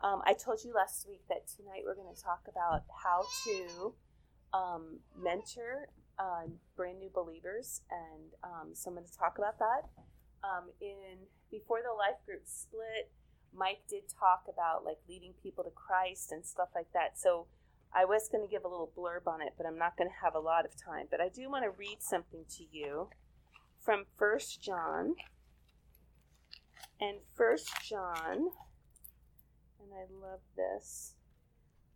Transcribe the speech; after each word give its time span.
Um, 0.00 0.22
I 0.24 0.32
told 0.32 0.62
you 0.64 0.72
last 0.72 1.06
week 1.08 1.22
that 1.28 1.48
tonight 1.48 1.82
we're 1.84 1.96
going 1.96 2.14
to 2.14 2.22
talk 2.22 2.46
about 2.48 2.84
how 3.02 3.26
to 3.44 3.94
um, 4.54 5.00
mentor 5.16 5.88
uh, 6.18 6.46
brand 6.76 6.98
new 6.98 7.10
believers, 7.12 7.82
and 7.90 8.30
um, 8.44 8.74
so 8.74 8.90
I'm 8.90 8.94
going 8.94 9.06
to 9.06 9.18
talk 9.18 9.38
about 9.38 9.58
that. 9.58 9.90
Um, 10.44 10.70
in 10.80 11.26
before 11.50 11.80
the 11.82 11.92
life 11.92 12.22
group 12.24 12.42
split, 12.44 13.10
Mike 13.52 13.82
did 13.88 14.02
talk 14.08 14.44
about 14.48 14.84
like 14.84 14.98
leading 15.08 15.34
people 15.42 15.64
to 15.64 15.70
Christ 15.70 16.30
and 16.30 16.46
stuff 16.46 16.68
like 16.74 16.92
that. 16.94 17.18
So 17.18 17.46
I 17.92 18.04
was 18.04 18.28
going 18.30 18.46
to 18.46 18.50
give 18.50 18.64
a 18.64 18.68
little 18.68 18.92
blurb 18.96 19.26
on 19.26 19.42
it, 19.42 19.54
but 19.56 19.66
I'm 19.66 19.78
not 19.78 19.96
going 19.96 20.08
to 20.10 20.16
have 20.22 20.34
a 20.34 20.40
lot 20.40 20.64
of 20.64 20.72
time. 20.76 21.06
But 21.10 21.20
I 21.20 21.28
do 21.28 21.50
want 21.50 21.64
to 21.64 21.70
read 21.70 21.98
something 22.00 22.44
to 22.56 22.64
you 22.70 23.08
from 23.80 24.04
First 24.16 24.62
John. 24.62 25.14
And 27.00 27.18
First 27.34 27.70
John, 27.82 28.50
and 29.88 29.98
I 29.98 30.26
love 30.26 30.40
this. 30.56 31.14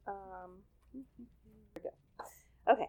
Um, 0.07 0.63
here 0.93 1.03
we 1.77 1.83
go. 1.83 2.73
Okay. 2.73 2.89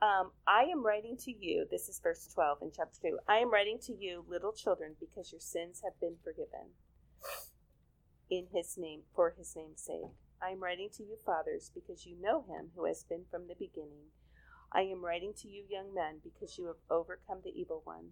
Um, 0.00 0.32
I 0.46 0.64
am 0.64 0.84
writing 0.84 1.16
to 1.18 1.32
you, 1.32 1.66
this 1.70 1.88
is 1.88 2.00
verse 2.02 2.28
12 2.34 2.58
in 2.62 2.72
chapter 2.74 2.98
2. 3.02 3.18
I 3.28 3.36
am 3.36 3.52
writing 3.52 3.78
to 3.86 3.92
you, 3.92 4.24
little 4.28 4.52
children, 4.52 4.96
because 4.98 5.30
your 5.30 5.40
sins 5.40 5.80
have 5.84 5.98
been 6.00 6.16
forgiven 6.24 6.74
in 8.30 8.46
his 8.52 8.76
name, 8.76 9.02
for 9.14 9.34
his 9.38 9.54
name's 9.54 9.82
sake. 9.82 10.10
I 10.42 10.50
am 10.50 10.62
writing 10.62 10.88
to 10.96 11.04
you, 11.04 11.16
fathers, 11.24 11.70
because 11.72 12.04
you 12.04 12.16
know 12.20 12.42
him 12.42 12.70
who 12.74 12.86
has 12.86 13.04
been 13.04 13.26
from 13.30 13.46
the 13.46 13.54
beginning. 13.54 14.10
I 14.72 14.82
am 14.82 15.04
writing 15.04 15.34
to 15.40 15.48
you, 15.48 15.62
young 15.68 15.94
men, 15.94 16.16
because 16.24 16.58
you 16.58 16.66
have 16.66 16.82
overcome 16.90 17.38
the 17.44 17.52
evil 17.54 17.82
one. 17.84 18.10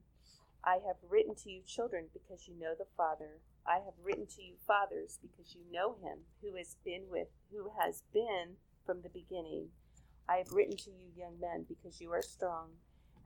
I 0.62 0.74
have 0.86 0.96
written 1.08 1.34
to 1.42 1.50
you, 1.50 1.62
children, 1.66 2.06
because 2.12 2.46
you 2.46 2.54
know 2.54 2.74
the 2.78 2.86
Father. 2.96 3.40
I 3.66 3.74
have 3.74 3.94
written 4.02 4.26
to 4.26 4.42
you, 4.42 4.54
fathers, 4.66 5.18
because 5.20 5.54
you 5.54 5.60
know 5.72 5.96
him 6.02 6.18
who 6.42 6.56
has 6.56 6.76
been 6.84 7.02
with, 7.10 7.28
who 7.52 7.70
has 7.80 8.02
been 8.12 8.56
from 8.84 9.02
the 9.02 9.08
beginning. 9.08 9.68
I 10.28 10.36
have 10.36 10.52
written 10.52 10.76
to 10.78 10.90
you, 10.90 11.08
young 11.16 11.38
men, 11.40 11.66
because 11.68 12.00
you 12.00 12.12
are 12.12 12.22
strong, 12.22 12.70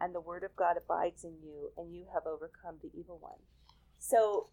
and 0.01 0.15
the 0.15 0.21
word 0.21 0.45
of 0.45 0.57
God 0.57 0.77
abides 0.77 1.25
in 1.25 1.37
you, 1.43 1.71
and 1.77 1.95
you 1.95 2.07
have 2.13 2.27
overcome 2.27 2.77
the 2.83 2.91
evil 2.99 3.19
one. 3.21 3.39
So 3.99 4.49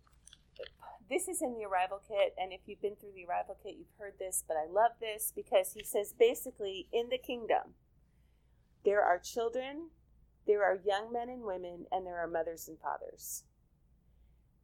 this 1.10 1.28
is 1.28 1.42
in 1.42 1.54
the 1.54 1.66
arrival 1.66 2.02
kit, 2.08 2.34
and 2.38 2.54
if 2.54 2.62
you've 2.66 2.82
been 2.82 2.96
through 2.96 3.14
the 3.16 3.26
arrival 3.26 3.58
kit, 3.62 3.76
you've 3.78 4.00
heard 4.00 4.14
this, 4.20 4.44
but 4.48 4.56
I 4.56 4.72
love 4.72 4.92
this 5.00 5.34
because 5.36 5.74
he 5.74 5.84
says 5.84 6.14
basically 6.18 6.88
in 6.94 7.10
the 7.10 7.18
kingdom, 7.18 7.76
there 8.86 9.02
are 9.02 9.20
children, 9.20 9.90
there 10.48 10.64
are 10.64 10.80
young 10.86 11.12
men 11.12 11.30
and 11.30 11.44
women, 11.44 11.86
and 11.92 12.06
there 12.06 12.18
are 12.18 12.28
mothers 12.28 12.68
and 12.68 12.80
fathers. 12.80 13.44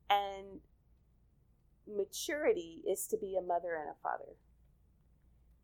And 0.10 0.62
maturity 1.88 2.82
is 2.90 3.08
to 3.08 3.18
be 3.18 3.36
a 3.36 3.46
mother 3.46 3.76
and 3.76 3.90
a 3.90 4.02
father. 4.02 4.36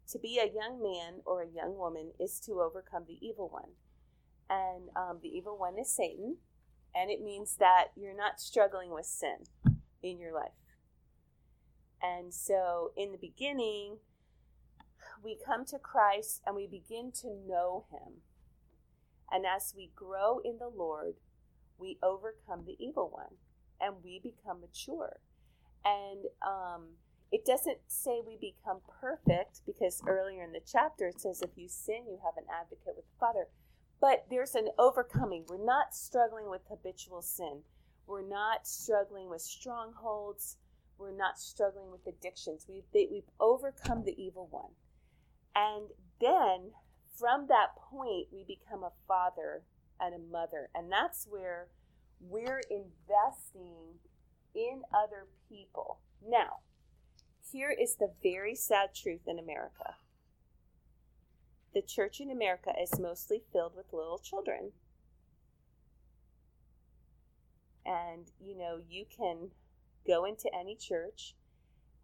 To 0.09 0.19
be 0.19 0.39
a 0.39 0.53
young 0.53 0.81
man 0.81 1.21
or 1.25 1.41
a 1.41 1.47
young 1.47 1.77
woman 1.77 2.11
is 2.19 2.39
to 2.41 2.61
overcome 2.61 3.05
the 3.07 3.17
evil 3.25 3.49
one. 3.49 3.71
And 4.49 4.89
um, 4.95 5.19
the 5.21 5.29
evil 5.29 5.57
one 5.57 5.79
is 5.79 5.91
Satan, 5.91 6.37
and 6.93 7.09
it 7.09 7.21
means 7.21 7.55
that 7.57 7.87
you're 7.95 8.15
not 8.15 8.39
struggling 8.39 8.91
with 8.91 9.05
sin 9.05 9.45
in 10.03 10.19
your 10.19 10.33
life. 10.33 10.51
And 12.01 12.33
so 12.33 12.91
in 12.97 13.13
the 13.13 13.17
beginning, 13.17 13.97
we 15.23 15.37
come 15.43 15.65
to 15.65 15.79
Christ 15.79 16.41
and 16.45 16.55
we 16.55 16.67
begin 16.67 17.11
to 17.21 17.29
know 17.29 17.85
him. 17.89 18.21
And 19.31 19.45
as 19.45 19.73
we 19.75 19.89
grow 19.95 20.39
in 20.43 20.57
the 20.59 20.67
Lord, 20.67 21.15
we 21.77 21.97
overcome 22.03 22.65
the 22.65 22.75
evil 22.77 23.09
one 23.09 23.37
and 23.79 24.03
we 24.03 24.19
become 24.21 24.61
mature. 24.61 25.17
And 25.85 26.25
um, 26.45 26.83
it 27.31 27.45
doesn't 27.45 27.79
say 27.87 28.21
we 28.25 28.37
become 28.37 28.79
perfect 29.01 29.61
because 29.65 30.01
earlier 30.07 30.43
in 30.43 30.51
the 30.51 30.61
chapter 30.65 31.07
it 31.07 31.19
says 31.19 31.41
if 31.41 31.49
you 31.55 31.67
sin, 31.67 32.05
you 32.07 32.19
have 32.23 32.37
an 32.37 32.45
advocate 32.49 32.95
with 32.95 33.05
the 33.05 33.19
Father. 33.19 33.47
But 33.99 34.25
there's 34.29 34.55
an 34.55 34.69
overcoming. 34.77 35.45
We're 35.47 35.63
not 35.63 35.93
struggling 35.93 36.49
with 36.49 36.61
habitual 36.69 37.21
sin. 37.21 37.61
We're 38.05 38.27
not 38.27 38.67
struggling 38.67 39.29
with 39.29 39.41
strongholds. 39.41 40.57
We're 40.97 41.15
not 41.15 41.39
struggling 41.39 41.91
with 41.91 42.05
addictions. 42.05 42.65
We've, 42.67 42.83
they, 42.93 43.07
we've 43.11 43.29
overcome 43.39 44.03
the 44.05 44.21
evil 44.21 44.47
one. 44.51 44.71
And 45.55 45.87
then 46.19 46.71
from 47.17 47.47
that 47.47 47.75
point, 47.77 48.27
we 48.31 48.43
become 48.43 48.83
a 48.83 48.91
father 49.07 49.63
and 49.99 50.13
a 50.13 50.19
mother. 50.19 50.69
And 50.75 50.91
that's 50.91 51.27
where 51.29 51.67
we're 52.19 52.61
investing 52.69 53.99
in 54.55 54.83
other 54.93 55.27
people. 55.49 55.99
Now, 56.25 56.59
here 57.51 57.71
is 57.71 57.95
the 57.95 58.13
very 58.21 58.55
sad 58.55 58.95
truth 58.95 59.21
in 59.27 59.39
America 59.39 59.95
the 61.73 61.81
church 61.81 62.19
in 62.19 62.29
America 62.29 62.71
is 62.81 62.99
mostly 62.99 63.41
filled 63.51 63.75
with 63.75 63.91
little 63.91 64.19
children. 64.19 64.71
And, 67.85 68.31
you 68.39 68.57
know, 68.57 68.79
you 68.87 69.05
can 69.05 69.49
go 70.07 70.25
into 70.25 70.49
any 70.57 70.75
church 70.75 71.35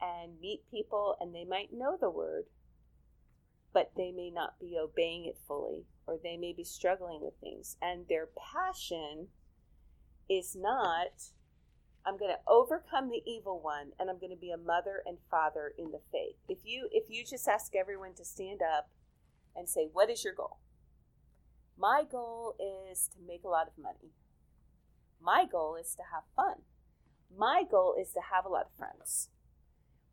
and 0.02 0.40
meet 0.42 0.62
people, 0.70 1.16
and 1.20 1.34
they 1.34 1.46
might 1.46 1.74
know 1.74 1.98
the 2.00 2.10
word, 2.10 2.46
but 3.74 3.92
they 3.96 4.12
may 4.12 4.30
not 4.30 4.60
be 4.60 4.78
obeying 4.81 5.26
it 5.26 5.38
fully, 5.48 5.86
or 6.08 6.18
they 6.22 6.38
may 6.38 6.54
be 6.54 6.64
struggling 6.64 7.22
with 7.22 7.36
things. 7.40 7.78
And 7.81 8.08
their 8.08 8.28
passion 8.28 9.28
is 10.30 10.56
not, 10.56 11.31
I'm 12.09 12.18
going 12.18 12.31
to 12.31 12.52
overcome 12.52 13.09
the 13.09 13.22
evil 13.28 13.59
one, 13.62 13.92
and 14.00 14.09
I'm 14.09 14.18
going 14.18 14.31
to 14.31 14.36
be 14.36 14.50
a 14.50 14.58
mother 14.58 15.03
and 15.06 15.20
father 15.30 15.74
in 15.78 15.92
the 15.92 16.02
faith. 16.12 16.38
If 16.47 16.58
you 16.64 16.90
if 16.92 17.03
you 17.08 17.24
just 17.24 17.47
ask 17.47 17.75
everyone 17.75 18.16
to 18.16 18.25
stand 18.25 18.62
up 18.64 18.90
and 19.56 19.70
say, 19.70 19.90
"What 19.94 20.09
is 20.09 20.24
your 20.24 20.34
goal?" 20.34 20.58
My 21.78 22.03
goal 22.09 22.56
is 22.92 23.08
to 23.09 23.18
make 23.25 23.44
a 23.44 23.48
lot 23.48 23.68
of 23.68 23.81
money. 23.81 24.12
My 25.22 25.46
goal 25.46 25.75
is 25.75 25.94
to 25.96 26.03
have 26.12 26.24
fun. 26.36 26.64
My 27.38 27.62
goal 27.69 27.96
is 28.00 28.12
to 28.14 28.22
have 28.34 28.44
a 28.44 28.50
lot 28.50 28.66
of 28.66 28.72
friends. 28.75 29.30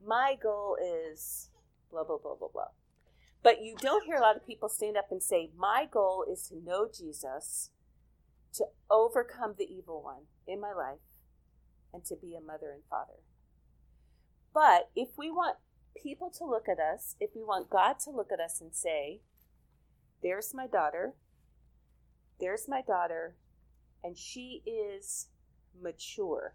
My 0.04 0.36
goal 0.40 0.76
is 0.76 1.48
blah, 1.90 2.04
blah, 2.04 2.18
blah, 2.18 2.34
blah, 2.34 2.48
blah. 2.52 2.68
But 3.42 3.62
you 3.62 3.74
don't 3.80 4.04
hear 4.04 4.16
a 4.16 4.20
lot 4.20 4.36
of 4.36 4.46
people 4.46 4.68
stand 4.68 4.98
up 4.98 5.10
and 5.10 5.22
say, 5.22 5.50
My 5.56 5.88
goal 5.90 6.26
is 6.30 6.46
to 6.48 6.62
know 6.62 6.88
Jesus, 6.92 7.70
to 8.54 8.66
overcome 8.90 9.54
the 9.56 9.64
evil 9.64 10.02
one 10.02 10.26
in 10.46 10.60
my 10.60 10.74
life, 10.74 10.98
and 11.92 12.04
to 12.04 12.16
be 12.16 12.34
a 12.34 12.40
mother 12.40 12.70
and 12.72 12.82
father. 12.88 13.20
But 14.52 14.90
if 14.94 15.08
we 15.16 15.30
want 15.30 15.56
people 16.00 16.30
to 16.38 16.44
look 16.44 16.68
at 16.68 16.78
us, 16.78 17.16
if 17.20 17.30
we 17.34 17.42
want 17.42 17.70
God 17.70 17.98
to 18.00 18.10
look 18.10 18.30
at 18.32 18.40
us 18.40 18.60
and 18.60 18.74
say, 18.74 19.20
There's 20.22 20.54
my 20.54 20.66
daughter, 20.66 21.14
there's 22.40 22.68
my 22.68 22.82
daughter, 22.82 23.36
and 24.02 24.16
she 24.16 24.62
is 24.66 25.28
mature, 25.80 26.54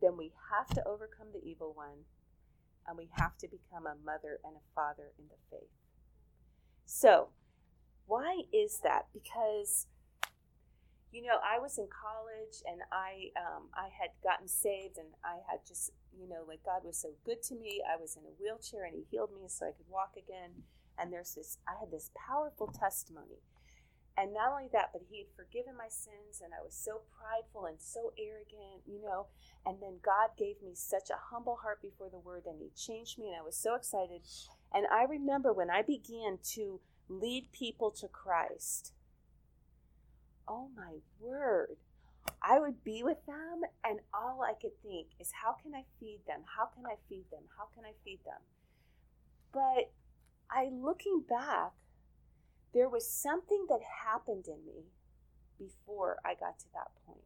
then 0.00 0.16
we 0.16 0.32
have 0.50 0.68
to 0.74 0.86
overcome 0.86 1.28
the 1.32 1.46
evil 1.48 1.72
one 1.74 2.04
and 2.86 2.96
we 2.98 3.08
have 3.12 3.36
to 3.38 3.48
become 3.48 3.86
a 3.86 3.96
mother 4.04 4.38
and 4.44 4.54
a 4.56 4.74
father 4.74 5.12
in 5.18 5.24
the 5.28 5.36
faith. 5.50 5.70
So, 6.84 7.28
why 8.06 8.42
is 8.52 8.80
that? 8.84 9.06
Because 9.14 9.86
you 11.14 11.22
know, 11.22 11.38
I 11.46 11.60
was 11.62 11.78
in 11.78 11.86
college 11.86 12.58
and 12.66 12.82
I 12.90 13.30
um, 13.38 13.70
I 13.72 13.86
had 13.94 14.10
gotten 14.22 14.48
saved 14.48 14.98
and 14.98 15.14
I 15.22 15.38
had 15.48 15.62
just 15.66 15.92
you 16.12 16.28
know 16.28 16.42
like 16.46 16.66
God 16.66 16.82
was 16.84 16.98
so 16.98 17.10
good 17.24 17.42
to 17.44 17.54
me. 17.54 17.80
I 17.86 17.96
was 17.96 18.16
in 18.16 18.26
a 18.26 18.34
wheelchair 18.34 18.84
and 18.84 18.94
He 18.98 19.06
healed 19.08 19.30
me 19.30 19.46
so 19.46 19.66
I 19.66 19.72
could 19.72 19.88
walk 19.88 20.18
again. 20.18 20.66
And 20.98 21.12
there's 21.12 21.34
this 21.34 21.58
I 21.68 21.78
had 21.78 21.90
this 21.90 22.10
powerful 22.14 22.66
testimony 22.66 23.38
and 24.16 24.32
not 24.32 24.52
only 24.52 24.68
that, 24.72 24.90
but 24.92 25.02
he 25.10 25.18
had 25.18 25.26
forgiven 25.34 25.76
my 25.76 25.88
sins, 25.88 26.40
and 26.42 26.52
I 26.54 26.62
was 26.62 26.74
so 26.74 27.00
prideful 27.18 27.66
and 27.66 27.78
so 27.80 28.12
arrogant, 28.16 28.86
you 28.86 29.02
know. 29.02 29.26
And 29.66 29.78
then 29.82 29.98
God 30.04 30.30
gave 30.38 30.62
me 30.62 30.74
such 30.74 31.10
a 31.10 31.34
humble 31.34 31.56
heart 31.56 31.82
before 31.82 32.10
the 32.10 32.20
word, 32.20 32.44
and 32.46 32.60
he 32.60 32.70
changed 32.76 33.18
me, 33.18 33.26
and 33.28 33.36
I 33.36 33.42
was 33.42 33.56
so 33.56 33.74
excited. 33.74 34.22
And 34.72 34.86
I 34.92 35.02
remember 35.02 35.52
when 35.52 35.68
I 35.70 35.82
began 35.82 36.38
to 36.54 36.80
lead 37.08 37.50
people 37.52 37.90
to 37.90 38.06
Christ, 38.06 38.92
oh 40.48 40.68
my 40.76 40.94
word, 41.20 41.76
I 42.42 42.58
would 42.58 42.84
be 42.84 43.02
with 43.02 43.24
them, 43.26 43.62
and 43.84 44.00
all 44.12 44.42
I 44.42 44.54
could 44.60 44.76
think 44.82 45.08
is, 45.20 45.30
how 45.42 45.56
can 45.62 45.74
I 45.74 45.84
feed 46.00 46.20
them? 46.26 46.40
How 46.56 46.66
can 46.66 46.84
I 46.86 46.96
feed 47.08 47.24
them? 47.30 47.42
How 47.56 47.66
can 47.74 47.84
I 47.84 47.92
feed 48.04 48.20
them? 48.24 48.40
But 49.52 49.92
I, 50.50 50.70
looking 50.72 51.22
back, 51.28 51.72
there 52.72 52.88
was 52.88 53.08
something 53.08 53.66
that 53.68 53.80
happened 54.04 54.46
in 54.48 54.64
me 54.66 54.84
before 55.58 56.18
I 56.24 56.34
got 56.34 56.58
to 56.58 56.66
that 56.74 56.90
point. 57.06 57.20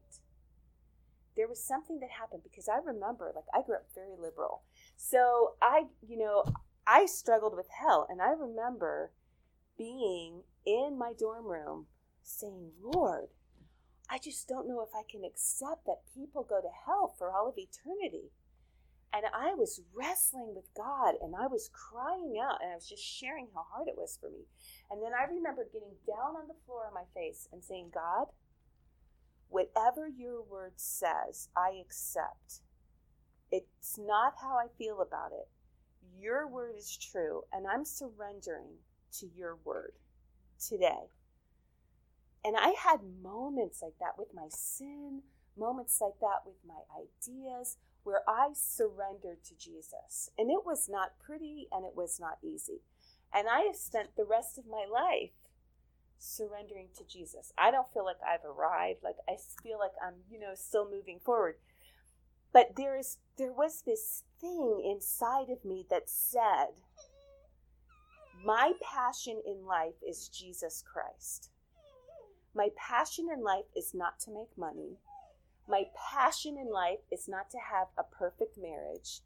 There 1.37 1.49
was 1.49 1.63
something 1.63 2.01
that 2.01 2.11
happened 2.11 2.43
because 2.43 2.69
I 2.69 2.79
remember, 2.85 3.33
like, 3.35 3.45
I 3.55 3.63
grew 3.65 3.77
up 3.77 3.87
very 3.95 4.17
liberal. 4.21 4.63
So 4.97 5.55
I, 5.63 5.85
you 6.07 6.19
know, 6.19 6.45
I 6.87 7.07
struggled 7.07 7.57
with 7.57 7.69
hell. 7.71 8.07
And 8.11 8.21
I 8.21 8.31
remember 8.31 9.13
being 9.77 10.43
in 10.67 10.99
my 10.99 11.13
dorm 11.19 11.47
room 11.47 11.87
saying, 12.29 12.73
Lord, 12.83 13.29
I 14.11 14.19
just 14.19 14.49
don't 14.49 14.69
know 14.69 14.81
if 14.83 14.95
I 14.95 15.03
can 15.11 15.25
accept 15.25 15.87
that 15.87 16.07
people 16.15 16.43
go 16.43 16.61
to 16.61 16.69
hell 16.87 17.15
for 17.19 17.31
all 17.31 17.49
of 17.49 17.59
eternity. 17.59 18.31
And 19.13 19.25
I 19.35 19.55
was 19.55 19.81
wrestling 19.95 20.53
with 20.55 20.69
God 20.77 21.15
and 21.23 21.35
I 21.35 21.47
was 21.47 21.71
crying 21.73 22.39
out 22.43 22.61
and 22.63 22.73
I 22.73 22.75
was 22.75 22.89
just 22.89 23.03
sharing 23.03 23.49
how 23.55 23.65
hard 23.73 23.89
it 23.89 23.97
was 23.97 24.19
for 24.21 24.29
me. 24.29 24.45
And 24.91 25.03
then 25.03 25.13
I 25.19 25.25
remember 25.25 25.65
getting 25.73 25.97
down 26.07 26.37
on 26.37 26.47
the 26.47 26.61
floor 26.67 26.87
on 26.87 26.95
my 26.95 27.09
face 27.15 27.49
and 27.53 27.65
saying, 27.65 27.91
God, 27.95 28.27
whatever 29.49 30.09
your 30.09 30.43
word 30.43 30.75
says, 30.77 31.49
I 31.57 31.81
accept. 31.81 32.61
It's 33.51 33.99
not 33.99 34.35
how 34.41 34.57
I 34.57 34.67
feel 34.77 35.01
about 35.01 35.33
it. 35.33 35.49
Your 36.21 36.47
word 36.47 36.75
is 36.77 36.97
true, 36.97 37.45
and 37.53 37.67
I'm 37.67 37.85
surrendering 37.85 38.77
to 39.19 39.27
your 39.35 39.57
word 39.65 39.93
today. 40.59 41.09
And 42.45 42.57
I 42.57 42.75
had 42.79 43.01
moments 43.23 43.83
like 43.83 43.99
that 44.01 44.17
with 44.17 44.29
my 44.35 44.47
sin, 44.49 45.23
moments 45.57 46.01
like 46.01 46.19
that 46.21 46.47
with 46.47 46.57
my 46.67 46.83
ideas, 46.97 47.77
where 48.05 48.23
I 48.29 48.51
surrendered 48.55 49.45
to 49.45 49.57
Jesus. 49.57 50.31
And 50.39 50.51
it 50.51 50.65
was 50.65 50.89
not 50.89 51.19
pretty 51.19 51.69
and 51.73 51.85
it 51.85 51.97
was 51.97 52.19
not 52.21 52.39
easy. 52.43 52.81
And 53.35 53.49
I 53.49 53.61
have 53.63 53.77
spent 53.77 54.17
the 54.17 54.25
rest 54.25 54.57
of 54.57 54.67
my 54.67 54.87
life 54.91 55.33
surrendering 56.19 56.89
to 56.97 57.05
Jesus. 57.05 57.53
I 57.59 57.71
don't 57.71 57.93
feel 57.93 58.05
like 58.05 58.17
I've 58.27 58.45
arrived. 58.45 59.03
Like 59.03 59.17
I 59.29 59.37
feel 59.63 59.79
like 59.79 59.93
I'm, 60.05 60.15
you 60.31 60.39
know, 60.39 60.55
still 60.55 60.89
moving 60.91 61.19
forward. 61.25 61.57
But 62.53 62.77
there 62.77 62.97
is 62.97 63.19
there 63.37 63.53
was 63.53 63.83
this 63.83 64.25
thing 64.41 64.83
inside 64.85 65.51
of 65.51 65.65
me 65.65 65.85
that 65.91 66.09
said, 66.09 66.69
my 68.45 68.73
passion 68.83 69.43
in 69.47 69.67
life 69.67 69.95
is 70.07 70.29
Jesus 70.29 70.83
Christ. 70.83 71.51
My 72.59 72.71
passion 72.75 73.29
in 73.33 73.45
life 73.45 73.67
is 73.77 73.95
not 73.95 74.19
to 74.25 74.33
make 74.33 74.59
money. 74.59 74.99
My 75.69 75.85
passion 76.11 76.57
in 76.59 76.73
life 76.73 76.99
is 77.09 77.29
not 77.29 77.51
to 77.51 77.59
have 77.59 77.87
a 77.97 78.03
perfect 78.03 78.59
marriage. 78.61 79.21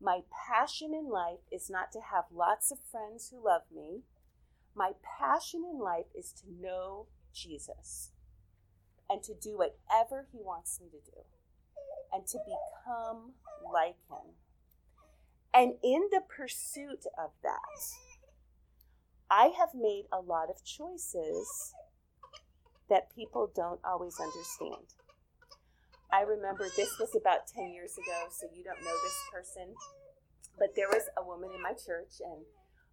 My 0.00 0.20
passion 0.48 0.94
in 0.94 1.08
life 1.08 1.40
is 1.50 1.68
not 1.68 1.90
to 1.90 1.98
have 1.98 2.26
lots 2.32 2.70
of 2.70 2.78
friends 2.78 3.30
who 3.32 3.44
love 3.44 3.62
me. 3.74 4.02
My 4.76 4.92
passion 5.18 5.64
in 5.68 5.80
life 5.80 6.06
is 6.16 6.32
to 6.34 6.44
know 6.62 7.06
Jesus 7.34 8.12
and 9.10 9.24
to 9.24 9.34
do 9.34 9.58
whatever 9.58 10.28
He 10.30 10.38
wants 10.40 10.78
me 10.80 10.86
to 10.90 11.10
do 11.10 11.22
and 12.12 12.28
to 12.28 12.38
become 12.38 13.32
like 13.74 13.96
Him. 14.08 14.36
And 15.52 15.72
in 15.82 16.10
the 16.12 16.20
pursuit 16.20 17.06
of 17.18 17.30
that, 17.42 17.58
I 19.28 19.46
have 19.58 19.70
made 19.74 20.04
a 20.12 20.20
lot 20.20 20.48
of 20.48 20.64
choices 20.64 21.74
that 22.88 23.14
people 23.14 23.50
don't 23.54 23.80
always 23.84 24.18
understand. 24.20 24.94
I 26.12 26.22
remember 26.22 26.68
this 26.74 26.98
was 26.98 27.14
about 27.14 27.46
10 27.54 27.72
years 27.72 27.92
ago, 27.92 28.28
so 28.30 28.46
you 28.54 28.64
don't 28.64 28.82
know 28.82 28.96
this 29.04 29.18
person, 29.32 29.74
but 30.58 30.74
there 30.74 30.88
was 30.88 31.02
a 31.18 31.24
woman 31.24 31.50
in 31.54 31.62
my 31.62 31.72
church, 31.72 32.20
and 32.24 32.44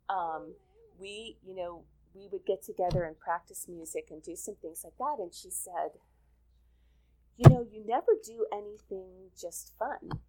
um, 0.10 0.54
we, 1.00 1.38
you 1.46 1.56
know, 1.56 1.84
we 2.16 2.28
would 2.32 2.46
get 2.46 2.64
together 2.64 3.04
and 3.04 3.20
practice 3.20 3.68
music 3.68 4.08
and 4.10 4.24
do 4.24 4.36
some 4.36 4.56
things 4.62 4.84
like 4.84 4.98
that. 4.98 5.22
And 5.22 5.34
she 5.34 5.50
said, 5.50 6.00
You 7.38 7.50
know, 7.50 7.66
you 7.70 7.84
never 7.86 8.14
do 8.24 8.46
anything 8.52 9.32
just 9.40 9.74
fun. 9.78 10.20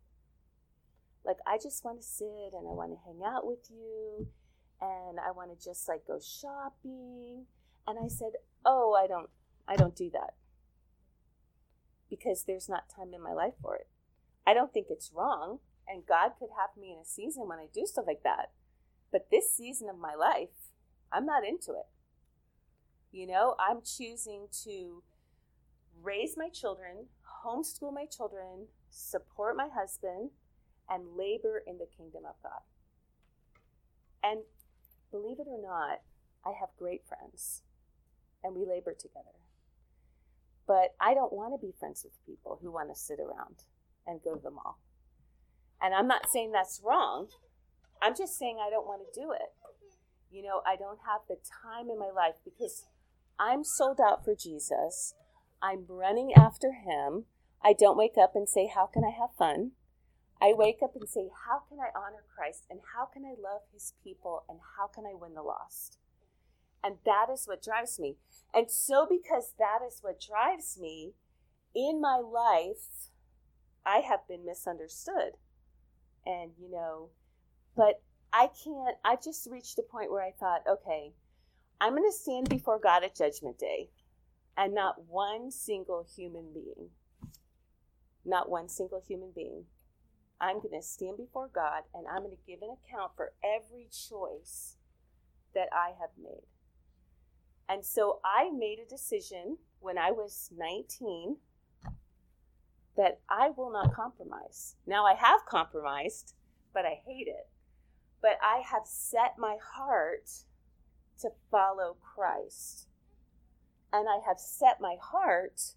Like, 1.25 1.39
I 1.47 1.59
just 1.59 1.85
want 1.85 2.01
to 2.01 2.07
sit 2.07 2.53
and 2.53 2.69
I 2.69 2.73
want 2.73 2.93
to 2.93 2.99
hang 3.05 3.21
out 3.25 3.47
with 3.47 3.71
you 3.71 4.29
and 4.81 5.19
I 5.19 5.31
want 5.31 5.57
to 5.57 5.65
just 5.65 5.89
like 5.89 6.07
go 6.07 6.19
shopping. 6.21 7.47
And 7.87 7.99
I 8.03 8.09
said, 8.09 8.33
Oh, 8.65 8.99
I 9.01 9.07
don't, 9.07 9.31
I 9.69 9.77
don't 9.77 9.97
do 9.97 10.11
that 10.11 10.35
because 12.09 12.45
there's 12.45 12.69
not 12.69 12.89
time 12.89 13.13
in 13.15 13.23
my 13.23 13.33
life 13.33 13.55
for 13.61 13.77
it. 13.77 13.89
I 14.47 14.55
don't 14.55 14.73
think 14.73 14.87
it's 14.91 15.11
wrong, 15.13 15.59
and 15.89 16.07
God 16.07 16.33
could 16.39 16.51
have 16.59 16.81
me 16.81 16.93
in 16.93 16.99
a 16.99 17.05
season 17.05 17.49
when 17.49 17.59
I 17.59 17.67
do 17.73 17.85
stuff 17.85 18.05
like 18.07 18.23
that. 18.23 18.51
But 19.11 19.29
this 19.31 19.53
season 19.55 19.89
of 19.89 19.99
my 19.99 20.15
life, 20.15 20.73
I'm 21.13 21.27
not 21.27 21.45
into 21.45 21.73
it. 21.73 21.87
You 23.11 23.27
know, 23.27 23.57
I'm 23.59 23.81
choosing 23.83 24.47
to 24.65 25.03
raise 26.03 26.35
my 26.37 26.49
children, 26.49 27.07
homeschool 27.45 27.93
my 27.93 28.05
children, 28.05 28.67
support 28.91 29.57
my 29.57 29.69
husband, 29.75 30.31
and 30.89 31.17
labor 31.17 31.63
in 31.67 31.79
the 31.79 31.87
kingdom 31.97 32.23
of 32.29 32.37
God. 32.43 32.61
And 34.23 34.41
believe 35.11 35.39
it 35.41 35.47
or 35.49 35.61
not, 35.61 36.03
I 36.45 36.53
have 36.59 36.69
great 36.79 37.03
friends, 37.07 37.63
and 38.45 38.55
we 38.55 38.65
labor 38.65 38.93
together. 38.93 39.46
But 40.67 40.95
I 41.01 41.15
don't 41.15 41.33
want 41.33 41.55
to 41.55 41.65
be 41.65 41.73
friends 41.79 42.05
with 42.05 42.15
people 42.27 42.59
who 42.61 42.73
want 42.73 42.89
to 42.89 42.99
sit 42.99 43.21
around 43.21 43.63
and 44.07 44.23
go 44.23 44.35
to 44.35 44.43
the 44.43 44.51
mall. 44.51 44.79
And 45.81 45.95
I'm 45.95 46.09
not 46.09 46.31
saying 46.31 46.53
that's 46.53 46.81
wrong. 46.85 47.29
I'm 48.03 48.17
just 48.17 48.39
saying 48.39 48.59
I 48.61 48.71
don't 48.71 48.87
want 48.87 49.03
to 49.03 49.21
do 49.21 49.33
it. 49.33 49.53
You 50.31 50.43
know, 50.43 50.61
I 50.67 50.77
don't 50.77 50.99
have 51.07 51.23
the 51.29 51.37
time 51.63 51.89
in 51.89 51.99
my 51.99 52.11
life 52.11 52.37
because 52.45 52.85
I'm 53.39 53.65
sold 53.65 54.01
out 54.01 54.25
for 54.25 54.35
Jesus. 54.35 55.15
I'm 55.63 55.85
running 55.89 56.33
after 56.35 56.73
him. 56.73 57.25
I 57.63 57.73
don't 57.73 57.97
wake 57.97 58.19
up 58.21 58.35
and 58.35 58.49
say, 58.49 58.67
How 58.73 58.87
can 58.87 59.05
I 59.05 59.11
have 59.11 59.31
fun? 59.39 59.73
I 60.41 60.53
wake 60.53 60.81
up 60.83 60.95
and 60.95 61.09
say, 61.09 61.31
How 61.47 61.63
can 61.69 61.79
I 61.81 61.97
honor 61.97 62.25
Christ? 62.35 62.65
And 62.71 62.81
how 62.95 63.07
can 63.07 63.25
I 63.25 63.31
love 63.31 63.63
his 63.73 63.95
people? 64.03 64.45
And 64.49 64.59
how 64.77 64.87
can 64.87 65.05
I 65.05 65.15
win 65.15 65.35
the 65.35 65.43
lost? 65.43 65.99
And 66.87 66.99
that 67.05 67.27
is 67.33 67.49
what 67.49 67.65
drives 67.65 67.99
me. 67.99 68.15
And 68.55 68.71
so, 68.71 69.09
because 69.11 69.55
that 69.59 69.81
is 69.85 69.99
what 70.03 70.21
drives 70.21 70.79
me 70.81 71.15
in 71.75 72.01
my 72.01 72.19
life, 72.19 73.11
I 73.85 73.99
have 74.09 74.21
been 74.29 74.47
misunderstood. 74.47 75.33
And, 76.25 76.53
you 76.57 76.71
know, 76.71 77.09
but 77.77 78.03
I 78.33 78.51
can't, 78.63 78.97
I 79.05 79.17
just 79.17 79.49
reached 79.51 79.81
a 79.81 79.83
point 79.83 80.13
where 80.13 80.23
I 80.23 80.31
thought, 80.31 80.63
okay, 80.69 81.13
I'm 81.81 81.97
going 81.97 82.09
to 82.09 82.17
stand 82.17 82.49
before 82.49 82.79
God 82.79 83.03
at 83.03 83.17
Judgment 83.17 83.59
Day, 83.59 83.91
and 84.57 84.73
not 84.73 85.09
one 85.09 85.51
single 85.51 86.07
human 86.17 86.53
being, 86.55 86.91
not 88.25 88.49
one 88.49 88.69
single 88.69 89.03
human 89.05 89.33
being. 89.35 89.65
I'm 90.41 90.61
going 90.61 90.81
to 90.81 90.87
stand 90.87 91.17
before 91.17 91.51
God 91.53 91.83
and 91.95 92.07
I'm 92.07 92.23
going 92.23 92.37
to 92.37 92.47
give 92.47 92.61
an 92.63 92.77
account 92.77 93.13
for 93.17 93.33
every 93.43 93.89
choice 93.91 94.77
that 95.53 95.69
I 95.73 95.89
have 95.99 96.11
made. 96.23 96.45
And 97.69 97.85
so 97.85 98.21
I 98.25 98.51
made 98.51 98.79
a 98.79 98.89
decision 98.89 99.59
when 99.81 99.99
I 99.99 100.11
was 100.11 100.51
19 100.57 101.37
that 102.97 103.21
I 103.29 103.51
will 103.57 103.71
not 103.73 103.95
compromise. 103.95 104.77
Now 104.87 105.05
I 105.05 105.15
have 105.15 105.45
compromised, 105.47 106.35
but 106.73 106.85
I 106.85 107.01
hate 107.07 107.29
it. 107.29 107.49
But 108.23 108.39
I 108.43 108.63
have 108.71 108.87
set 108.87 109.35
my 109.39 109.57
heart 109.63 110.31
to 111.21 111.31
follow 111.51 111.97
Christ. 112.01 112.89
And 113.93 114.09
I 114.09 114.21
have 114.27 114.39
set 114.39 114.81
my 114.81 114.97
heart 115.01 115.75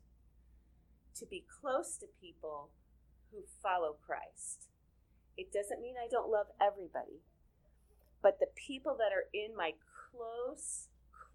to 1.15 1.25
be 1.25 1.45
close 1.61 1.97
to 1.97 2.05
people 2.21 2.69
who 3.31 3.39
follow 3.61 3.95
Christ. 4.05 4.67
It 5.37 5.53
doesn't 5.53 5.81
mean 5.81 5.95
I 5.97 6.07
don't 6.09 6.31
love 6.31 6.47
everybody, 6.61 7.21
but 8.21 8.39
the 8.39 8.49
people 8.55 8.97
that 8.97 9.13
are 9.13 9.27
in 9.33 9.55
my 9.55 9.73
close 10.11 10.88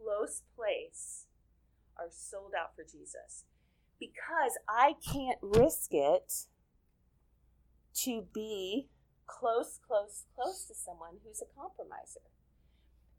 close 0.04 0.42
place 0.56 1.26
are 1.98 2.08
sold 2.10 2.52
out 2.58 2.74
for 2.74 2.82
Jesus 2.82 3.44
because 3.98 4.58
I 4.68 4.94
can't 5.12 5.38
risk 5.40 5.92
it 5.92 6.46
to 8.02 8.26
be 8.34 8.88
close, 9.26 9.78
close, 9.86 10.24
close 10.34 10.64
to 10.66 10.74
someone 10.74 11.16
who's 11.24 11.42
a 11.42 11.60
compromiser 11.60 12.20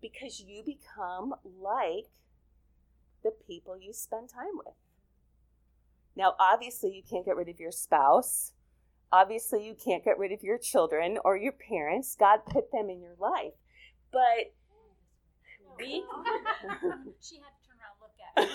because 0.01 0.39
you 0.39 0.63
become 0.63 1.33
like 1.43 2.11
the 3.23 3.31
people 3.47 3.77
you 3.77 3.93
spend 3.93 4.29
time 4.29 4.57
with. 4.63 4.75
Now, 6.15 6.35
obviously, 6.39 6.91
you 6.91 7.01
can't 7.09 7.25
get 7.25 7.35
rid 7.35 7.49
of 7.49 7.59
your 7.59 7.71
spouse. 7.71 8.53
Obviously, 9.11 9.65
you 9.65 9.75
can't 9.75 10.03
get 10.03 10.17
rid 10.17 10.31
of 10.31 10.43
your 10.43 10.57
children 10.57 11.17
or 11.25 11.35
your 11.35 11.51
parents. 11.51 12.15
God 12.17 12.39
put 12.45 12.71
them 12.71 12.89
in 12.89 13.01
your 13.01 13.15
life. 13.19 13.53
But 14.11 14.53
she 17.21 17.37
had 17.37 17.51
to 17.53 17.61
turn 17.67 17.77
around 17.79 17.93
and 17.93 18.01
look 18.01 18.15
at 18.19 18.33
me. 18.37 18.45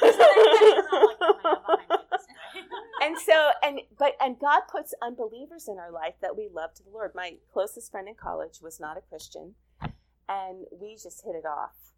and 3.02 3.18
so 3.18 3.50
and 3.62 3.80
but 3.98 4.14
and 4.20 4.38
God 4.38 4.62
puts 4.70 4.94
unbelievers 5.02 5.68
in 5.68 5.78
our 5.78 5.90
life 5.90 6.14
that 6.20 6.36
we 6.36 6.48
love 6.52 6.74
to 6.74 6.82
the 6.82 6.90
Lord. 6.90 7.12
My 7.14 7.36
closest 7.52 7.90
friend 7.90 8.08
in 8.08 8.14
college 8.14 8.60
was 8.62 8.80
not 8.80 8.96
a 8.96 9.00
Christian, 9.00 9.54
and 10.28 10.66
we 10.72 10.94
just 10.94 11.24
hit 11.24 11.34
it 11.34 11.46
off. 11.46 11.92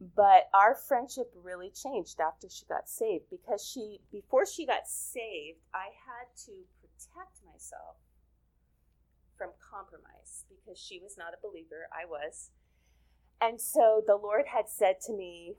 But 0.00 0.48
our 0.54 0.74
friendship 0.74 1.30
really 1.34 1.70
changed 1.70 2.20
after 2.20 2.48
she 2.48 2.64
got 2.66 2.88
saved 2.88 3.24
because 3.30 3.62
she 3.64 4.00
before 4.10 4.46
she 4.46 4.64
got 4.66 4.88
saved, 4.88 5.60
I 5.74 5.92
had 6.06 6.34
to 6.46 6.52
protect 6.80 7.44
myself 7.44 7.96
from 9.36 9.50
compromise 9.60 10.44
because 10.48 10.78
she 10.78 10.98
was 10.98 11.16
not 11.18 11.34
a 11.34 11.46
believer. 11.46 11.88
I 11.92 12.06
was. 12.06 12.50
And 13.40 13.60
so 13.60 14.02
the 14.06 14.16
Lord 14.16 14.46
had 14.54 14.68
said 14.68 14.96
to 15.06 15.12
me, 15.12 15.54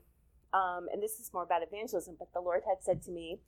um, 0.52 0.86
and 0.92 1.02
this 1.02 1.18
is 1.18 1.30
more 1.32 1.42
about 1.42 1.62
evangelism, 1.62 2.16
but 2.18 2.32
the 2.32 2.40
Lord 2.40 2.62
had 2.68 2.82
said 2.82 3.02
to 3.04 3.10
me, 3.10 3.40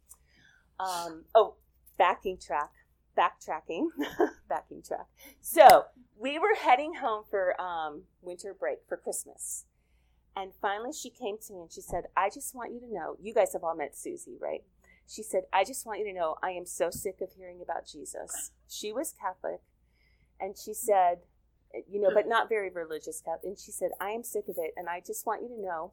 um, 0.80 1.24
oh, 1.34 1.56
backing 1.98 2.38
track. 2.38 2.70
backtracking, 3.16 3.88
backing 4.48 4.82
track. 4.82 5.06
So 5.40 5.84
we 6.18 6.38
were 6.38 6.54
heading 6.60 6.94
home 6.94 7.24
for 7.30 7.60
um, 7.60 8.02
winter 8.22 8.54
break 8.58 8.78
for 8.88 8.96
Christmas. 8.96 9.66
And 10.36 10.52
finally, 10.60 10.92
she 10.92 11.10
came 11.10 11.36
to 11.46 11.52
me 11.52 11.60
and 11.60 11.72
she 11.72 11.80
said, 11.80 12.04
I 12.16 12.28
just 12.28 12.54
want 12.54 12.72
you 12.72 12.80
to 12.80 12.92
know, 12.92 13.16
you 13.20 13.32
guys 13.32 13.52
have 13.52 13.62
all 13.62 13.76
met 13.76 13.96
Susie, 13.96 14.36
right? 14.40 14.64
She 15.06 15.22
said, 15.22 15.42
I 15.52 15.64
just 15.64 15.86
want 15.86 16.00
you 16.00 16.06
to 16.06 16.12
know, 16.12 16.36
I 16.42 16.50
am 16.50 16.66
so 16.66 16.90
sick 16.90 17.20
of 17.20 17.32
hearing 17.36 17.60
about 17.62 17.86
Jesus. 17.86 18.50
She 18.68 18.92
was 18.92 19.12
Catholic. 19.12 19.60
And 20.40 20.56
she 20.58 20.74
said, 20.74 21.18
you 21.90 22.00
know, 22.00 22.10
but 22.12 22.28
not 22.28 22.48
very 22.48 22.70
religious. 22.70 23.22
And 23.42 23.58
she 23.58 23.72
said, 23.72 23.90
I 24.00 24.10
am 24.10 24.22
sick 24.22 24.44
of 24.48 24.56
it. 24.58 24.72
And 24.76 24.88
I 24.88 25.00
just 25.04 25.26
want 25.26 25.42
you 25.42 25.48
to 25.48 25.60
know, 25.60 25.92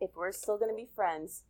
if 0.00 0.10
we're 0.16 0.32
still 0.32 0.58
going 0.58 0.70
to 0.70 0.76
be 0.76 0.88
friends, 0.94 1.42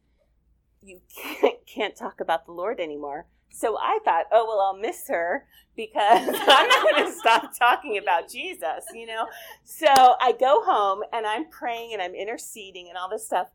you 0.82 1.00
can't, 1.40 1.66
can't 1.66 1.96
talk 1.96 2.20
about 2.20 2.46
the 2.46 2.52
Lord 2.52 2.80
anymore. 2.80 3.26
So 3.50 3.78
I 3.80 4.00
thought, 4.04 4.24
oh, 4.32 4.46
well, 4.48 4.60
I'll 4.60 4.76
miss 4.76 5.08
her 5.08 5.46
because 5.76 6.28
I'm 6.28 6.68
not 6.68 6.90
going 6.90 7.06
to 7.06 7.12
stop 7.12 7.56
talking 7.56 7.98
about 7.98 8.28
Jesus, 8.28 8.84
you 8.92 9.06
know? 9.06 9.26
So 9.64 9.86
I 9.86 10.34
go 10.38 10.62
home 10.64 11.02
and 11.12 11.24
I'm 11.26 11.48
praying 11.50 11.92
and 11.92 12.02
I'm 12.02 12.14
interceding 12.14 12.88
and 12.88 12.98
all 12.98 13.08
this 13.08 13.26
stuff. 13.26 13.48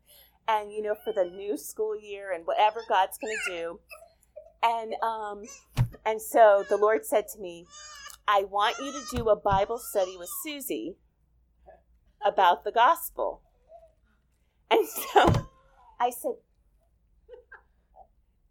And, 0.48 0.72
you 0.72 0.82
know, 0.82 0.96
for 1.04 1.12
the 1.12 1.24
new 1.24 1.56
school 1.56 1.98
year 1.98 2.32
and 2.32 2.46
whatever 2.46 2.80
God's 2.88 3.18
going 3.18 3.36
to 3.46 3.50
do. 3.50 3.80
And, 4.62 4.94
um, 5.02 5.42
and 6.04 6.20
so 6.20 6.64
the 6.68 6.76
Lord 6.76 7.04
said 7.04 7.28
to 7.34 7.38
me, 7.38 7.66
I 8.32 8.44
want 8.44 8.76
you 8.78 8.92
to 8.92 9.16
do 9.16 9.28
a 9.28 9.34
Bible 9.34 9.78
study 9.78 10.16
with 10.16 10.28
Susie 10.44 10.94
about 12.24 12.62
the 12.62 12.70
gospel. 12.70 13.42
And 14.70 14.86
so 14.86 15.24
I 15.98 16.10
said, 16.10 16.34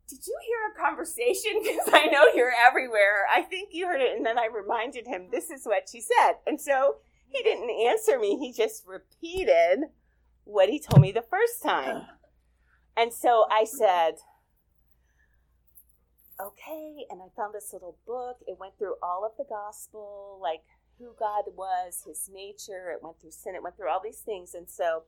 did 0.09 0.19
you 0.27 0.37
hear 0.45 0.57
a 0.75 0.85
conversation? 0.85 1.51
Because 1.63 1.93
I 1.93 2.07
know 2.07 2.25
you're 2.35 2.51
everywhere. 2.51 3.25
I 3.33 3.41
think 3.41 3.69
you 3.71 3.87
heard 3.87 4.01
it. 4.01 4.17
And 4.17 4.25
then 4.25 4.37
I 4.37 4.49
reminded 4.53 5.07
him, 5.07 5.29
this 5.31 5.49
is 5.49 5.63
what 5.63 5.87
she 5.89 6.01
said. 6.01 6.33
And 6.45 6.59
so 6.59 6.97
he 7.29 7.41
didn't 7.41 7.69
answer 7.69 8.19
me. 8.19 8.37
He 8.37 8.51
just 8.51 8.83
repeated 8.85 9.85
what 10.43 10.67
he 10.67 10.81
told 10.81 11.01
me 11.01 11.13
the 11.13 11.21
first 11.21 11.63
time. 11.63 12.01
And 12.97 13.13
so 13.13 13.45
I 13.49 13.63
said, 13.63 14.15
okay. 16.41 17.05
And 17.09 17.21
I 17.21 17.27
found 17.35 17.53
this 17.53 17.73
little 17.73 17.97
book. 18.05 18.37
It 18.47 18.57
went 18.59 18.77
through 18.77 18.95
all 19.01 19.25
of 19.25 19.31
the 19.37 19.45
gospel, 19.49 20.39
like 20.41 20.61
who 20.97 21.13
God 21.19 21.43
was, 21.55 22.03
his 22.05 22.29
nature. 22.31 22.91
It 22.91 23.03
went 23.03 23.19
through 23.19 23.31
sin. 23.31 23.55
It 23.55 23.63
went 23.63 23.77
through 23.77 23.89
all 23.89 24.01
these 24.03 24.19
things. 24.19 24.53
And 24.53 24.69
so 24.69 25.03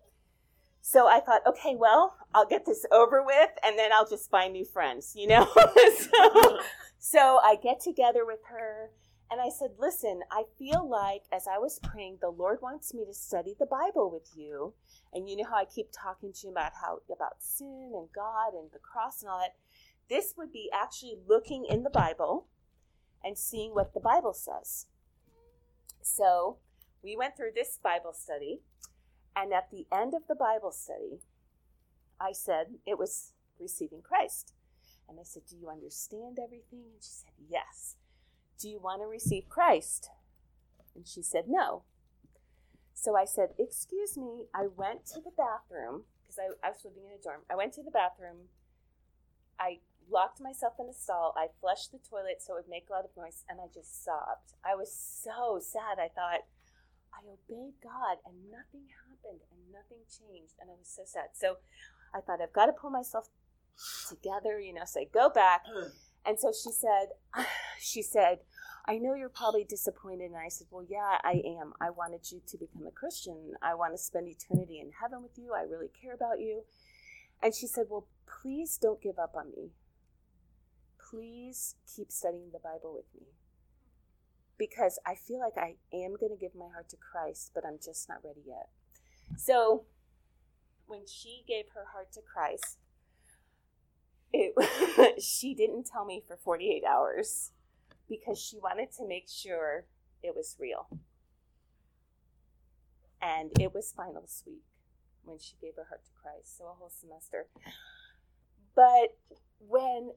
so 0.81 1.07
I 1.07 1.19
thought, 1.19 1.41
okay, 1.45 1.75
well, 1.75 2.15
I'll 2.33 2.47
get 2.47 2.65
this 2.65 2.85
over 2.91 3.23
with 3.23 3.51
and 3.63 3.77
then 3.77 3.91
I'll 3.93 4.09
just 4.09 4.31
find 4.31 4.53
new 4.53 4.65
friends, 4.65 5.13
you 5.15 5.27
know? 5.27 5.47
so, 5.97 6.59
so 6.97 7.39
I 7.43 7.55
get 7.61 7.79
together 7.79 8.25
with 8.25 8.39
her 8.49 8.89
and 9.29 9.39
I 9.39 9.49
said, 9.49 9.71
listen, 9.79 10.21
I 10.29 10.43
feel 10.57 10.87
like 10.87 11.23
as 11.31 11.47
I 11.47 11.57
was 11.57 11.79
praying, 11.81 12.17
the 12.19 12.29
Lord 12.29 12.59
wants 12.61 12.93
me 12.93 13.05
to 13.05 13.13
study 13.13 13.55
the 13.57 13.65
Bible 13.65 14.11
with 14.11 14.29
you. 14.35 14.73
And 15.13 15.29
you 15.29 15.37
know 15.37 15.45
how 15.49 15.55
I 15.55 15.65
keep 15.65 15.87
talking 15.93 16.33
to 16.33 16.47
you 16.47 16.51
about 16.51 16.73
how 16.81 16.99
about 17.13 17.35
sin 17.39 17.91
and 17.95 18.09
God 18.13 18.53
and 18.53 18.69
the 18.73 18.79
cross 18.79 19.21
and 19.21 19.29
all 19.29 19.39
that. 19.39 19.55
This 20.11 20.33
would 20.35 20.51
be 20.51 20.69
actually 20.73 21.15
looking 21.25 21.63
in 21.63 21.83
the 21.83 21.89
Bible 21.89 22.47
and 23.23 23.37
seeing 23.37 23.73
what 23.73 23.93
the 23.93 24.01
Bible 24.01 24.33
says. 24.33 24.87
So 26.01 26.57
we 27.01 27.15
went 27.15 27.37
through 27.37 27.51
this 27.55 27.79
Bible 27.81 28.11
study 28.11 28.59
and 29.37 29.53
at 29.53 29.71
the 29.71 29.85
end 29.89 30.13
of 30.13 30.23
the 30.27 30.35
Bible 30.35 30.73
study, 30.73 31.21
I 32.19 32.33
said 32.33 32.73
it 32.85 32.99
was 32.99 33.31
receiving 33.57 34.01
Christ. 34.01 34.53
And 35.07 35.17
I 35.17 35.23
said, 35.23 35.43
Do 35.49 35.55
you 35.55 35.69
understand 35.69 36.39
everything? 36.43 36.83
And 36.91 37.01
she 37.01 37.09
said, 37.09 37.31
Yes. 37.49 37.95
Do 38.59 38.67
you 38.67 38.81
want 38.81 39.01
to 39.01 39.05
receive 39.05 39.47
Christ? 39.47 40.09
And 40.93 41.07
she 41.07 41.21
said, 41.21 41.45
No. 41.47 41.83
So 42.93 43.15
I 43.15 43.23
said, 43.23 43.51
Excuse 43.57 44.17
me. 44.17 44.47
I 44.53 44.67
went 44.75 45.05
to 45.13 45.21
the 45.21 45.31
bathroom 45.37 46.03
because 46.21 46.37
I, 46.37 46.67
I 46.67 46.71
was 46.71 46.83
living 46.83 47.03
in 47.05 47.17
a 47.17 47.23
dorm. 47.23 47.43
I 47.49 47.55
went 47.55 47.71
to 47.75 47.83
the 47.83 47.91
bathroom. 47.91 48.49
I 49.57 49.79
locked 50.09 50.41
myself 50.41 50.73
in 50.79 50.87
a 50.87 50.93
stall. 50.93 51.33
I 51.37 51.47
flushed 51.59 51.91
the 51.91 51.99
toilet 51.99 52.41
so 52.41 52.53
it 52.53 52.63
would 52.65 52.69
make 52.69 52.89
a 52.89 52.93
lot 52.93 53.05
of 53.05 53.15
noise, 53.17 53.43
and 53.49 53.59
I 53.59 53.67
just 53.73 54.03
sobbed. 54.03 54.55
I 54.63 54.75
was 54.75 54.93
so 54.93 55.59
sad. 55.61 55.99
I 55.99 56.09
thought, 56.09 56.47
I 57.13 57.27
obeyed 57.27 57.75
God 57.83 58.17
and 58.25 58.49
nothing 58.49 58.87
happened 58.87 59.41
and 59.51 59.59
nothing 59.71 59.99
changed. 60.07 60.55
And 60.59 60.69
I 60.69 60.73
was 60.73 60.87
so 60.87 61.03
sad. 61.05 61.33
So 61.33 61.57
I 62.15 62.21
thought, 62.21 62.41
I've 62.41 62.53
got 62.53 62.65
to 62.67 62.73
pull 62.73 62.89
myself 62.89 63.27
together, 64.09 64.59
you 64.59 64.73
know, 64.73 64.85
say, 64.85 65.09
go 65.13 65.29
back. 65.29 65.63
And 66.23 66.39
so 66.39 66.51
she 66.51 66.71
said, 66.71 67.07
she 67.79 68.03
said, 68.03 68.41
I 68.85 68.99
know 68.99 69.15
you're 69.15 69.27
probably 69.27 69.63
disappointed. 69.63 70.25
And 70.25 70.37
I 70.37 70.49
said, 70.49 70.67
Well, 70.69 70.85
yeah, 70.87 71.17
I 71.23 71.41
am. 71.59 71.73
I 71.81 71.89
wanted 71.89 72.31
you 72.31 72.41
to 72.45 72.57
become 72.59 72.85
a 72.85 72.91
Christian. 72.91 73.53
I 73.59 73.73
want 73.73 73.93
to 73.93 73.97
spend 73.97 74.27
eternity 74.27 74.79
in 74.79 74.91
heaven 75.01 75.23
with 75.23 75.35
you. 75.35 75.53
I 75.55 75.63
really 75.63 75.89
care 75.99 76.13
about 76.13 76.39
you. 76.39 76.61
And 77.41 77.55
she 77.55 77.65
said, 77.65 77.87
Well, 77.89 78.05
please 78.27 78.77
don't 78.79 79.01
give 79.01 79.17
up 79.17 79.33
on 79.35 79.49
me. 79.49 79.71
Please 81.11 81.75
keep 81.93 82.09
studying 82.09 82.51
the 82.53 82.59
Bible 82.59 82.93
with 82.93 83.05
me 83.13 83.27
because 84.57 84.97
I 85.05 85.15
feel 85.15 85.39
like 85.39 85.57
I 85.57 85.75
am 85.93 86.15
going 86.17 86.31
to 86.31 86.39
give 86.39 86.55
my 86.55 86.69
heart 86.71 86.87
to 86.89 86.95
Christ, 86.95 87.51
but 87.53 87.65
I'm 87.65 87.79
just 87.83 88.07
not 88.07 88.19
ready 88.23 88.41
yet. 88.47 88.69
So 89.35 89.83
when 90.87 91.01
she 91.05 91.43
gave 91.45 91.65
her 91.73 91.85
heart 91.91 92.13
to 92.13 92.21
Christ, 92.21 92.77
it, 94.31 95.21
she 95.21 95.53
didn't 95.53 95.85
tell 95.85 96.05
me 96.05 96.23
for 96.25 96.37
48 96.37 96.83
hours 96.85 97.51
because 98.07 98.39
she 98.39 98.57
wanted 98.57 98.91
to 98.93 99.05
make 99.05 99.27
sure 99.27 99.85
it 100.23 100.33
was 100.33 100.55
real. 100.59 100.87
And 103.21 103.51
it 103.59 103.73
was 103.73 103.93
finals 103.95 104.43
week 104.47 104.63
when 105.23 105.39
she 105.39 105.55
gave 105.61 105.75
her 105.75 105.87
heart 105.89 106.05
to 106.05 106.11
Christ, 106.21 106.57
so 106.57 106.65
a 106.65 106.73
whole 106.73 106.89
semester. 106.89 107.47
But 108.75 109.17
when 109.59 110.11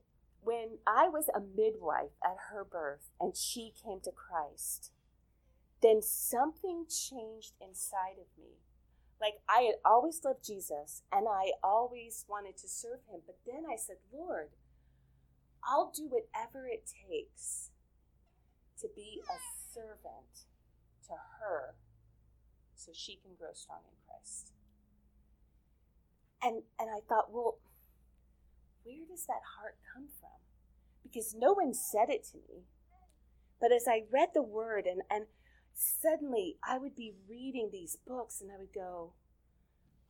when 0.44 0.78
I 0.86 1.08
was 1.08 1.28
a 1.34 1.40
midwife 1.40 2.16
at 2.24 2.36
her 2.50 2.64
birth 2.64 3.10
and 3.20 3.36
she 3.36 3.72
came 3.82 4.00
to 4.04 4.12
Christ, 4.12 4.92
then 5.82 6.02
something 6.02 6.86
changed 6.88 7.54
inside 7.60 8.18
of 8.20 8.26
me. 8.38 8.60
Like 9.20 9.34
I 9.48 9.62
had 9.62 9.76
always 9.84 10.20
loved 10.24 10.44
Jesus 10.44 11.02
and 11.10 11.26
I 11.28 11.52
always 11.62 12.24
wanted 12.28 12.56
to 12.58 12.68
serve 12.68 13.00
him. 13.10 13.20
But 13.26 13.38
then 13.46 13.64
I 13.70 13.76
said, 13.76 13.96
Lord, 14.12 14.50
I'll 15.66 15.92
do 15.94 16.08
whatever 16.08 16.66
it 16.66 16.84
takes 17.08 17.70
to 18.80 18.88
be 18.94 19.22
a 19.30 19.38
servant 19.72 20.46
to 21.06 21.14
her 21.40 21.74
so 22.74 22.92
she 22.94 23.16
can 23.16 23.32
grow 23.38 23.52
strong 23.54 23.80
in 23.88 23.96
Christ. 24.06 24.52
And 26.42 26.62
and 26.78 26.90
I 26.90 27.00
thought, 27.08 27.32
well, 27.32 27.58
where 28.84 29.04
does 29.10 29.26
that 29.26 29.42
heart 29.58 29.76
come 29.92 30.08
from? 30.20 30.38
Because 31.02 31.34
no 31.36 31.52
one 31.52 31.74
said 31.74 32.08
it 32.08 32.24
to 32.30 32.36
me. 32.36 32.64
But 33.60 33.72
as 33.72 33.86
I 33.88 34.04
read 34.12 34.28
the 34.34 34.42
word, 34.42 34.84
and, 34.86 35.02
and 35.10 35.26
suddenly 35.74 36.56
I 36.62 36.78
would 36.78 36.94
be 36.94 37.14
reading 37.28 37.70
these 37.72 37.96
books 38.06 38.40
and 38.40 38.50
I 38.52 38.58
would 38.58 38.74
go, 38.74 39.14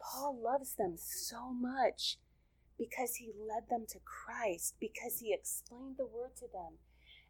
Paul 0.00 0.38
loves 0.42 0.74
them 0.74 0.94
so 0.96 1.52
much 1.52 2.18
because 2.78 3.16
he 3.16 3.30
led 3.32 3.70
them 3.70 3.86
to 3.88 3.98
Christ, 4.04 4.74
because 4.80 5.20
he 5.20 5.32
explained 5.32 5.96
the 5.96 6.06
word 6.06 6.34
to 6.38 6.46
them, 6.52 6.78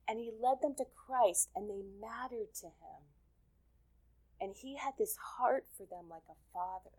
and 0.08 0.18
he 0.18 0.32
led 0.32 0.58
them 0.62 0.74
to 0.78 0.84
Christ, 0.84 1.50
and 1.54 1.68
they 1.68 1.82
mattered 2.00 2.54
to 2.60 2.66
him. 2.66 3.04
And 4.40 4.54
he 4.56 4.76
had 4.76 4.94
this 4.98 5.16
heart 5.36 5.66
for 5.76 5.84
them 5.84 6.08
like 6.08 6.24
a 6.28 6.40
father. 6.52 6.96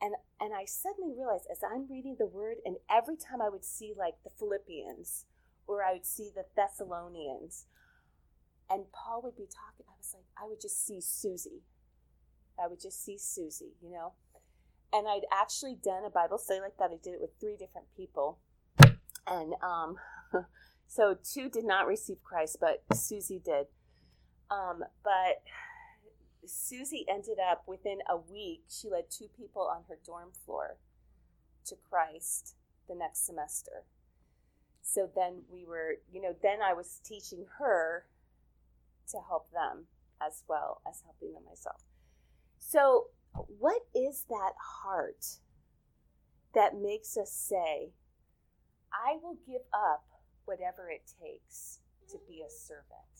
And 0.00 0.14
and 0.40 0.54
I 0.54 0.64
suddenly 0.64 1.14
realized 1.16 1.46
as 1.50 1.60
I'm 1.64 1.90
reading 1.90 2.16
the 2.18 2.26
word, 2.26 2.58
and 2.64 2.76
every 2.90 3.16
time 3.16 3.42
I 3.42 3.48
would 3.48 3.64
see 3.64 3.92
like 3.96 4.14
the 4.22 4.30
Philippians 4.30 5.24
or 5.66 5.84
I 5.84 5.92
would 5.94 6.06
see 6.06 6.30
the 6.34 6.44
Thessalonians, 6.56 7.66
and 8.70 8.84
Paul 8.92 9.22
would 9.22 9.36
be 9.36 9.46
talking, 9.46 9.86
I 9.88 9.96
was 9.98 10.14
like, 10.14 10.24
I 10.40 10.46
would 10.48 10.60
just 10.60 10.84
see 10.86 11.00
Susie. 11.00 11.62
I 12.58 12.66
would 12.66 12.80
just 12.80 13.04
see 13.04 13.16
Susie, 13.18 13.74
you 13.82 13.90
know? 13.90 14.12
And 14.92 15.06
I'd 15.06 15.26
actually 15.32 15.76
done 15.82 16.04
a 16.04 16.10
Bible 16.10 16.38
study 16.38 16.60
like 16.60 16.76
that. 16.78 16.90
I 16.90 16.96
did 17.02 17.14
it 17.14 17.20
with 17.20 17.30
three 17.40 17.56
different 17.56 17.86
people. 17.96 18.38
And 19.26 19.54
um, 19.62 19.96
so 20.86 21.16
two 21.22 21.48
did 21.48 21.64
not 21.64 21.86
receive 21.86 22.22
Christ, 22.22 22.58
but 22.60 22.82
Susie 22.94 23.40
did. 23.44 23.66
Um, 24.50 24.82
but 25.04 25.42
Susie 26.48 27.04
ended 27.08 27.38
up 27.38 27.62
within 27.66 27.98
a 28.08 28.16
week, 28.16 28.62
she 28.68 28.88
led 28.88 29.10
two 29.10 29.28
people 29.36 29.62
on 29.62 29.84
her 29.88 29.98
dorm 30.04 30.30
floor 30.44 30.76
to 31.66 31.76
Christ 31.76 32.56
the 32.88 32.94
next 32.94 33.26
semester. 33.26 33.84
So 34.82 35.10
then 35.14 35.42
we 35.52 35.66
were, 35.66 35.96
you 36.12 36.20
know, 36.20 36.34
then 36.42 36.58
I 36.62 36.72
was 36.72 37.00
teaching 37.04 37.44
her 37.58 38.06
to 39.10 39.18
help 39.28 39.50
them 39.52 39.86
as 40.20 40.44
well 40.48 40.80
as 40.88 41.02
helping 41.04 41.34
them 41.34 41.44
myself. 41.46 41.82
So, 42.58 43.08
what 43.58 43.82
is 43.94 44.24
that 44.28 44.52
heart 44.82 45.24
that 46.54 46.76
makes 46.76 47.16
us 47.16 47.30
say, 47.30 47.92
I 48.92 49.16
will 49.22 49.36
give 49.46 49.62
up 49.72 50.04
whatever 50.44 50.90
it 50.90 51.02
takes 51.22 51.80
to 52.10 52.18
be 52.26 52.42
a 52.42 52.50
servant. 52.50 53.17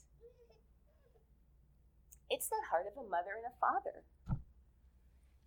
It's 2.30 2.48
the 2.48 2.56
heart 2.70 2.86
of 2.86 3.02
a 3.02 3.08
mother 3.08 3.30
and 3.36 3.46
a 3.46 3.58
father. 3.60 4.04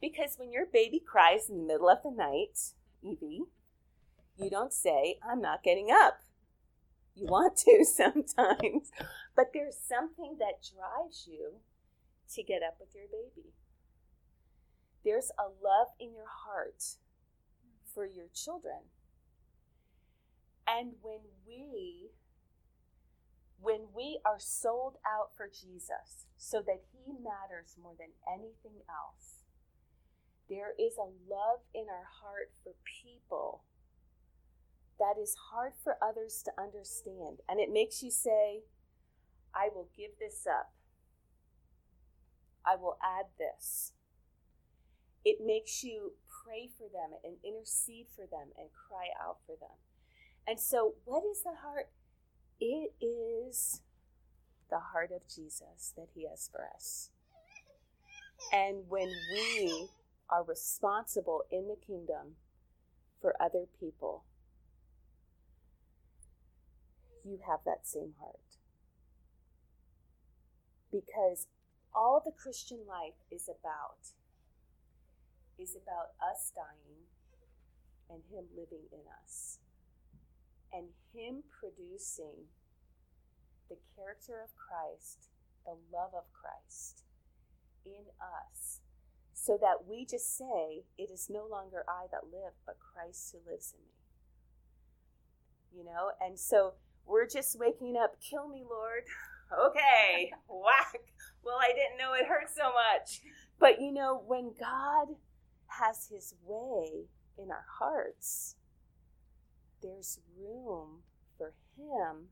Because 0.01 0.35
when 0.37 0.51
your 0.51 0.65
baby 0.65 0.99
cries 0.99 1.49
in 1.49 1.57
the 1.59 1.73
middle 1.73 1.89
of 1.89 2.01
the 2.03 2.11
night, 2.11 2.73
Evie, 3.03 3.43
you 4.37 4.49
don't 4.49 4.73
say, 4.73 5.19
I'm 5.23 5.41
not 5.41 5.63
getting 5.63 5.89
up. 5.91 6.21
You 7.15 7.27
want 7.27 7.57
to 7.57 7.85
sometimes, 7.95 8.91
but 9.35 9.51
there's 9.53 9.77
something 9.77 10.37
that 10.39 10.67
drives 10.75 11.27
you 11.29 11.53
to 12.33 12.43
get 12.43 12.63
up 12.63 12.77
with 12.79 12.95
your 12.95 13.05
baby. 13.05 13.49
There's 15.03 15.31
a 15.37 15.43
love 15.43 15.89
in 15.99 16.13
your 16.13 16.29
heart 16.45 16.83
for 17.93 18.05
your 18.05 18.27
children. 18.33 18.89
And 20.67 20.93
when 21.01 21.19
we 21.45 22.11
when 23.61 23.93
we 23.95 24.19
are 24.25 24.39
sold 24.39 24.97
out 25.05 25.29
for 25.37 25.47
Jesus 25.47 26.25
so 26.37 26.61
that 26.65 26.81
he 26.91 27.13
matters 27.13 27.77
more 27.81 27.93
than 27.97 28.09
anything 28.27 28.81
else, 28.89 29.45
there 30.49 30.73
is 30.79 30.97
a 30.97 31.13
love 31.29 31.61
in 31.73 31.85
our 31.87 32.07
heart 32.21 32.51
for 32.63 32.73
people 32.83 33.63
that 34.99 35.21
is 35.21 35.35
hard 35.51 35.73
for 35.83 35.97
others 36.01 36.41
to 36.45 36.51
understand. 36.61 37.37
And 37.47 37.59
it 37.59 37.71
makes 37.71 38.03
you 38.03 38.11
say, 38.11 38.61
I 39.53 39.69
will 39.73 39.89
give 39.95 40.11
this 40.19 40.45
up. 40.47 40.73
I 42.65 42.75
will 42.75 42.97
add 43.01 43.25
this. 43.37 43.93
It 45.23 45.37
makes 45.43 45.83
you 45.83 46.13
pray 46.43 46.69
for 46.77 46.87
them 46.89 47.17
and 47.23 47.37
intercede 47.43 48.07
for 48.15 48.25
them 48.25 48.49
and 48.57 48.69
cry 48.73 49.07
out 49.21 49.37
for 49.45 49.55
them. 49.59 49.77
And 50.47 50.59
so, 50.59 50.95
what 51.05 51.23
is 51.23 51.43
the 51.43 51.53
heart? 51.61 51.89
It 52.61 52.93
is 53.01 53.81
the 54.69 54.79
heart 54.79 55.09
of 55.11 55.23
Jesus 55.27 55.93
that 55.97 56.09
He 56.13 56.27
has 56.29 56.47
for 56.51 56.61
us. 56.75 57.09
And 58.53 58.83
when 58.87 59.09
we 59.33 59.89
are 60.29 60.43
responsible 60.43 61.43
in 61.51 61.67
the 61.67 61.75
kingdom 61.75 62.35
for 63.19 63.35
other 63.41 63.65
people, 63.79 64.25
you 67.25 67.39
have 67.47 67.61
that 67.65 67.87
same 67.87 68.13
heart. 68.19 68.37
Because 70.91 71.47
all 71.95 72.21
the 72.23 72.31
Christian 72.31 72.79
life 72.87 73.17
is 73.31 73.49
about 73.49 74.13
is 75.57 75.75
about 75.75 76.13
us 76.21 76.51
dying 76.55 77.05
and 78.09 78.21
him 78.31 78.45
living 78.55 78.85
in 78.91 79.05
us 79.23 79.60
and 80.73 80.87
him 81.13 81.43
producing 81.59 82.47
the 83.69 83.77
character 83.95 84.41
of 84.43 84.55
Christ, 84.55 85.29
the 85.65 85.77
love 85.91 86.11
of 86.13 86.23
Christ 86.33 87.03
in 87.85 88.05
us 88.19 88.81
so 89.41 89.57
that 89.59 89.87
we 89.89 90.05
just 90.05 90.37
say, 90.37 90.83
It 90.97 91.09
is 91.11 91.27
no 91.29 91.47
longer 91.49 91.83
I 91.87 92.05
that 92.11 92.25
live, 92.31 92.53
but 92.65 92.77
Christ 92.79 93.33
who 93.33 93.51
lives 93.51 93.73
in 93.73 93.79
me. 93.83 93.97
You 95.79 95.85
know, 95.85 96.11
and 96.21 96.37
so 96.37 96.73
we're 97.07 97.27
just 97.27 97.57
waking 97.57 97.97
up, 97.97 98.21
kill 98.21 98.47
me, 98.47 98.63
Lord. 98.69 99.03
Okay, 99.51 100.31
whack. 100.47 101.01
Well, 101.43 101.57
I 101.59 101.73
didn't 101.73 101.97
know 101.99 102.13
it 102.13 102.25
hurt 102.25 102.49
so 102.55 102.71
much. 102.71 103.19
But 103.59 103.81
you 103.81 103.91
know, 103.91 104.23
when 104.25 104.53
God 104.57 105.09
has 105.67 106.07
his 106.09 106.33
way 106.45 107.09
in 107.37 107.51
our 107.51 107.65
hearts, 107.77 108.55
there's 109.81 110.19
room 110.37 111.03
for 111.37 111.53
him 111.77 112.29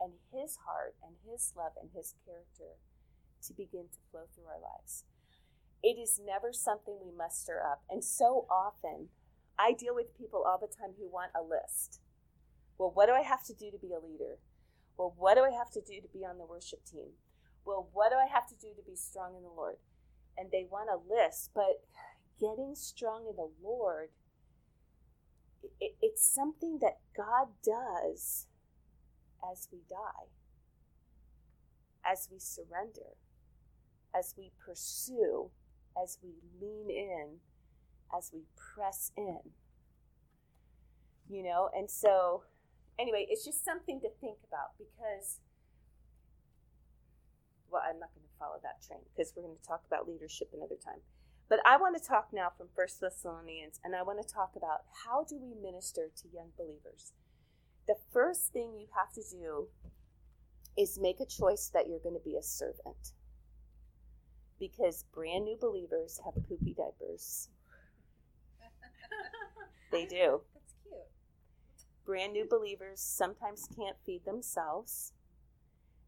and 0.00 0.12
his 0.32 0.58
heart 0.66 0.94
and 1.02 1.14
his 1.28 1.52
love 1.56 1.72
and 1.80 1.90
his 1.94 2.14
character 2.24 2.78
to 3.46 3.54
begin 3.54 3.86
to 3.92 3.98
flow 4.10 4.22
through 4.34 4.46
our 4.46 4.60
lives. 4.60 5.04
It 5.82 5.98
is 5.98 6.20
never 6.24 6.52
something 6.52 6.98
we 7.02 7.10
muster 7.16 7.60
up. 7.60 7.82
And 7.90 8.04
so 8.04 8.46
often, 8.48 9.08
I 9.58 9.72
deal 9.72 9.94
with 9.94 10.16
people 10.16 10.44
all 10.46 10.58
the 10.58 10.66
time 10.66 10.94
who 10.98 11.08
want 11.08 11.32
a 11.34 11.42
list. 11.42 12.00
Well, 12.78 12.92
what 12.94 13.06
do 13.06 13.12
I 13.12 13.22
have 13.22 13.44
to 13.46 13.54
do 13.54 13.70
to 13.70 13.78
be 13.78 13.92
a 13.92 14.04
leader? 14.04 14.38
Well, 14.96 15.14
what 15.16 15.36
do 15.36 15.42
I 15.42 15.50
have 15.50 15.70
to 15.72 15.80
do 15.80 16.00
to 16.00 16.08
be 16.12 16.24
on 16.24 16.38
the 16.38 16.46
worship 16.46 16.84
team? 16.84 17.10
Well, 17.64 17.88
what 17.92 18.10
do 18.10 18.16
I 18.16 18.26
have 18.26 18.48
to 18.48 18.54
do 18.54 18.68
to 18.76 18.82
be 18.82 18.96
strong 18.96 19.34
in 19.36 19.42
the 19.42 19.48
Lord? 19.48 19.76
And 20.36 20.50
they 20.50 20.66
want 20.70 20.90
a 20.90 20.98
list, 21.12 21.50
but 21.54 21.84
getting 22.40 22.74
strong 22.74 23.26
in 23.28 23.36
the 23.36 23.50
Lord, 23.62 24.08
it, 25.80 25.94
it's 26.00 26.24
something 26.24 26.78
that 26.80 26.98
God 27.16 27.48
does 27.64 28.46
as 29.50 29.68
we 29.72 29.78
die, 29.88 30.28
as 32.04 32.28
we 32.30 32.38
surrender, 32.38 33.16
as 34.16 34.34
we 34.36 34.52
pursue, 34.64 35.50
as 36.00 36.18
we 36.22 36.30
lean 36.60 36.90
in, 36.90 37.38
as 38.16 38.30
we 38.32 38.42
press 38.56 39.10
in. 39.16 39.40
You 41.28 41.42
know, 41.42 41.70
and 41.74 41.90
so 41.90 42.42
anyway, 42.98 43.26
it's 43.28 43.44
just 43.44 43.64
something 43.64 44.00
to 44.00 44.08
think 44.20 44.38
about 44.48 44.76
because, 44.78 45.40
well, 47.70 47.82
I'm 47.88 47.98
not 47.98 48.10
going 48.14 48.26
to 48.26 48.38
follow 48.38 48.58
that 48.62 48.82
train 48.86 49.00
because 49.14 49.32
we're 49.34 49.42
going 49.44 49.56
to 49.56 49.66
talk 49.66 49.82
about 49.86 50.08
leadership 50.08 50.50
another 50.52 50.76
time. 50.84 51.00
But 51.52 51.60
I 51.66 51.76
want 51.76 52.02
to 52.02 52.08
talk 52.08 52.28
now 52.32 52.48
from 52.56 52.68
First 52.74 53.02
Thessalonians, 53.02 53.78
and 53.84 53.94
I 53.94 54.02
want 54.02 54.26
to 54.26 54.34
talk 54.34 54.52
about 54.56 54.84
how 55.04 55.26
do 55.28 55.36
we 55.36 55.52
minister 55.54 56.08
to 56.16 56.28
young 56.32 56.48
believers. 56.56 57.12
The 57.86 57.96
first 58.10 58.54
thing 58.54 58.72
you 58.78 58.86
have 58.96 59.12
to 59.12 59.22
do 59.30 59.68
is 60.78 60.98
make 60.98 61.20
a 61.20 61.26
choice 61.26 61.70
that 61.74 61.88
you're 61.90 61.98
going 61.98 62.14
to 62.14 62.24
be 62.24 62.38
a 62.38 62.42
servant. 62.42 63.12
Because 64.58 65.04
brand 65.12 65.44
new 65.44 65.58
believers 65.60 66.22
have 66.24 66.42
poopy 66.48 66.74
diapers. 66.74 67.50
they 69.92 70.06
do. 70.06 70.40
That's 70.54 70.74
cute. 70.82 71.02
Brand 72.06 72.32
new 72.32 72.46
believers 72.48 73.02
sometimes 73.02 73.68
can't 73.76 73.98
feed 74.06 74.24
themselves. 74.24 75.12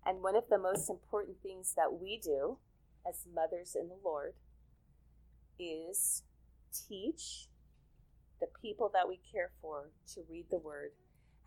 And 0.07 0.23
one 0.23 0.37
of 0.37 0.49
the 0.49 0.57
most 0.57 0.89
important 0.89 1.37
things 1.43 1.75
that 1.77 2.01
we 2.01 2.19
do 2.19 2.57
as 3.07 3.27
mothers 3.31 3.77
in 3.79 3.89
the 3.89 3.99
Lord 4.03 4.33
is 5.59 6.23
teach 6.89 7.49
the 8.41 8.47
people 8.61 8.91
that 8.93 9.09
we 9.09 9.21
care 9.33 9.51
for 9.61 9.91
to 10.15 10.23
read 10.29 10.47
the 10.51 10.59
word. 10.59 10.91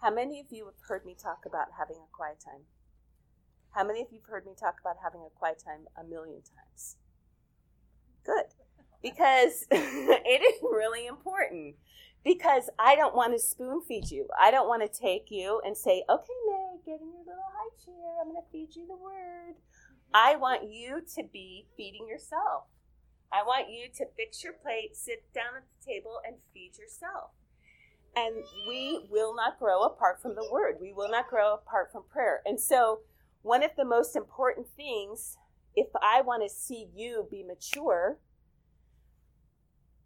How 0.02 0.12
many 0.12 0.40
of 0.40 0.48
you 0.52 0.66
have 0.66 0.76
heard 0.88 1.06
me 1.06 1.16
talk 1.16 1.40
about 1.46 1.68
having 1.78 1.98
a 1.98 2.16
quiet 2.16 2.40
time? 2.44 2.62
How 3.72 3.84
many 3.84 4.02
of 4.02 4.08
you 4.12 4.20
have 4.20 4.30
heard 4.30 4.46
me 4.46 4.54
talk 4.60 4.76
about 4.80 4.96
having 5.04 5.22
a 5.22 5.30
quiet 5.38 5.62
time 5.64 5.86
a 6.00 6.04
million 6.04 6.42
times? 6.42 6.98
Good. 8.24 8.46
Because 9.02 9.66
it 9.72 10.42
is 10.42 10.62
really 10.64 11.08
important. 11.08 11.76
Because 12.24 12.70
I 12.80 12.96
don't 12.96 13.16
want 13.16 13.34
to 13.34 13.40
spoon 13.40 13.82
feed 13.88 14.10
you. 14.10 14.28
I 14.40 14.52
don't 14.52 14.68
want 14.68 14.82
to 14.82 15.00
take 15.00 15.30
you 15.30 15.62
and 15.66 15.78
say, 15.78 16.04
okay, 16.10 16.34
May, 16.48 16.78
get 16.86 17.02
in 17.02 17.08
your 17.08 17.22
little 17.26 17.44
high 17.54 17.86
chair. 17.86 18.22
I'm 18.22 18.32
going 18.32 18.42
to 18.42 18.52
feed 18.52 18.76
you 18.76 18.88
the 18.88 18.96
word. 18.96 19.56
I 20.14 20.36
want 20.36 20.72
you 20.72 21.02
to 21.16 21.24
be 21.32 21.68
feeding 21.78 22.08
yourself. 22.08 22.64
I 23.32 23.44
want 23.44 23.70
you 23.70 23.88
to 23.98 24.06
fix 24.16 24.44
your 24.44 24.54
plate, 24.54 24.96
sit 24.96 25.24
down 25.34 25.58
at 25.58 25.64
the 25.64 25.86
table, 25.86 26.20
and 26.26 26.38
feed 26.54 26.78
yourself. 26.78 27.32
And 28.16 28.36
we 28.68 29.06
will 29.10 29.36
not 29.36 29.60
grow 29.60 29.84
apart 29.84 30.22
from 30.22 30.36
the 30.36 30.48
word. 30.52 30.78
We 30.82 30.94
will 30.94 31.10
not 31.10 31.30
grow 31.30 31.54
apart 31.54 31.92
from 31.92 32.04
prayer. 32.10 32.42
And 32.46 32.60
so, 32.60 33.02
one 33.44 33.64
of 33.64 33.72
the 33.78 33.86
most 33.86 34.16
important 34.16 34.68
things, 34.76 35.38
if 35.76 35.88
I 36.02 36.22
want 36.22 36.44
to 36.44 36.50
see 36.50 36.88
you 36.96 37.28
be 37.30 37.44
mature, 37.44 38.18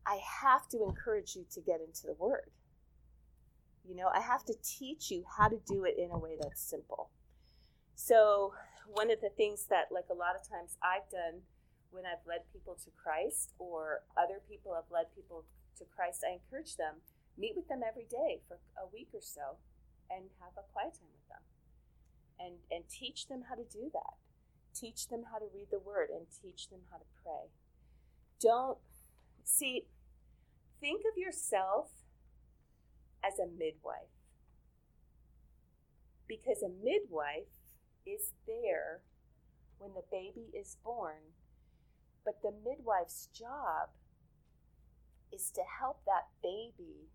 I 0.06 0.20
have 0.42 0.68
to 0.70 0.84
encourage 0.84 1.36
you 1.36 1.46
to 1.52 1.62
get 1.62 1.80
into 1.80 2.08
the 2.08 2.14
word. 2.14 2.50
You 3.88 3.96
know, 3.96 4.10
I 4.14 4.20
have 4.20 4.44
to 4.46 4.54
teach 4.64 5.10
you 5.12 5.24
how 5.38 5.48
to 5.48 5.60
do 5.66 5.86
it 5.86 5.96
in 5.98 6.12
a 6.12 6.18
way 6.18 6.36
that's 6.40 6.62
simple. 6.62 7.10
So, 7.96 8.54
one 8.88 9.12
of 9.12 9.22
the 9.22 9.30
things 9.30 9.68
that, 9.70 9.86
like 9.92 10.06
a 10.12 10.16
lot 10.16 10.36
of 10.36 10.48
times 10.48 10.76
I've 10.84 11.10
done 11.10 11.42
when 11.92 12.06
I've 12.06 12.26
led 12.26 12.48
people 12.52 12.76
to 12.84 12.90
Christ 12.92 13.54
or 13.60 14.04
other 14.18 14.40
people 14.48 14.74
have 14.74 14.90
led 14.90 15.14
people 15.16 15.46
to 15.78 15.86
Christ, 15.86 16.24
I 16.28 16.40
encourage 16.40 16.76
them 16.76 17.04
meet 17.38 17.56
with 17.56 17.68
them 17.68 17.82
every 17.88 18.06
day 18.10 18.42
for 18.48 18.60
a 18.76 18.88
week 18.92 19.10
or 19.14 19.22
so 19.22 19.58
and 20.10 20.26
have 20.40 20.54
a 20.58 20.68
quiet 20.74 20.96
time 20.96 21.12
with 21.12 21.28
them. 21.28 21.44
And 22.40 22.56
and 22.72 22.90
teach 22.90 23.28
them 23.28 23.44
how 23.48 23.56
to 23.56 23.64
do 23.64 23.90
that. 23.94 24.18
Teach 24.74 25.08
them 25.08 25.24
how 25.32 25.38
to 25.38 25.46
read 25.54 25.68
the 25.72 25.80
word 25.80 26.10
and 26.10 26.26
teach 26.42 26.70
them 26.70 26.82
how 26.92 26.98
to 26.98 27.10
pray. 27.24 27.52
Don't 28.40 28.80
see 29.44 29.86
think 30.80 31.02
of 31.02 31.18
yourself 31.18 31.90
as 33.24 33.38
a 33.38 33.46
midwife. 33.46 34.16
Because 36.28 36.64
a 36.64 36.70
midwife 36.70 37.62
is 38.06 38.32
there 38.48 39.02
when 39.78 39.94
the 39.94 40.04
baby 40.10 40.50
is 40.58 40.78
born 40.84 41.36
but 42.26 42.42
the 42.42 42.52
midwife's 42.64 43.28
job 43.34 43.90
is 45.34 45.52
to 45.52 45.62
help 45.80 46.02
that 46.06 46.28
baby 46.44 47.10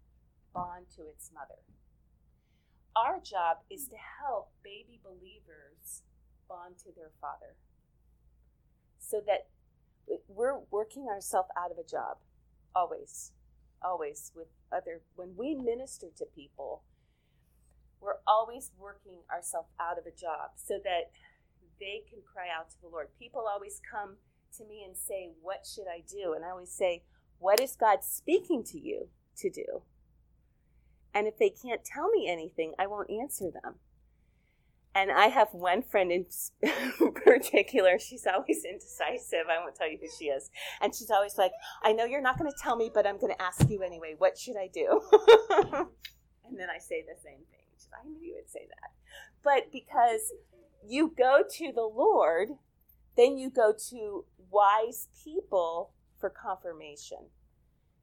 bond 0.54 0.86
to 0.96 1.02
its 1.02 1.30
mother. 1.34 1.60
our 2.96 3.20
job 3.20 3.58
is 3.70 3.88
to 3.88 3.96
help 4.20 4.50
baby 4.64 4.98
believers 5.04 6.02
bond 6.48 6.76
to 6.78 6.88
their 6.96 7.10
father 7.20 7.56
so 8.98 9.20
that 9.26 9.48
we're 10.28 10.58
working 10.70 11.06
ourselves 11.08 11.48
out 11.58 11.70
of 11.70 11.78
a 11.78 11.88
job 11.88 12.16
always 12.74 13.32
always 13.82 14.32
with 14.34 14.48
other 14.72 15.00
when 15.16 15.30
we 15.36 15.54
minister 15.54 16.06
to 16.16 16.24
people 16.34 16.82
we're 18.00 18.20
always 18.26 18.70
working 18.78 19.18
ourselves 19.32 19.68
out 19.80 19.98
of 19.98 20.06
a 20.06 20.16
job 20.16 20.50
so 20.56 20.78
that 20.82 21.10
they 21.80 22.02
can 22.08 22.18
cry 22.24 22.46
out 22.56 22.70
to 22.70 22.76
the 22.82 22.88
lord 22.88 23.08
people 23.18 23.44
always 23.46 23.80
come 23.90 24.16
to 24.58 24.64
me 24.64 24.82
and 24.84 24.96
say 24.96 25.30
what 25.42 25.66
should 25.66 25.86
i 25.88 26.02
do 26.08 26.32
and 26.34 26.44
i 26.44 26.50
always 26.50 26.70
say 26.70 27.02
what 27.38 27.60
is 27.60 27.76
god 27.76 28.02
speaking 28.02 28.62
to 28.62 28.78
you 28.78 29.08
to 29.36 29.50
do 29.50 29.82
and 31.14 31.26
if 31.26 31.38
they 31.38 31.50
can't 31.50 31.84
tell 31.84 32.08
me 32.10 32.28
anything 32.28 32.72
i 32.78 32.86
won't 32.86 33.10
answer 33.10 33.50
them 33.50 33.76
and 34.96 35.12
I 35.12 35.26
have 35.26 35.48
one 35.52 35.82
friend 35.82 36.10
in 36.10 36.24
particular, 37.14 37.98
she's 37.98 38.26
always 38.26 38.64
indecisive. 38.64 39.44
I 39.50 39.62
won't 39.62 39.76
tell 39.76 39.90
you 39.90 39.98
who 40.00 40.08
she 40.18 40.26
is. 40.26 40.50
And 40.80 40.94
she's 40.94 41.10
always 41.10 41.36
like, 41.36 41.52
I 41.82 41.92
know 41.92 42.06
you're 42.06 42.22
not 42.22 42.38
going 42.38 42.50
to 42.50 42.56
tell 42.62 42.76
me, 42.76 42.90
but 42.92 43.06
I'm 43.06 43.20
going 43.20 43.34
to 43.34 43.42
ask 43.42 43.68
you 43.68 43.82
anyway. 43.82 44.14
What 44.16 44.38
should 44.38 44.56
I 44.56 44.70
do? 44.72 45.02
and 46.48 46.58
then 46.58 46.68
I 46.74 46.78
say 46.78 47.04
the 47.06 47.20
same 47.22 47.40
thing. 47.50 47.66
She's, 47.74 47.88
I 47.92 48.08
knew 48.08 48.18
you 48.18 48.36
would 48.36 48.50
say 48.50 48.66
that. 48.66 48.92
But 49.44 49.70
because 49.70 50.32
you 50.82 51.12
go 51.14 51.42
to 51.46 51.72
the 51.74 51.82
Lord, 51.82 52.52
then 53.18 53.36
you 53.36 53.50
go 53.50 53.74
to 53.90 54.24
wise 54.50 55.08
people 55.24 55.92
for 56.18 56.30
confirmation. 56.30 57.30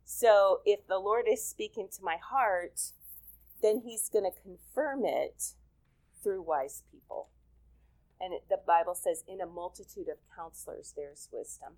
So 0.06 0.60
if 0.66 0.86
the 0.88 1.00
Lord 1.00 1.26
is 1.30 1.46
speaking 1.46 1.88
to 1.96 2.04
my 2.04 2.18
heart, 2.18 2.82
then 3.62 3.82
He's 3.86 4.10
going 4.10 4.26
to 4.26 4.42
confirm 4.42 5.06
it 5.06 5.54
through 6.22 6.42
wise 6.42 6.84
people. 6.92 7.30
And 8.20 8.34
it, 8.34 8.44
the 8.50 8.60
Bible 8.66 8.96
says, 8.96 9.24
in 9.28 9.42
a 9.42 9.46
multitude 9.46 10.08
of 10.10 10.18
counselors, 10.36 10.94
there's 10.96 11.30
wisdom. 11.32 11.74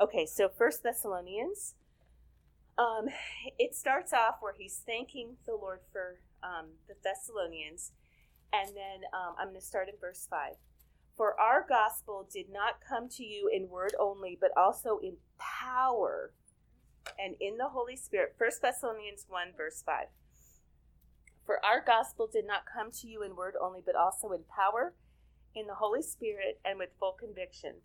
Okay, 0.00 0.26
so 0.26 0.48
First 0.48 0.82
Thessalonians, 0.82 1.74
um, 2.78 3.08
it 3.58 3.74
starts 3.74 4.12
off 4.12 4.36
where 4.40 4.54
he's 4.56 4.80
thanking 4.86 5.36
the 5.46 5.54
Lord 5.54 5.80
for 5.92 6.20
um, 6.42 6.66
the 6.86 6.94
Thessalonians. 7.02 7.92
And 8.52 8.68
then 8.68 9.02
um, 9.12 9.34
I'm 9.38 9.48
going 9.48 9.60
to 9.60 9.66
start 9.66 9.88
in 9.88 9.94
verse 10.00 10.26
5. 10.30 10.54
For 11.18 11.38
our 11.40 11.66
gospel 11.68 12.28
did 12.32 12.46
not 12.48 12.76
come 12.88 13.08
to 13.08 13.24
you 13.24 13.50
in 13.52 13.68
word 13.68 13.92
only, 13.98 14.38
but 14.40 14.52
also 14.56 15.00
in 15.02 15.16
power 15.36 16.32
and 17.18 17.34
in 17.40 17.58
the 17.58 17.70
Holy 17.70 17.96
Spirit. 17.96 18.36
First 18.38 18.62
Thessalonians 18.62 19.26
1, 19.28 19.48
verse 19.56 19.82
5. 19.84 20.06
For 21.44 21.58
our 21.64 21.82
gospel 21.84 22.28
did 22.32 22.46
not 22.46 22.66
come 22.72 22.92
to 22.92 23.08
you 23.08 23.24
in 23.24 23.34
word 23.34 23.56
only, 23.60 23.82
but 23.84 23.96
also 23.96 24.30
in 24.30 24.44
power, 24.44 24.94
in 25.56 25.66
the 25.66 25.74
Holy 25.74 26.02
Spirit, 26.02 26.60
and 26.64 26.78
with 26.78 26.90
full 27.00 27.16
conviction, 27.18 27.80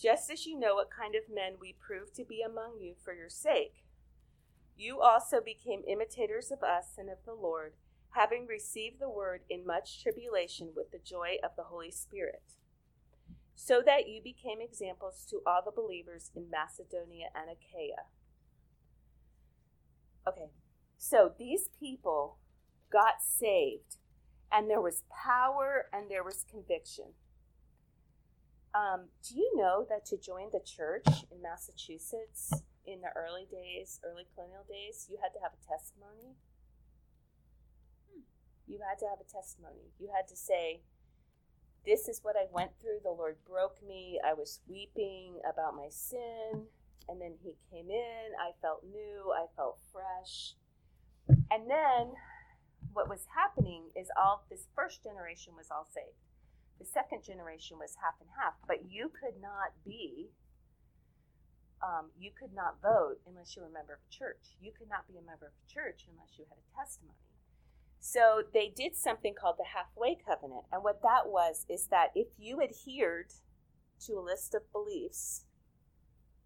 just 0.00 0.30
as 0.30 0.46
you 0.46 0.58
know 0.58 0.76
what 0.76 0.88
kind 0.90 1.14
of 1.14 1.24
men 1.28 1.56
we 1.60 1.76
proved 1.78 2.14
to 2.14 2.24
be 2.24 2.40
among 2.40 2.78
you 2.80 2.94
for 3.04 3.12
your 3.12 3.28
sake. 3.28 3.84
You 4.78 5.02
also 5.02 5.42
became 5.44 5.82
imitators 5.86 6.50
of 6.50 6.62
us 6.62 6.94
and 6.96 7.10
of 7.10 7.18
the 7.26 7.34
Lord, 7.34 7.74
having 8.12 8.46
received 8.46 8.98
the 8.98 9.10
word 9.10 9.42
in 9.50 9.66
much 9.66 10.02
tribulation 10.02 10.70
with 10.74 10.90
the 10.90 10.98
joy 10.98 11.36
of 11.44 11.50
the 11.54 11.64
Holy 11.64 11.90
Spirit, 11.90 12.54
so 13.54 13.82
that 13.84 14.08
you 14.08 14.20
became 14.22 14.60
examples 14.60 15.26
to 15.30 15.40
all 15.46 15.62
the 15.64 15.70
believers 15.70 16.30
in 16.34 16.50
Macedonia 16.50 17.26
and 17.34 17.50
Achaia. 17.50 18.06
Okay, 20.26 20.50
so 20.98 21.32
these 21.38 21.68
people 21.80 22.38
got 22.92 23.22
saved, 23.22 23.96
and 24.50 24.70
there 24.70 24.80
was 24.80 25.02
power 25.10 25.86
and 25.92 26.10
there 26.10 26.22
was 26.22 26.44
conviction. 26.48 27.14
Um, 28.74 29.08
do 29.28 29.36
you 29.36 29.52
know 29.56 29.84
that 29.88 30.06
to 30.06 30.16
join 30.16 30.48
the 30.50 30.60
church 30.64 31.06
in 31.30 31.42
Massachusetts 31.42 32.52
in 32.86 33.00
the 33.02 33.12
early 33.14 33.46
days, 33.50 34.00
early 34.02 34.24
colonial 34.34 34.64
days, 34.64 35.08
you 35.10 35.18
had 35.22 35.36
to 35.36 35.40
have 35.42 35.52
a 35.52 35.60
testimony? 35.60 36.36
You 38.66 38.78
had 38.88 38.98
to 39.00 39.06
have 39.10 39.20
a 39.20 39.28
testimony. 39.28 39.92
You 39.98 40.08
had 40.14 40.26
to 40.28 40.36
say, 40.36 40.80
This 41.84 42.08
is 42.08 42.20
what 42.22 42.36
I 42.36 42.46
went 42.52 42.70
through. 42.80 43.00
The 43.02 43.10
Lord 43.10 43.36
broke 43.48 43.82
me. 43.86 44.20
I 44.24 44.34
was 44.34 44.60
weeping 44.68 45.40
about 45.48 45.74
my 45.74 45.88
sin. 45.88 46.66
And 47.08 47.20
then 47.20 47.34
He 47.42 47.54
came 47.70 47.90
in. 47.90 48.26
I 48.40 48.52
felt 48.60 48.84
new. 48.84 49.32
I 49.34 49.46
felt 49.56 49.78
fresh. 49.92 50.54
And 51.50 51.68
then 51.68 52.14
what 52.92 53.08
was 53.08 53.26
happening 53.34 53.90
is 53.96 54.08
all 54.16 54.44
this 54.50 54.68
first 54.74 55.02
generation 55.02 55.54
was 55.56 55.68
all 55.70 55.86
saved. 55.92 56.18
The 56.78 56.86
second 56.86 57.22
generation 57.22 57.78
was 57.78 57.96
half 58.02 58.14
and 58.20 58.28
half, 58.36 58.54
but 58.66 58.90
you 58.90 59.10
could 59.10 59.40
not 59.40 59.72
be, 59.84 60.30
um, 61.82 62.10
you 62.18 62.30
could 62.34 62.52
not 62.54 62.82
vote 62.82 63.18
unless 63.26 63.54
you 63.54 63.62
were 63.62 63.68
a 63.68 63.72
member 63.72 63.94
of 63.94 64.02
a 64.02 64.12
church. 64.12 64.58
You 64.60 64.72
could 64.76 64.88
not 64.88 65.06
be 65.06 65.14
a 65.14 65.22
member 65.22 65.46
of 65.46 65.54
a 65.54 65.66
church 65.70 66.06
unless 66.10 66.38
you 66.38 66.44
had 66.48 66.58
a 66.58 66.66
testimony. 66.74 67.18
So 68.04 68.42
they 68.52 68.68
did 68.68 68.96
something 68.96 69.32
called 69.32 69.58
the 69.58 69.76
halfway 69.76 70.16
covenant. 70.16 70.64
And 70.72 70.82
what 70.82 71.02
that 71.02 71.28
was 71.28 71.64
is 71.68 71.86
that 71.86 72.08
if 72.16 72.26
you 72.36 72.60
adhered 72.60 73.30
to 74.06 74.14
a 74.14 74.20
list 74.20 74.56
of 74.56 74.72
beliefs, 74.72 75.44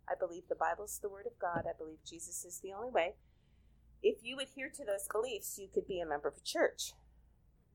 I 0.06 0.12
believe 0.20 0.42
the 0.48 0.54
Bible 0.54 0.84
is 0.84 0.98
the 1.00 1.08
Word 1.08 1.24
of 1.26 1.38
God, 1.38 1.64
I 1.66 1.72
believe 1.76 2.04
Jesus 2.04 2.44
is 2.44 2.60
the 2.60 2.74
only 2.74 2.90
way, 2.90 3.14
if 4.02 4.18
you 4.22 4.38
adhere 4.38 4.68
to 4.68 4.84
those 4.84 5.08
beliefs, 5.10 5.58
you 5.58 5.66
could 5.72 5.86
be 5.86 5.98
a 5.98 6.06
member 6.06 6.28
of 6.28 6.36
a 6.36 6.44
church. 6.44 6.92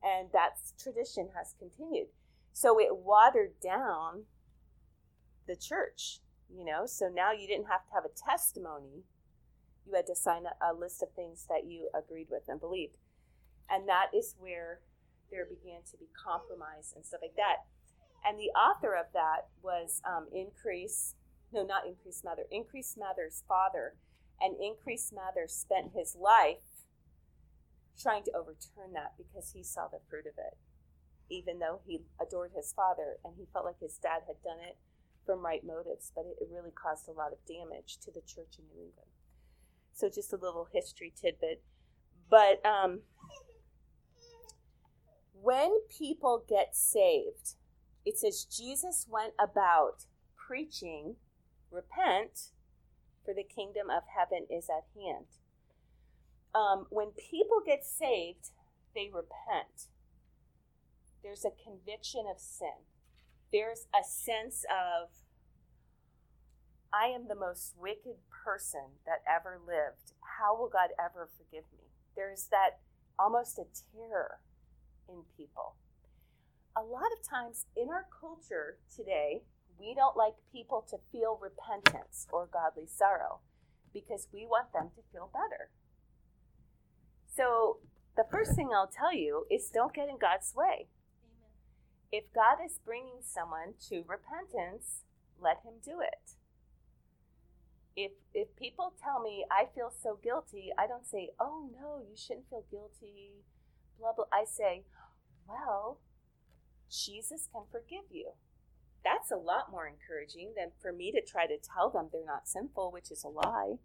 And 0.04 0.30
that 0.32 0.58
tradition 0.80 1.30
has 1.36 1.56
continued. 1.58 2.10
So 2.54 2.80
it 2.80 2.96
watered 2.96 3.60
down 3.64 4.26
the 5.48 5.56
church, 5.56 6.20
you 6.56 6.64
know. 6.64 6.86
So 6.86 7.10
now 7.12 7.32
you 7.32 7.48
didn't 7.48 7.68
have 7.68 7.88
to 7.88 7.94
have 7.96 8.06
a 8.06 8.30
testimony. 8.30 9.06
You 9.88 9.96
had 9.96 10.06
to 10.06 10.16
sign 10.16 10.44
a, 10.46 10.72
a 10.72 10.78
list 10.78 11.02
of 11.02 11.12
things 11.16 11.48
that 11.50 11.66
you 11.66 11.90
agreed 11.96 12.28
with 12.30 12.44
and 12.48 12.60
believed. 12.60 12.98
And 13.72 13.88
that 13.88 14.08
is 14.14 14.36
where 14.38 14.82
there 15.32 15.46
began 15.46 15.82
to 15.92 15.98
be 15.98 16.08
compromise 16.12 16.94
and 16.96 17.06
stuff 17.06 17.22
like 17.22 17.36
that. 17.38 17.64
And 18.28 18.38
the 18.38 18.52
author 18.52 18.94
of 18.94 19.06
that 19.14 19.48
was 19.64 20.02
um, 20.06 20.28
Increase, 20.34 21.16
no, 21.54 21.66
not 21.66 21.88
Increase 21.88 22.22
Mather, 22.24 22.44
Increase 22.52 22.96
Mather's 23.00 23.44
father 23.48 23.96
and 24.42 24.56
Increase 24.60 25.12
Mather 25.14 25.46
spent 25.48 25.92
his 25.96 26.16
life 26.20 26.66
trying 28.02 28.24
to 28.24 28.32
overturn 28.36 28.94
that 28.94 29.14
because 29.18 29.52
he 29.54 29.64
saw 29.64 29.88
the 29.88 30.00
fruit 30.10 30.26
of 30.26 30.34
it, 30.38 30.58
even 31.30 31.60
though 31.60 31.80
he 31.86 32.02
adored 32.20 32.52
his 32.56 32.74
father 32.74 33.18
and 33.24 33.36
he 33.38 33.46
felt 33.54 33.66
like 33.66 33.80
his 33.80 33.98
dad 33.98 34.24
had 34.26 34.42
done 34.44 34.58
it 34.60 34.78
from 35.26 35.46
right 35.46 35.64
motives, 35.64 36.12
but 36.16 36.26
it, 36.26 36.50
really 36.52 36.72
caused 36.72 37.08
a 37.08 37.12
lot 37.12 37.32
of 37.32 37.38
damage 37.46 37.98
to 38.04 38.12
the 38.12 38.22
church 38.22 38.58
in 38.58 38.66
New 38.66 38.82
England. 38.82 39.12
So, 39.94 40.10
just 40.10 40.34
a 40.34 40.38
little 40.38 40.68
history 40.74 41.14
tidbit. 41.16 41.62
But 42.30 42.66
um, 42.66 43.02
when 45.42 45.80
people 45.90 46.44
get 46.48 46.76
saved, 46.76 47.56
it 48.06 48.18
says 48.18 48.46
Jesus 48.46 49.08
went 49.10 49.34
about 49.40 50.06
preaching, 50.36 51.16
repent, 51.72 52.50
for 53.26 53.34
the 53.34 53.44
kingdom 53.44 53.90
of 53.90 54.04
heaven 54.18 54.46
is 54.50 54.70
at 54.70 54.86
hand. 54.96 55.26
Um, 56.54 56.88
when 56.90 57.12
people 57.12 57.62
get 57.66 57.86
saved, 57.86 58.50
they 58.94 59.10
repent. 59.14 59.88
There's 61.24 61.46
a 61.46 61.52
conviction 61.64 62.26
of 62.30 62.40
sin. 62.40 62.86
There's 63.52 63.88
a 63.94 64.04
sense 64.08 64.66
of, 64.70 65.10
I 66.94 67.08
am 67.08 67.28
the 67.28 67.36
most 67.36 67.76
wicked 67.80 68.18
person 68.44 68.98
that 69.06 69.24
ever 69.30 69.60
lived. 69.66 70.14
How 70.40 70.58
will 70.58 70.70
God 70.70 70.90
ever 71.00 71.30
forgive 71.38 71.66
me? 71.72 71.86
There's 72.16 72.48
that 72.52 72.80
almost 73.18 73.60
a 73.60 73.66
terror 73.96 74.40
in 75.12 75.24
people. 75.38 75.76
A 76.76 76.82
lot 76.82 77.12
of 77.12 77.28
times 77.28 77.66
in 77.76 77.90
our 77.90 78.08
culture 78.08 78.78
today, 78.96 79.44
we 79.80 79.94
don't 79.94 80.16
like 80.16 80.34
people 80.52 80.86
to 80.90 80.98
feel 81.12 81.40
repentance 81.42 82.28
or 82.32 82.48
godly 82.52 82.88
sorrow 82.88 83.40
because 83.94 84.28
we 84.34 84.46
want 84.46 84.72
them 84.72 84.90
to 84.96 85.02
feel 85.12 85.30
better. 85.34 85.70
So, 87.36 87.78
the 88.16 88.26
first 88.30 88.56
thing 88.56 88.70
I'll 88.74 88.92
tell 88.92 89.14
you 89.14 89.46
is 89.50 89.70
don't 89.70 89.94
get 89.94 90.10
in 90.10 90.18
God's 90.18 90.54
way. 90.56 90.88
Amen. 91.24 91.52
If 92.12 92.26
God 92.34 92.64
is 92.64 92.80
bringing 92.84 93.22
someone 93.22 93.74
to 93.90 94.04
repentance, 94.08 95.04
let 95.42 95.58
him 95.64 95.80
do 95.84 96.00
it. 96.02 96.36
If 97.96 98.12
if 98.34 98.56
people 98.56 98.94
tell 99.02 99.22
me 99.22 99.46
I 99.52 99.66
feel 99.74 99.92
so 99.92 100.20
guilty, 100.24 100.72
I 100.78 100.88
don't 100.88 101.08
say, 101.08 101.32
"Oh 101.40 101.70
no, 101.72 102.00
you 102.00 102.16
shouldn't 102.16 102.50
feel 102.50 102.64
guilty." 102.70 103.44
blah 104.02 104.14
blah. 104.14 104.26
I 104.34 104.44
say, 104.46 104.84
"Well, 105.52 106.00
Jesus 106.90 107.48
can 107.52 107.64
forgive 107.72 108.06
you." 108.10 108.34
that's 109.04 109.32
a 109.32 109.36
lot 109.36 109.72
more 109.72 109.88
encouraging 109.88 110.54
than 110.56 110.72
for 110.82 110.92
me 110.92 111.12
to 111.12 111.22
try 111.22 111.48
to 111.48 111.58
tell 111.58 111.90
them 111.90 112.10
they're 112.12 112.26
not 112.26 112.48
sinful, 112.48 112.92
which 112.92 113.12
is 113.12 113.24
a 113.24 113.28
lie. 113.30 113.76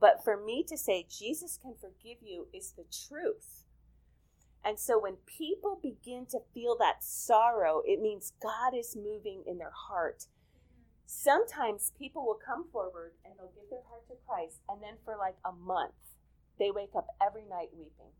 But 0.00 0.24
for 0.24 0.36
me 0.36 0.64
to 0.68 0.76
say 0.76 1.06
Jesus 1.08 1.58
can 1.60 1.74
forgive 1.80 2.18
you 2.22 2.48
is 2.52 2.72
the 2.72 2.84
truth. 3.08 3.64
And 4.64 4.78
so 4.78 4.98
when 4.98 5.16
people 5.26 5.78
begin 5.82 6.26
to 6.30 6.38
feel 6.54 6.76
that 6.78 7.02
sorrow, 7.02 7.82
it 7.84 8.00
means 8.00 8.32
God 8.40 8.76
is 8.76 8.96
moving 8.96 9.42
in 9.46 9.58
their 9.58 9.72
heart. 9.88 10.26
Sometimes 11.04 11.92
people 11.98 12.24
will 12.24 12.38
come 12.44 12.66
forward 12.72 13.12
and 13.24 13.34
they'll 13.36 13.52
give 13.54 13.70
their 13.70 13.82
heart 13.88 14.06
to 14.08 14.14
Christ, 14.26 14.60
and 14.68 14.80
then 14.80 14.94
for 15.04 15.16
like 15.16 15.36
a 15.44 15.52
month, 15.52 15.94
they 16.58 16.70
wake 16.70 16.94
up 16.96 17.08
every 17.20 17.44
night 17.44 17.70
weeping. 17.76 18.14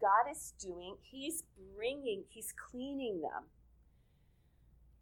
God 0.00 0.30
is 0.30 0.54
doing, 0.60 0.96
He's 1.02 1.44
bringing, 1.76 2.24
He's 2.28 2.52
cleaning 2.52 3.20
them. 3.20 3.44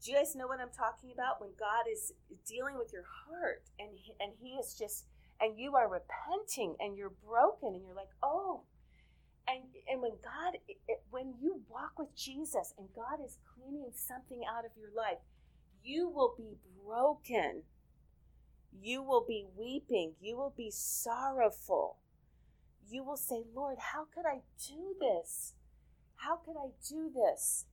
Do 0.03 0.11
you 0.11 0.17
guys 0.17 0.35
know 0.35 0.47
what 0.49 0.61
I'm 0.61 0.75
talking 0.77 1.13
about? 1.13 1.41
When 1.41 1.51
God 1.59 1.85
is 1.91 2.13
dealing 2.47 2.77
with 2.77 2.93
your 2.93 3.05
heart 3.07 3.63
and 3.79 3.91
he, 3.95 4.13
and 4.21 4.33
He 4.41 4.51
is 4.55 4.75
just, 4.75 5.07
and 5.41 5.59
you 5.59 5.77
are 5.77 5.89
repenting 5.89 6.77
and 6.81 6.97
you're 6.97 7.13
broken 7.25 7.75
and 7.75 7.85
you're 7.85 7.95
like, 7.95 8.11
oh, 8.23 8.63
and 9.49 9.63
and 9.91 10.01
when 10.01 10.13
God, 10.23 10.59
it, 10.69 11.03
when 11.11 11.35
you 11.41 11.61
walk 11.69 11.99
with 11.99 12.15
Jesus 12.17 12.75
and 12.79 12.89
God 12.95 13.25
is 13.25 13.39
cleaning 13.55 13.91
something 13.95 14.43
out 14.49 14.65
of 14.65 14.71
your 14.79 14.91
life, 14.97 15.19
you 15.83 16.09
will 16.09 16.35
be 16.37 16.57
broken. 16.85 17.63
You 18.81 19.03
will 19.03 19.25
be 19.27 19.47
weeping. 19.57 20.13
You 20.21 20.37
will 20.37 20.55
be 20.57 20.71
sorrowful. 20.71 21.97
You 22.91 23.05
will 23.05 23.17
say, 23.17 23.43
Lord, 23.55 23.79
how 23.79 24.07
could 24.15 24.27
I 24.27 24.41
do 24.69 24.95
this? 25.01 25.55
How 26.17 26.37
could 26.37 26.57
I 26.57 26.71
do 26.89 27.11
this? 27.15 27.67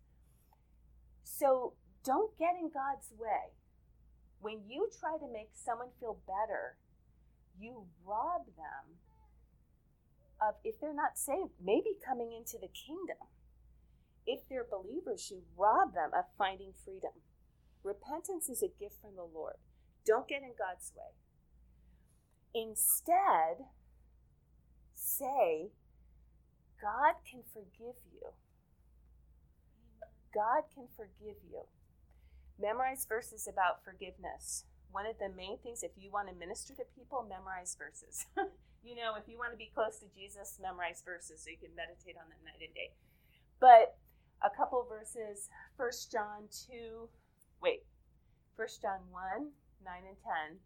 So 1.24 1.74
don't 2.04 2.38
get 2.38 2.56
in 2.60 2.70
God's 2.74 3.12
way. 3.18 3.54
When 4.42 4.62
you 4.68 4.90
try 5.00 5.18
to 5.18 5.32
make 5.32 5.50
someone 5.54 5.90
feel 6.00 6.18
better, 6.26 6.78
you 7.60 7.86
rob 8.06 8.46
them 8.56 8.98
of, 10.42 10.56
if 10.64 10.80
they're 10.80 10.94
not 10.94 11.18
saved, 11.18 11.52
maybe 11.64 12.00
coming 12.06 12.32
into 12.32 12.58
the 12.58 12.70
kingdom. 12.70 13.18
If 14.26 14.48
they're 14.48 14.66
believers, 14.70 15.30
you 15.30 15.42
rob 15.58 15.94
them 15.94 16.12
of 16.18 16.26
finding 16.38 16.74
freedom. 16.86 17.12
Repentance 17.84 18.50
is 18.50 18.64
a 18.64 18.72
gift 18.80 18.96
from 19.02 19.16
the 19.16 19.24
Lord. 19.24 19.56
Don't 20.06 20.28
get 20.28 20.42
in 20.42 20.54
God's 20.58 20.92
way. 20.96 21.14
Instead, 22.54 23.66
say, 25.20 25.72
God 26.82 27.20
can 27.28 27.44
forgive 27.44 28.00
you. 28.08 28.32
God 30.34 30.64
can 30.74 30.88
forgive 30.96 31.44
you. 31.44 31.68
Memorize 32.56 33.06
verses 33.08 33.48
about 33.48 33.84
forgiveness. 33.84 34.64
One 34.92 35.06
of 35.06 35.20
the 35.20 35.30
main 35.30 35.60
things, 35.60 35.84
if 35.84 35.92
you 36.00 36.10
want 36.12 36.30
to 36.30 36.36
minister 36.36 36.74
to 36.76 36.84
people, 36.96 37.28
memorize 37.28 37.76
verses. 37.76 38.26
you 38.84 38.96
know, 38.96 39.16
if 39.20 39.28
you 39.28 39.38
want 39.38 39.52
to 39.52 39.60
be 39.60 39.72
close 39.76 40.00
to 40.00 40.08
Jesus, 40.16 40.58
memorize 40.62 41.04
verses 41.04 41.44
so 41.44 41.52
you 41.52 41.60
can 41.60 41.76
meditate 41.76 42.16
on 42.16 42.32
them 42.32 42.42
night 42.48 42.64
and 42.64 42.74
day. 42.74 42.96
But 43.60 44.00
a 44.40 44.50
couple 44.50 44.88
verses, 44.88 45.52
1 45.76 46.12
John 46.12 46.48
2, 46.72 47.10
wait, 47.62 47.84
1 48.56 48.68
John 48.82 49.04
1, 49.12 49.52
9 49.84 49.94
and 50.08 50.20
10. 50.56 50.64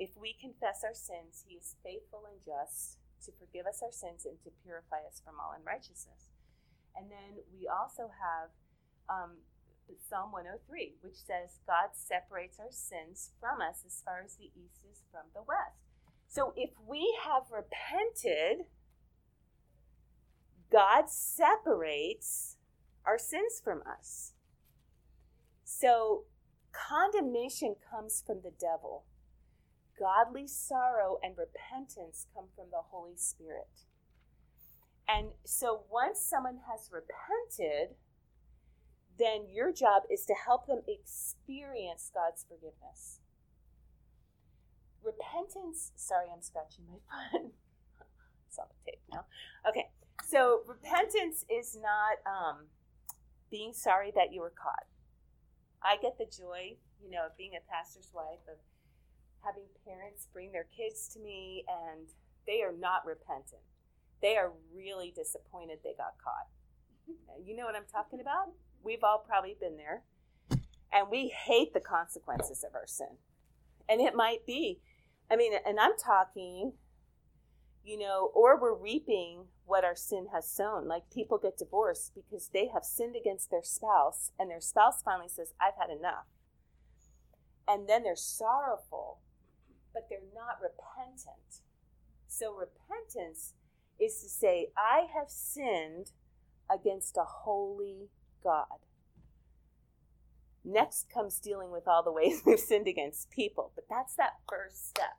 If 0.00 0.16
we 0.16 0.36
confess 0.40 0.80
our 0.84 0.96
sins, 0.96 1.44
he 1.46 1.60
is 1.60 1.76
faithful 1.84 2.24
and 2.24 2.40
just 2.44 2.96
to 3.26 3.32
forgive 3.38 3.66
us 3.66 3.82
our 3.82 3.92
sins 3.92 4.24
and 4.24 4.40
to 4.42 4.50
purify 4.64 5.04
us 5.06 5.20
from 5.24 5.40
all 5.40 5.54
unrighteousness. 5.56 6.32
And 6.96 7.10
then 7.10 7.42
we 7.52 7.68
also 7.68 8.10
have 8.10 8.50
um, 9.08 9.42
Psalm 9.98 10.32
103, 10.32 10.94
which 11.02 11.16
says, 11.16 11.58
God 11.66 11.94
separates 11.94 12.58
our 12.58 12.70
sins 12.70 13.32
from 13.40 13.60
us 13.60 13.82
as 13.86 14.02
far 14.04 14.22
as 14.24 14.36
the 14.36 14.50
east 14.54 14.86
is 14.90 15.02
from 15.10 15.30
the 15.34 15.42
west. 15.42 15.82
So 16.28 16.52
if 16.56 16.70
we 16.86 17.16
have 17.24 17.50
repented, 17.50 18.66
God 20.70 21.10
separates 21.10 22.56
our 23.04 23.18
sins 23.18 23.60
from 23.62 23.82
us. 23.82 24.32
So 25.64 26.24
condemnation 26.72 27.74
comes 27.90 28.22
from 28.24 28.42
the 28.42 28.52
devil. 28.58 29.04
Godly 30.00 30.48
sorrow 30.48 31.18
and 31.22 31.34
repentance 31.36 32.26
come 32.34 32.46
from 32.56 32.66
the 32.70 32.82
Holy 32.90 33.16
Spirit. 33.16 33.84
And 35.06 35.32
so 35.44 35.82
once 35.90 36.20
someone 36.20 36.60
has 36.70 36.90
repented, 36.90 37.96
then 39.18 39.46
your 39.52 39.72
job 39.72 40.04
is 40.10 40.24
to 40.24 40.34
help 40.34 40.66
them 40.66 40.80
experience 40.88 42.10
God's 42.14 42.46
forgiveness 42.48 43.20
repentance. 45.02 45.92
Sorry, 45.96 46.26
I'm 46.32 46.42
scratching 46.42 46.84
my 46.88 46.98
foot. 47.32 47.52
it's 48.48 48.58
on 48.58 48.66
the 48.68 48.90
tape 48.90 49.02
now. 49.12 49.24
Okay, 49.68 49.88
so 50.26 50.62
repentance 50.66 51.44
is 51.50 51.76
not 51.80 52.20
um, 52.28 52.66
being 53.50 53.72
sorry 53.72 54.12
that 54.14 54.32
you 54.32 54.40
were 54.40 54.52
caught. 54.54 54.86
I 55.82 55.96
get 55.96 56.18
the 56.18 56.26
joy, 56.28 56.76
you 57.02 57.10
know, 57.10 57.26
of 57.26 57.36
being 57.36 57.52
a 57.56 57.64
pastor's 57.72 58.10
wife, 58.14 58.44
of 58.48 58.58
having 59.44 59.64
parents 59.84 60.28
bring 60.32 60.52
their 60.52 60.66
kids 60.76 61.08
to 61.14 61.20
me, 61.20 61.64
and 61.68 62.08
they 62.46 62.62
are 62.62 62.72
not 62.72 63.06
repentant. 63.06 63.62
They 64.22 64.36
are 64.36 64.52
really 64.74 65.12
disappointed 65.14 65.78
they 65.82 65.94
got 65.96 66.14
caught. 66.22 66.48
You 67.44 67.56
know 67.56 67.64
what 67.64 67.74
I'm 67.74 67.88
talking 67.90 68.20
about? 68.20 68.52
We've 68.84 69.02
all 69.02 69.24
probably 69.26 69.56
been 69.58 69.76
there. 69.76 70.02
And 70.92 71.08
we 71.10 71.28
hate 71.28 71.72
the 71.72 71.80
consequences 71.80 72.62
of 72.62 72.74
our 72.74 72.86
sin. 72.86 73.16
And 73.88 74.00
it 74.00 74.14
might 74.14 74.46
be 74.46 74.80
I 75.30 75.36
mean, 75.36 75.52
and 75.64 75.78
I'm 75.78 75.96
talking, 75.96 76.72
you 77.84 77.98
know, 77.98 78.30
or 78.34 78.60
we're 78.60 78.74
reaping 78.74 79.44
what 79.64 79.84
our 79.84 79.94
sin 79.94 80.26
has 80.32 80.50
sown. 80.50 80.88
Like 80.88 81.08
people 81.10 81.38
get 81.38 81.56
divorced 81.56 82.12
because 82.14 82.50
they 82.52 82.68
have 82.74 82.84
sinned 82.84 83.14
against 83.14 83.50
their 83.50 83.62
spouse, 83.62 84.32
and 84.38 84.50
their 84.50 84.60
spouse 84.60 85.02
finally 85.02 85.28
says, 85.28 85.54
I've 85.60 85.78
had 85.80 85.96
enough. 85.96 86.26
And 87.68 87.88
then 87.88 88.02
they're 88.02 88.16
sorrowful, 88.16 89.20
but 89.92 90.08
they're 90.08 90.18
not 90.34 90.58
repentant. 90.62 91.62
So 92.28 92.54
repentance 92.54 93.54
is 94.00 94.20
to 94.22 94.28
say, 94.28 94.68
I 94.76 95.06
have 95.14 95.28
sinned 95.28 96.12
against 96.72 97.16
a 97.16 97.24
holy 97.24 98.08
God. 98.42 98.86
Next 100.64 101.10
comes 101.12 101.38
dealing 101.38 101.70
with 101.70 101.88
all 101.88 102.02
the 102.02 102.12
ways 102.12 102.42
we've 102.46 102.58
sinned 102.58 102.88
against 102.88 103.30
people, 103.30 103.72
but 103.74 103.84
that's 103.88 104.14
that 104.16 104.34
first 104.48 104.88
step. 104.88 105.18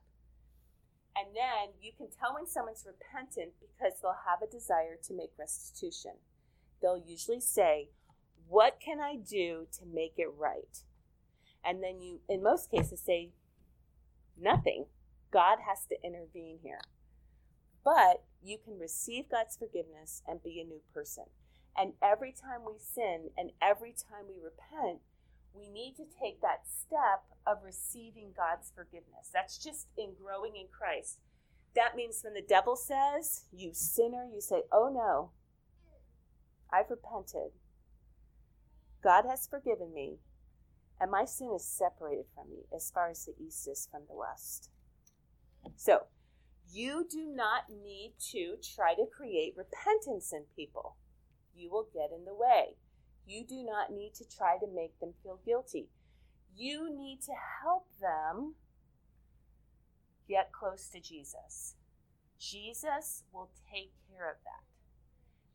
And 1.16 1.36
then 1.36 1.74
you 1.82 1.92
can 1.96 2.08
tell 2.10 2.36
when 2.36 2.48
someone's 2.48 2.86
repentant 2.86 3.52
because 3.60 4.00
they'll 4.02 4.16
have 4.26 4.42
a 4.42 4.52
desire 4.52 4.98
to 5.04 5.14
make 5.14 5.32
restitution. 5.38 6.12
They'll 6.82 7.04
usually 7.06 7.42
say, 7.42 7.90
What 8.48 8.80
can 8.84 9.00
I 9.00 9.18
do 9.18 9.68
to 9.78 9.86
make 9.86 10.14
it 10.18 10.30
right? 10.38 10.84
And 11.64 11.84
then 11.84 12.00
you, 12.02 12.22
in 12.30 12.42
most 12.42 12.72
cases, 12.72 13.02
say, 13.02 13.32
Nothing. 14.40 14.86
God 15.32 15.60
has 15.68 15.86
to 15.88 15.96
intervene 16.04 16.60
here. 16.62 16.82
But 17.84 18.24
you 18.44 18.58
can 18.64 18.78
receive 18.78 19.30
God's 19.30 19.58
forgiveness 19.58 20.22
and 20.28 20.44
be 20.44 20.60
a 20.60 20.68
new 20.68 20.82
person. 20.94 21.26
And 21.78 21.94
every 22.02 22.32
time 22.32 22.62
we 22.66 22.74
sin 22.80 23.30
and 23.38 23.52
every 23.62 23.92
time 23.94 24.26
we 24.28 24.36
repent, 24.44 25.00
we 25.54 25.70
need 25.70 25.96
to 25.98 26.04
take 26.22 26.42
that 26.42 26.64
step 26.68 27.24
of 27.46 27.64
receiving 27.64 28.34
God's 28.36 28.72
forgiveness. 28.76 29.30
That's 29.34 29.58
just 29.58 29.88
in 29.98 30.14
growing 30.22 30.56
in 30.56 30.68
Christ. 30.68 31.20
That 31.76 31.96
means 31.96 32.22
when 32.24 32.34
the 32.34 32.42
devil 32.42 32.76
says, 32.76 33.46
You 33.52 33.72
sinner, 33.74 34.26
you 34.32 34.42
say, 34.42 34.64
Oh 34.72 34.90
no, 34.94 35.32
I've 36.72 36.90
repented. 36.90 37.52
God 39.04 39.26
has 39.28 39.48
forgiven 39.48 39.94
me, 39.94 40.18
and 41.02 41.10
my 41.10 41.26
sin 41.26 41.52
is 41.56 41.66
separated 41.66 42.26
from 42.36 42.52
me 42.52 42.60
as 42.74 42.92
far 42.92 43.10
as 43.10 43.26
the 43.26 43.34
east 43.44 43.68
is 43.68 43.88
from 43.92 44.04
the 44.08 44.16
west. 44.16 44.70
So, 45.76 46.04
you 46.72 47.08
do 47.10 47.26
not 47.26 47.64
need 47.70 48.14
to 48.32 48.56
try 48.76 48.94
to 48.94 49.06
create 49.06 49.56
repentance 49.58 50.32
in 50.32 50.44
people. 50.56 50.96
You 51.56 51.72
will 51.72 51.88
get 51.92 52.16
in 52.16 52.24
the 52.26 52.36
way. 52.36 52.76
You 53.26 53.44
do 53.44 53.64
not 53.64 53.92
need 53.92 54.14
to 54.16 54.26
try 54.26 54.58
to 54.60 54.68
make 54.74 55.00
them 55.00 55.14
feel 55.24 55.40
guilty. 55.44 55.90
You 56.56 56.96
need 56.96 57.22
to 57.24 57.34
help 57.64 57.88
them 58.00 58.56
get 60.30 60.52
close 60.52 60.88
to 60.90 61.00
Jesus. 61.00 61.76
Jesus 62.40 63.24
will 63.34 63.50
take 63.72 63.92
care 64.10 64.30
of 64.30 64.38
that. 64.44 64.71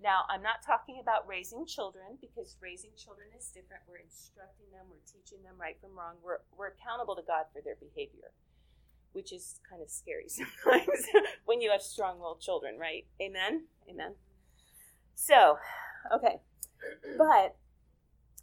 Now, 0.02 0.24
I'm 0.28 0.42
not 0.42 0.61
talking 0.64 0.98
about 1.00 1.26
raising 1.26 1.64
children 1.64 2.18
because 2.20 2.56
raising 2.61 2.90
children 2.96 3.28
is 3.37 3.48
different. 3.48 3.82
We're 3.88 4.04
instructing 4.04 4.66
them, 4.72 4.87
we're 4.90 5.04
teaching 5.09 5.42
them 5.42 5.54
right 5.59 5.76
from 5.80 5.96
wrong. 5.96 6.16
We're, 6.22 6.44
we're 6.56 6.68
accountable 6.76 7.16
to 7.16 7.22
God 7.26 7.46
for 7.52 7.62
their 7.62 7.76
behavior, 7.80 8.32
which 9.12 9.32
is 9.32 9.61
kind 9.68 9.80
of 9.80 9.88
scary 9.88 10.28
sometimes 10.28 11.09
when 11.46 11.61
you 11.61 11.70
have 11.70 11.82
strong 11.82 12.20
willed 12.20 12.40
children, 12.40 12.78
right? 12.78 13.06
Amen? 13.20 13.64
Amen. 13.88 14.14
So, 15.14 15.59
okay. 16.12 16.40
But 17.16 17.56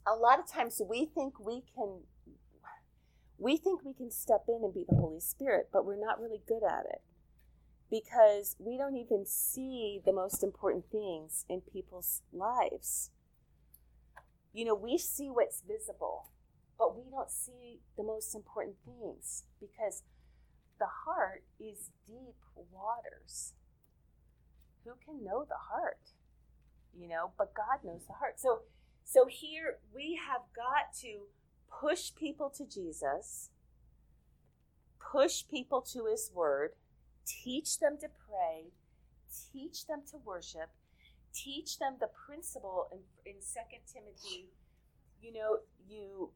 a 0.08 0.16
lot 0.16 0.40
of 0.40 0.48
times 0.48 0.82
we 0.90 1.06
think 1.06 1.40
we 1.40 1.64
can 1.76 2.02
we 3.38 3.58
think 3.58 3.84
we 3.84 3.94
can 3.94 4.10
step 4.10 4.46
in 4.48 4.62
and 4.64 4.74
be 4.74 4.86
the 4.88 4.96
Holy 4.96 5.20
Spirit, 5.20 5.70
but 5.74 5.86
we're 5.86 6.00
not 6.00 6.22
really 6.22 6.42
good 6.48 6.64
at 6.64 6.86
it. 6.86 7.02
Because 7.94 8.56
we 8.58 8.76
don't 8.76 8.96
even 8.96 9.24
see 9.24 10.02
the 10.04 10.12
most 10.12 10.42
important 10.42 10.84
things 10.92 11.46
in 11.48 11.62
people's 11.62 12.24
lives. 12.34 13.12
You 14.52 14.66
know, 14.66 14.74
we 14.74 14.98
see 14.98 15.30
what's 15.30 15.62
visible, 15.62 16.30
but 16.80 16.98
we 16.98 17.04
don't 17.12 17.30
see 17.30 17.82
the 17.96 18.02
most 18.02 18.34
important 18.34 18.78
things 18.84 19.44
because 19.60 20.02
the 20.80 20.88
heart 21.06 21.44
is 21.60 21.92
deep 22.08 22.34
waters. 22.72 23.54
Who 24.86 24.94
can 25.06 25.24
know 25.24 25.46
the 25.48 25.70
heart? 25.70 26.14
You 27.00 27.08
know, 27.08 27.34
but 27.38 27.54
God 27.54 27.86
knows 27.88 28.08
the 28.08 28.14
heart. 28.14 28.40
So 28.40 28.62
so 29.04 29.28
here 29.30 29.78
we 29.94 30.20
have 30.28 30.42
got 30.56 30.98
to 31.02 31.28
push 31.70 32.10
people 32.16 32.50
to 32.58 32.66
Jesus, 32.66 33.52
push 35.00 35.44
people 35.48 35.82
to 35.94 36.08
his 36.08 36.32
word, 36.34 36.72
teach 37.26 37.80
them 37.80 37.98
to 38.02 38.08
pray, 38.08 38.72
teach 39.52 39.88
them 39.88 40.02
to 40.12 40.18
worship, 40.18 40.70
teach 41.34 41.80
them 41.80 41.96
the 42.00 42.10
principle 42.28 42.88
in, 42.92 43.00
in 43.26 43.38
2 43.38 43.42
Timothy, 43.92 44.50
you 45.22 45.34
know, 45.34 45.60
you 45.88 46.32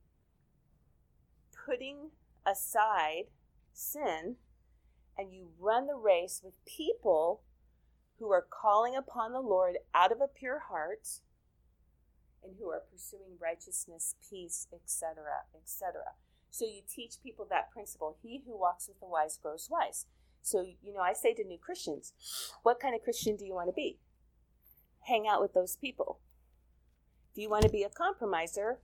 putting 1.65 2.11
aside 2.45 3.25
sin 3.73 4.35
and 5.17 5.33
you 5.33 5.49
run 5.59 5.87
the 5.87 5.95
race 5.95 6.41
with 6.43 6.53
people 6.65 7.41
who 8.19 8.31
are 8.31 8.45
calling 8.49 8.95
upon 8.95 9.31
the 9.31 9.39
Lord 9.39 9.77
out 9.93 10.11
of 10.11 10.21
a 10.21 10.27
pure 10.27 10.63
heart 10.69 11.19
and 12.43 12.55
who 12.59 12.69
are 12.69 12.81
pursuing 12.91 13.37
righteousness, 13.39 14.15
peace, 14.29 14.67
etc., 14.73 15.15
etc. 15.55 16.01
So 16.49 16.65
you 16.65 16.81
teach 16.87 17.15
people 17.21 17.45
that 17.49 17.71
principle. 17.71 18.17
He 18.21 18.41
who 18.45 18.57
walks 18.57 18.87
with 18.87 18.99
the 18.99 19.05
wise 19.05 19.37
grows 19.41 19.67
wise. 19.69 20.05
So, 20.41 20.65
you 20.81 20.93
know, 20.93 21.01
I 21.01 21.13
say 21.13 21.33
to 21.33 21.43
new 21.43 21.57
Christians, 21.57 22.13
what 22.63 22.79
kind 22.79 22.95
of 22.95 23.03
Christian 23.03 23.35
do 23.35 23.45
you 23.45 23.53
want 23.53 23.69
to 23.69 23.73
be? 23.73 23.99
Hang 25.07 25.27
out 25.27 25.41
with 25.41 25.53
those 25.53 25.75
people. 25.75 26.19
If 27.31 27.41
you 27.41 27.49
want 27.49 27.63
to 27.63 27.69
be 27.69 27.83
a 27.83 27.89
compromiser, 27.89 28.79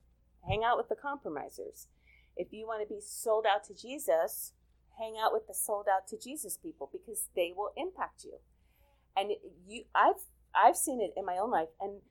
hang 0.47 0.63
out 0.63 0.77
with 0.77 0.89
the 0.89 0.95
compromisers. 0.95 1.87
If 2.35 2.51
you 2.51 2.67
want 2.67 2.87
to 2.87 2.93
be 2.93 2.99
sold 3.01 3.45
out 3.45 3.63
to 3.65 3.73
Jesus, 3.73 4.53
hang 4.99 5.15
out 5.21 5.33
with 5.33 5.47
the 5.47 5.53
sold 5.53 5.87
out 5.93 6.07
to 6.07 6.17
Jesus 6.17 6.57
people 6.57 6.89
because 6.91 7.29
they 7.35 7.53
will 7.55 7.71
impact 7.77 8.23
you. 8.23 8.39
And 9.15 9.31
you 9.67 9.83
I've 9.93 10.21
I've 10.55 10.75
seen 10.75 11.01
it 11.01 11.13
in 11.15 11.25
my 11.25 11.37
own 11.37 11.51
life 11.51 11.69
and 11.79 12.01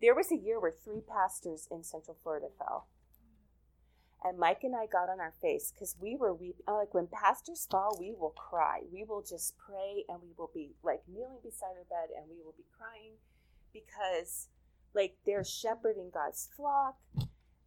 there 0.00 0.14
was 0.14 0.30
a 0.30 0.36
year 0.36 0.60
where 0.60 0.72
three 0.72 1.00
pastors 1.00 1.66
in 1.70 1.82
Central 1.82 2.16
Florida 2.22 2.46
fell. 2.58 2.86
And 4.24 4.38
Mike 4.38 4.60
and 4.64 4.74
I 4.74 4.86
got 4.86 5.08
on 5.08 5.20
our 5.20 5.34
face 5.40 5.72
because 5.72 5.96
we 6.00 6.16
were 6.16 6.34
weeping. 6.34 6.64
Uh, 6.66 6.74
like 6.74 6.92
when 6.92 7.06
pastors 7.06 7.66
fall, 7.70 7.96
we 8.00 8.12
will 8.18 8.34
cry. 8.36 8.80
We 8.92 9.04
will 9.04 9.22
just 9.22 9.56
pray 9.56 10.04
and 10.08 10.20
we 10.20 10.30
will 10.36 10.50
be 10.52 10.72
like 10.82 11.02
kneeling 11.08 11.38
beside 11.42 11.76
our 11.78 11.86
bed 11.88 12.08
and 12.16 12.26
we 12.28 12.42
will 12.44 12.54
be 12.56 12.66
crying 12.76 13.12
because 13.72 14.48
like 14.94 15.16
they're 15.24 15.44
shepherding 15.44 16.10
God's 16.12 16.48
flock. 16.56 16.96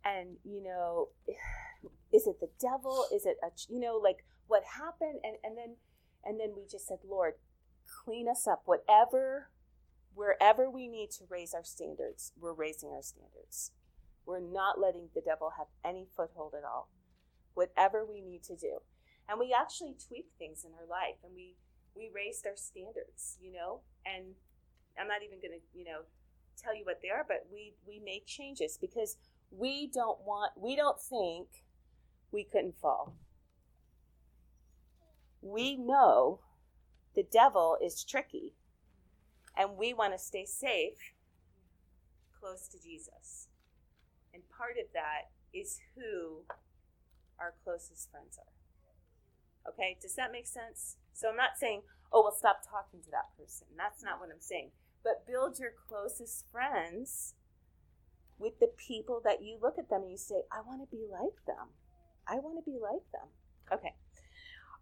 And, 0.04 0.38
you 0.44 0.62
know, 0.62 1.10
is 2.14 2.28
it 2.28 2.40
the 2.42 2.50
devil? 2.60 3.06
Is 3.14 3.26
it 3.26 3.38
a, 3.44 3.50
you 3.70 3.80
know, 3.80 3.98
like 4.02 4.26
what 4.48 4.64
happened? 4.78 5.20
And, 5.24 5.38
and 5.44 5.58
then, 5.58 5.76
and 6.26 6.40
then 6.40 6.50
we 6.56 6.64
just 6.70 6.88
said, 6.88 7.00
Lord, 7.08 7.36
clean 8.04 8.28
us 8.28 8.46
up. 8.46 8.64
Whatever 8.66 9.48
wherever 10.14 10.70
we 10.70 10.88
need 10.88 11.12
to 11.12 11.24
raise 11.30 11.54
our 11.54 11.64
standards, 11.64 12.34
we're 12.40 12.54
raising 12.54 12.90
our 12.90 13.02
standards. 13.02 13.72
We're 14.26 14.40
not 14.40 14.80
letting 14.80 15.10
the 15.14 15.22
devil 15.22 15.54
have 15.58 15.68
any 15.84 16.08
foothold 16.16 16.54
at 16.58 16.64
all. 16.64 16.90
Whatever 17.54 18.06
we 18.06 18.22
need 18.22 18.44
to 18.44 18.56
do. 18.56 18.80
And 19.28 19.40
we 19.40 19.56
actually 19.58 19.96
tweak 20.08 20.28
things 20.38 20.64
in 20.66 20.72
our 20.74 20.88
life 20.88 21.18
and 21.24 21.34
we 21.36 21.56
we 21.96 22.10
raised 22.14 22.46
our 22.46 22.56
standards, 22.56 23.38
you 23.42 23.52
know? 23.52 23.82
And 24.06 24.36
I'm 25.00 25.08
not 25.08 25.24
even 25.26 25.40
going 25.42 25.60
to, 25.60 25.78
you 25.78 25.84
know, 25.84 26.02
tell 26.62 26.76
you 26.76 26.86
what 26.86 27.02
they 27.02 27.10
are, 27.10 27.26
but 27.28 27.48
we 27.52 27.74
we 27.88 28.00
make 28.00 28.26
changes 28.26 28.78
because 28.80 29.18
we 29.52 29.88
don't 29.88 30.20
want 30.26 30.54
we 30.56 30.76
don't 30.76 31.00
think 31.00 31.48
we 32.32 32.44
couldn't 32.44 32.78
fall. 32.80 33.16
We 35.42 35.76
know 35.76 36.40
the 37.16 37.24
devil 37.24 37.78
is 37.84 38.04
tricky 38.04 38.54
and 39.58 39.78
we 39.78 39.94
want 39.94 40.14
to 40.14 40.20
stay 40.20 40.46
safe 40.46 41.14
close 42.40 42.68
to 42.70 42.82
Jesus. 42.82 43.48
Part 44.62 44.78
of 44.78 44.94
that 44.94 45.34
is 45.58 45.80
who 45.96 46.46
our 47.40 47.56
closest 47.64 48.12
friends 48.12 48.38
are. 48.38 49.72
Okay, 49.74 49.98
does 50.00 50.14
that 50.14 50.32
make 50.32 50.46
sense? 50.46 50.98
So 51.14 51.30
I'm 51.30 51.36
not 51.36 51.58
saying, 51.58 51.82
oh, 52.14 52.22
well, 52.22 52.38
stop 52.38 52.62
talking 52.62 53.02
to 53.02 53.10
that 53.10 53.34
person. 53.36 53.66
That's 53.76 54.04
not 54.04 54.20
what 54.20 54.30
I'm 54.30 54.40
saying. 54.40 54.70
But 55.04 55.26
build 55.26 55.58
your 55.58 55.72
closest 55.90 56.46
friends 56.52 57.34
with 58.38 58.60
the 58.60 58.70
people 58.78 59.20
that 59.26 59.42
you 59.42 59.58
look 59.60 59.80
at 59.80 59.90
them 59.90 60.04
and 60.04 60.12
you 60.12 60.18
say, 60.18 60.44
I 60.52 60.62
want 60.62 60.82
to 60.82 60.96
be 60.96 61.06
like 61.10 61.42
them. 61.48 61.74
I 62.28 62.36
want 62.36 62.64
to 62.64 62.72
be 62.72 62.78
like 62.78 63.10
them. 63.12 63.34
Okay. 63.74 63.96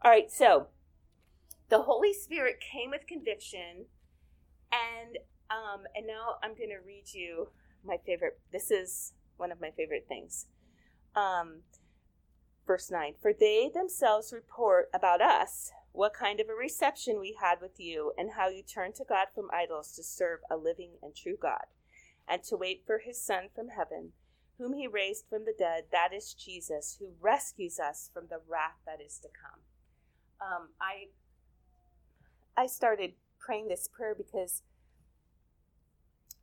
All 0.02 0.12
right, 0.12 0.30
so 0.30 0.68
the 1.70 1.84
Holy 1.84 2.12
Spirit 2.12 2.60
came 2.60 2.90
with 2.90 3.08
conviction 3.08 3.86
and 4.74 5.18
um, 5.50 5.84
and 5.96 6.06
now 6.06 6.36
I'm 6.44 6.54
going 6.54 6.70
to 6.70 6.86
read 6.86 7.06
you 7.14 7.48
my 7.86 7.96
favorite. 8.06 8.40
This 8.52 8.72
is 8.72 9.14
one 9.40 9.52
of 9.52 9.62
my 9.62 9.72
favorite 9.72 10.06
things. 10.08 10.46
Um, 11.16 11.62
verse 12.68 12.92
9 12.92 13.16
For 13.22 13.34
they 13.34 13.70
themselves 13.74 14.34
report 14.34 14.90
about 14.94 15.22
us 15.22 15.72
what 15.92 16.14
kind 16.14 16.40
of 16.40 16.48
a 16.50 16.54
reception 16.54 17.20
we 17.20 17.36
had 17.42 17.60
with 17.62 17.80
you, 17.80 18.14
and 18.18 18.32
how 18.38 18.48
you 18.48 18.62
turned 18.62 18.96
to 18.96 19.04
God 19.04 19.28
from 19.34 19.50
idols 19.52 19.92
to 19.96 20.04
serve 20.04 20.40
a 20.50 20.56
living 20.56 20.92
and 21.02 21.16
true 21.16 21.38
God, 21.42 21.66
and 22.28 22.44
to 22.44 22.56
wait 22.56 22.84
for 22.86 23.00
his 23.00 23.22
Son 23.22 23.50
from 23.56 23.70
heaven, 23.70 24.12
whom 24.58 24.74
he 24.74 24.88
raised 24.88 25.26
from 25.30 25.46
the 25.46 25.54
dead, 25.58 25.86
that 25.92 26.14
is 26.14 26.34
Jesus, 26.34 26.98
who 27.00 27.14
rescues 27.20 27.80
us 27.80 28.12
from 28.14 28.28
the 28.30 28.40
wrath 28.48 28.78
that 28.86 29.02
is 29.04 29.18
to 29.20 29.30
come. 29.30 29.62
Um, 30.40 30.70
I 30.80 31.08
I 32.56 32.68
started 32.68 33.14
praying 33.40 33.68
this 33.68 33.88
prayer 33.88 34.14
because 34.16 34.64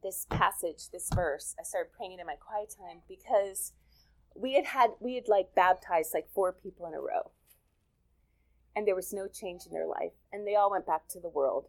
this 0.03 0.27
passage, 0.31 0.91
this 0.93 1.09
verse, 1.15 1.55
I 1.59 1.63
started 1.63 1.93
praying 1.97 2.13
it 2.13 2.21
in 2.21 2.27
my 2.27 2.37
quiet 2.37 2.75
time 2.77 3.01
because 3.09 3.73
we 4.35 4.55
had 4.55 4.67
had, 4.67 4.91
we 5.01 5.15
had 5.15 5.29
like 5.29 5.55
baptized 5.55 6.13
like 6.15 6.29
four 6.35 6.53
people 6.53 6.87
in 6.87 6.95
a 6.95 7.01
row. 7.01 7.33
And 8.75 8.87
there 8.87 8.95
was 8.95 9.13
no 9.13 9.27
change 9.27 9.63
in 9.67 9.73
their 9.73 9.87
life. 9.87 10.13
And 10.33 10.47
they 10.47 10.55
all 10.55 10.71
went 10.71 10.87
back 10.87 11.09
to 11.09 11.21
the 11.21 11.31
world. 11.31 11.69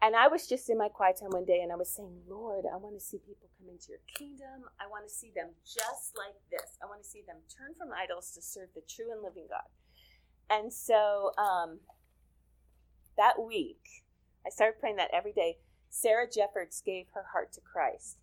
And 0.00 0.14
I 0.14 0.28
was 0.28 0.46
just 0.46 0.70
in 0.70 0.78
my 0.78 0.88
quiet 0.88 1.18
time 1.18 1.30
one 1.30 1.44
day 1.44 1.60
and 1.60 1.72
I 1.72 1.76
was 1.76 1.90
saying, 1.90 2.22
Lord, 2.28 2.64
I 2.72 2.76
want 2.76 2.94
to 2.94 3.00
see 3.00 3.18
people 3.18 3.48
come 3.58 3.68
into 3.68 3.88
your 3.90 4.02
kingdom. 4.06 4.70
I 4.78 4.86
want 4.86 5.06
to 5.06 5.12
see 5.12 5.32
them 5.34 5.50
just 5.64 6.14
like 6.16 6.38
this. 6.50 6.78
I 6.82 6.86
want 6.86 7.02
to 7.02 7.08
see 7.08 7.22
them 7.26 7.38
turn 7.50 7.74
from 7.76 7.90
idols 7.92 8.30
to 8.34 8.42
serve 8.42 8.68
the 8.74 8.82
true 8.88 9.10
and 9.10 9.22
living 9.22 9.46
God. 9.50 9.66
And 10.50 10.72
so 10.72 11.32
um, 11.36 11.80
that 13.16 13.42
week, 13.42 13.82
I 14.46 14.50
started 14.50 14.78
praying 14.78 14.96
that 14.96 15.10
every 15.12 15.32
day. 15.32 15.58
Sarah 15.90 16.26
Jeffords 16.30 16.82
gave 16.84 17.06
her 17.14 17.26
heart 17.32 17.52
to 17.52 17.60
Christ. 17.60 18.18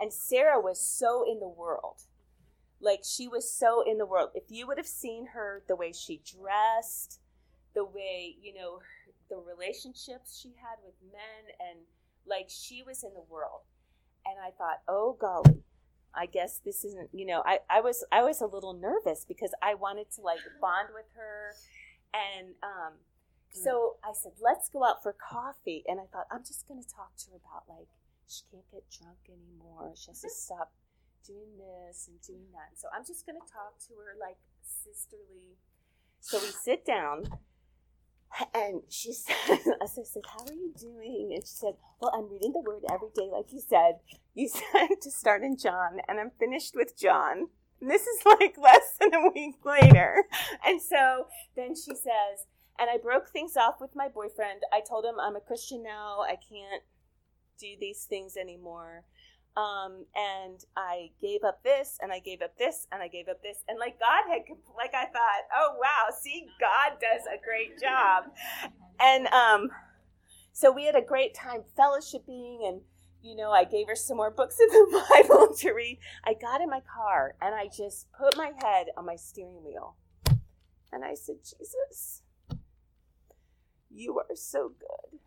And 0.00 0.12
Sarah 0.12 0.60
was 0.60 0.80
so 0.80 1.24
in 1.30 1.40
the 1.40 1.48
world. 1.48 2.02
Like 2.80 3.00
she 3.04 3.26
was 3.26 3.50
so 3.50 3.82
in 3.88 3.98
the 3.98 4.06
world. 4.06 4.30
If 4.34 4.44
you 4.50 4.66
would 4.66 4.76
have 4.76 4.86
seen 4.86 5.28
her, 5.32 5.62
the 5.66 5.76
way 5.76 5.92
she 5.92 6.20
dressed, 6.24 7.20
the 7.74 7.84
way, 7.84 8.36
you 8.40 8.52
know, 8.54 8.80
the 9.30 9.36
relationships 9.36 10.38
she 10.40 10.54
had 10.60 10.76
with 10.84 10.94
men, 11.10 11.54
and 11.70 11.78
like 12.26 12.46
she 12.48 12.82
was 12.82 13.02
in 13.02 13.14
the 13.14 13.24
world. 13.30 13.62
And 14.26 14.36
I 14.44 14.50
thought, 14.50 14.80
oh 14.88 15.16
golly, 15.18 15.62
I 16.14 16.26
guess 16.26 16.60
this 16.64 16.84
isn't, 16.84 17.10
you 17.12 17.26
know, 17.26 17.42
I, 17.46 17.60
I 17.70 17.80
was 17.80 18.04
I 18.12 18.22
was 18.22 18.40
a 18.40 18.46
little 18.46 18.74
nervous 18.74 19.24
because 19.26 19.52
I 19.62 19.74
wanted 19.74 20.10
to 20.12 20.22
like 20.22 20.40
bond 20.60 20.88
with 20.94 21.06
her 21.16 21.54
and 22.12 22.48
um 22.62 22.92
so 23.56 23.96
I 24.04 24.12
said, 24.12 24.32
let's 24.42 24.68
go 24.68 24.84
out 24.84 25.02
for 25.02 25.14
coffee. 25.14 25.84
And 25.86 26.00
I 26.00 26.04
thought, 26.12 26.26
I'm 26.30 26.44
just 26.44 26.68
going 26.68 26.82
to 26.82 26.88
talk 26.88 27.16
to 27.24 27.30
her 27.30 27.36
about 27.36 27.64
like, 27.68 27.88
she 28.28 28.42
can't 28.50 28.66
get 28.70 28.84
drunk 28.90 29.18
anymore. 29.28 29.94
She 29.94 30.10
has 30.10 30.20
to 30.20 30.26
mm-hmm. 30.26 30.34
stop 30.34 30.72
doing 31.26 31.58
this 31.58 32.08
and 32.08 32.20
doing 32.22 32.46
that. 32.52 32.70
And 32.70 32.78
so 32.78 32.88
I'm 32.94 33.04
just 33.06 33.26
going 33.26 33.38
to 33.38 33.46
talk 33.46 33.78
to 33.88 33.94
her 33.98 34.14
like 34.18 34.38
sisterly. 34.60 35.58
So 36.20 36.38
we 36.38 36.50
sit 36.50 36.84
down 36.84 37.26
and 38.54 38.82
she 38.88 39.12
said, 39.14 39.58
I 39.80 39.86
said, 39.86 40.24
How 40.26 40.44
are 40.46 40.54
you 40.54 40.72
doing? 40.78 41.32
And 41.34 41.42
she 41.42 41.54
said, 41.54 41.74
Well, 42.00 42.12
I'm 42.14 42.30
reading 42.30 42.52
the 42.52 42.60
word 42.60 42.82
every 42.90 43.10
day, 43.14 43.28
like 43.32 43.52
you 43.52 43.60
said. 43.60 43.98
You 44.34 44.48
said 44.72 45.00
to 45.00 45.10
start 45.10 45.42
in 45.42 45.56
John, 45.56 45.98
and 46.08 46.20
I'm 46.20 46.30
finished 46.38 46.74
with 46.74 46.98
John. 46.98 47.48
And 47.80 47.90
this 47.90 48.02
is 48.02 48.24
like 48.24 48.56
less 48.62 48.96
than 49.00 49.14
a 49.14 49.30
week 49.34 49.64
later. 49.64 50.24
And 50.64 50.80
so 50.80 51.26
then 51.54 51.74
she 51.74 51.94
says, 51.94 52.46
and 52.78 52.90
I 52.90 52.98
broke 52.98 53.28
things 53.28 53.56
off 53.56 53.80
with 53.80 53.94
my 53.96 54.08
boyfriend. 54.08 54.62
I 54.72 54.80
told 54.86 55.04
him 55.04 55.18
I'm 55.20 55.36
a 55.36 55.40
Christian 55.40 55.82
now. 55.82 56.20
I 56.20 56.36
can't 56.36 56.82
do 57.58 57.68
these 57.80 58.04
things 58.04 58.36
anymore. 58.36 59.04
um, 59.56 60.04
and 60.14 60.64
I 60.76 61.10
gave 61.20 61.42
up 61.42 61.62
this, 61.62 61.98
and 62.02 62.12
I 62.12 62.18
gave 62.18 62.42
up 62.42 62.58
this, 62.58 62.86
and 62.92 63.02
I 63.02 63.08
gave 63.08 63.28
up 63.28 63.42
this, 63.42 63.58
and 63.68 63.78
like 63.78 63.98
God 63.98 64.24
had, 64.30 64.42
like 64.76 64.92
I 64.94 65.06
thought, 65.06 65.42
oh 65.56 65.76
wow, 65.80 66.14
see, 66.20 66.46
God 66.60 66.98
does 67.00 67.22
a 67.26 67.42
great 67.42 67.80
job, 67.80 68.24
and 69.00 69.26
um, 69.28 69.70
so 70.52 70.70
we 70.70 70.84
had 70.84 70.94
a 70.96 71.02
great 71.02 71.34
time 71.34 71.62
fellowshipping, 71.78 72.68
and 72.68 72.82
you 73.22 73.34
know, 73.34 73.50
I 73.50 73.64
gave 73.64 73.86
her 73.88 73.96
some 73.96 74.18
more 74.18 74.30
books 74.30 74.58
of 74.62 74.70
the 74.70 75.04
Bible 75.10 75.54
to 75.56 75.72
read. 75.72 75.98
I 76.24 76.34
got 76.34 76.60
in 76.60 76.68
my 76.70 76.80
car 76.80 77.34
and 77.42 77.54
I 77.54 77.66
just 77.74 78.06
put 78.12 78.36
my 78.36 78.52
head 78.62 78.88
on 78.96 79.06
my 79.06 79.16
steering 79.16 79.64
wheel, 79.64 79.96
and 80.92 81.04
I 81.04 81.14
said, 81.14 81.36
Jesus, 81.42 82.22
you 83.96 84.18
are 84.18 84.36
so 84.36 84.72
good 84.78 85.18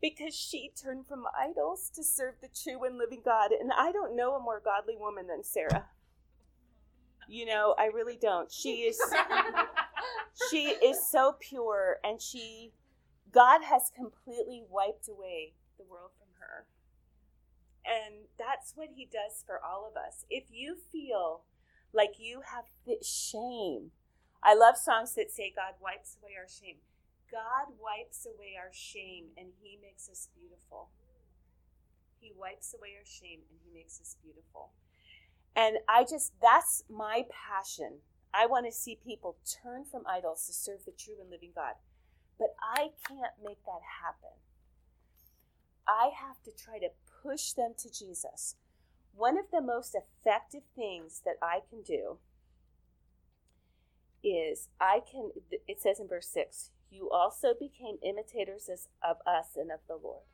because 0.00 0.34
she 0.34 0.70
turned 0.80 1.06
from 1.06 1.24
idols 1.38 1.90
to 1.94 2.04
serve 2.04 2.34
the 2.40 2.48
true 2.48 2.84
and 2.84 2.98
living 2.98 3.22
God. 3.24 3.50
And 3.52 3.70
I 3.76 3.92
don't 3.92 4.16
know 4.16 4.34
a 4.34 4.40
more 4.40 4.60
godly 4.62 4.96
woman 4.96 5.26
than 5.26 5.42
Sarah. 5.42 5.86
You 7.28 7.46
know, 7.46 7.74
I 7.78 7.86
really 7.86 8.18
don't. 8.20 8.52
She 8.52 8.82
is 8.82 9.00
she 10.50 10.68
is 10.68 10.98
so 11.10 11.36
pure 11.40 11.96
and 12.04 12.20
she 12.20 12.72
God 13.32 13.62
has 13.64 13.90
completely 13.94 14.62
wiped 14.68 15.08
away 15.08 15.54
the 15.78 15.84
world 15.84 16.10
from 16.18 16.28
her. 16.40 16.66
And 17.84 18.26
that's 18.38 18.72
what 18.74 18.88
he 18.94 19.04
does 19.04 19.42
for 19.46 19.60
all 19.62 19.88
of 19.90 19.96
us. 19.96 20.24
If 20.30 20.44
you 20.50 20.76
feel 20.92 21.42
like 21.92 22.14
you 22.18 22.42
have 22.52 22.64
shame, 23.02 23.90
I 24.42 24.54
love 24.54 24.76
songs 24.76 25.14
that 25.14 25.30
say 25.30 25.52
God 25.54 25.74
wipes 25.80 26.16
away 26.20 26.32
our 26.38 26.48
shame. 26.48 26.76
God 27.30 27.74
wipes 27.80 28.26
away 28.26 28.56
our 28.58 28.72
shame 28.72 29.26
and 29.36 29.48
He 29.62 29.78
makes 29.80 30.08
us 30.08 30.28
beautiful. 30.34 30.90
He 32.20 32.32
wipes 32.36 32.74
away 32.76 32.94
our 32.98 33.06
shame 33.06 33.40
and 33.50 33.58
He 33.64 33.72
makes 33.72 34.00
us 34.00 34.16
beautiful. 34.22 34.70
And 35.54 35.78
I 35.88 36.04
just, 36.04 36.32
that's 36.40 36.84
my 36.88 37.24
passion. 37.30 38.00
I 38.32 38.46
want 38.46 38.66
to 38.66 38.72
see 38.72 38.98
people 39.02 39.36
turn 39.62 39.84
from 39.84 40.02
idols 40.06 40.46
to 40.46 40.52
serve 40.52 40.84
the 40.84 40.92
true 40.92 41.14
and 41.20 41.30
living 41.30 41.52
God. 41.54 41.74
But 42.38 42.54
I 42.60 42.90
can't 43.08 43.32
make 43.42 43.64
that 43.64 43.80
happen. 44.02 44.36
I 45.88 46.10
have 46.20 46.42
to 46.44 46.50
try 46.50 46.78
to 46.78 46.90
push 47.22 47.52
them 47.52 47.72
to 47.78 47.90
Jesus. 47.90 48.56
One 49.14 49.38
of 49.38 49.46
the 49.50 49.62
most 49.62 49.96
effective 49.96 50.62
things 50.74 51.22
that 51.24 51.36
I 51.40 51.60
can 51.70 51.82
do 51.82 52.18
is 54.22 54.68
I 54.78 55.00
can, 55.10 55.30
it 55.66 55.80
says 55.80 55.98
in 56.00 56.08
verse 56.08 56.28
6, 56.28 56.70
you 56.90 57.10
also 57.10 57.54
became 57.58 57.98
imitators 58.02 58.68
of 59.02 59.16
us 59.26 59.56
and 59.56 59.70
of 59.70 59.80
the 59.88 59.96
Lord. 59.96 60.24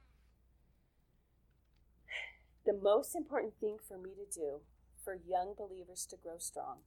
The 2.64 2.72
most 2.72 3.16
important 3.16 3.54
thing 3.58 3.78
for 3.88 3.98
me 3.98 4.10
to 4.14 4.40
do 4.40 4.60
for 5.04 5.14
young 5.14 5.54
believers 5.58 6.06
to 6.10 6.16
grow 6.16 6.38
strong 6.38 6.78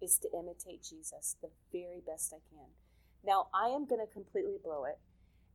is 0.00 0.18
to 0.18 0.28
imitate 0.32 0.82
Jesus 0.82 1.36
the 1.42 1.50
very 1.72 2.00
best 2.04 2.32
I 2.32 2.40
can. 2.50 2.68
Now, 3.24 3.48
I 3.54 3.68
am 3.68 3.86
going 3.86 4.00
to 4.00 4.12
completely 4.12 4.56
blow 4.62 4.84
it. 4.84 4.98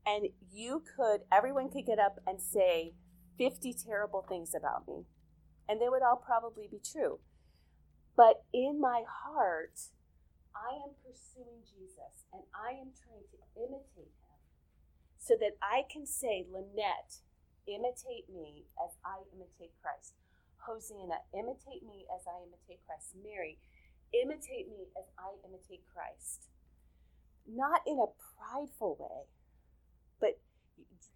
And 0.06 0.30
you 0.52 0.84
could, 0.96 1.22
everyone 1.32 1.70
could 1.70 1.86
get 1.86 2.00
up 2.00 2.20
and 2.26 2.42
say 2.42 2.94
50 3.38 3.74
terrible 3.74 4.26
things 4.28 4.54
about 4.56 4.88
me. 4.88 5.06
And 5.70 5.80
they 5.80 5.90
would 5.90 6.02
all 6.02 6.22
probably 6.24 6.68
be 6.70 6.80
true. 6.80 7.20
But 8.18 8.44
in 8.54 8.80
my 8.82 9.04
heart, 9.08 9.80
I 10.56 10.78
am 10.84 10.94
pursuing 11.02 11.64
Jesus 11.66 12.28
and 12.34 12.44
I 12.52 12.76
am 12.78 12.92
trying 12.96 13.26
to 13.32 13.40
imitate 13.56 14.12
him 14.12 14.40
so 15.22 15.36
that 15.40 15.56
I 15.62 15.86
can 15.86 16.06
say, 16.06 16.46
Lynette, 16.50 17.22
imitate 17.68 18.28
me 18.28 18.66
as 18.82 18.98
I 19.06 19.22
imitate 19.32 19.74
Christ. 19.82 20.18
Hosanna, 20.66 21.22
imitate 21.34 21.86
me 21.86 22.06
as 22.10 22.26
I 22.26 22.42
imitate 22.42 22.82
Christ. 22.86 23.14
Mary, 23.18 23.58
imitate 24.14 24.70
me 24.70 24.90
as 24.98 25.06
I 25.18 25.34
imitate 25.46 25.86
Christ. 25.90 26.50
Not 27.48 27.82
in 27.86 27.98
a 27.98 28.14
prideful 28.38 28.98
way, 29.00 29.30
but 30.20 30.40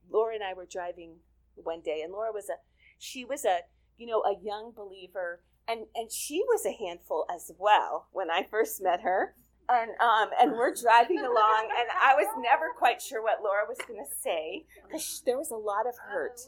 Laura 0.10 0.36
and 0.36 0.44
I 0.44 0.54
were 0.54 0.66
driving 0.66 1.18
one 1.56 1.82
day, 1.82 2.02
and 2.04 2.12
Laura 2.12 2.32
was 2.32 2.50
a, 2.50 2.58
she 2.98 3.26
was 3.26 3.46
a, 3.46 3.60
you 3.98 4.08
know, 4.08 4.22
a 4.22 4.36
young 4.42 4.72
believer 4.76 5.42
and 5.68 5.86
and 5.96 6.12
she 6.12 6.44
was 6.48 6.66
a 6.66 6.72
handful 6.72 7.26
as 7.34 7.52
well 7.58 8.08
when 8.12 8.30
I 8.30 8.44
first 8.44 8.82
met 8.82 9.02
her. 9.02 9.36
And 9.68 9.92
um 10.00 10.30
and 10.40 10.52
we're 10.52 10.76
driving 10.76 11.20
along, 11.20 11.70
and 11.76 11.90
I 12.00 12.14
was 12.14 12.28
never 12.38 12.72
quite 12.78 13.02
sure 13.02 13.24
what 13.24 13.42
Laura 13.44 13.66
was 13.68 13.80
going 13.88 14.04
to 14.04 14.12
say 14.22 14.66
because 14.84 15.24
there 15.26 15.38
was 15.38 15.50
a 15.50 15.56
lot 15.56 15.88
of 15.88 15.96
hurt. 15.98 16.40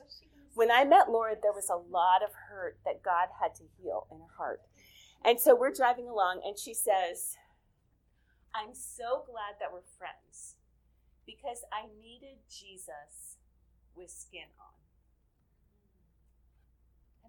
When 0.53 0.69
I 0.71 0.85
met 0.85 1.09
Laura, 1.09 1.35
there 1.41 1.53
was 1.53 1.69
a 1.69 1.75
lot 1.75 2.21
of 2.21 2.29
hurt 2.49 2.77
that 2.85 3.03
God 3.03 3.29
had 3.41 3.55
to 3.55 3.63
heal 3.77 4.07
in 4.11 4.19
her 4.19 4.33
heart. 4.37 4.61
And 5.25 5.39
so 5.39 5.55
we're 5.55 5.73
driving 5.73 6.07
along, 6.07 6.41
and 6.45 6.59
she 6.59 6.75
says, 6.75 7.37
"I'm 8.53 8.75
so 8.75 9.23
glad 9.25 9.57
that 9.59 9.73
we're 9.73 9.81
friends 9.97 10.55
because 11.25 11.65
I 11.73 11.87
needed 11.99 12.37
Jesus 12.49 13.37
with 13.95 14.11
skin 14.11 14.49
on." 14.59 14.76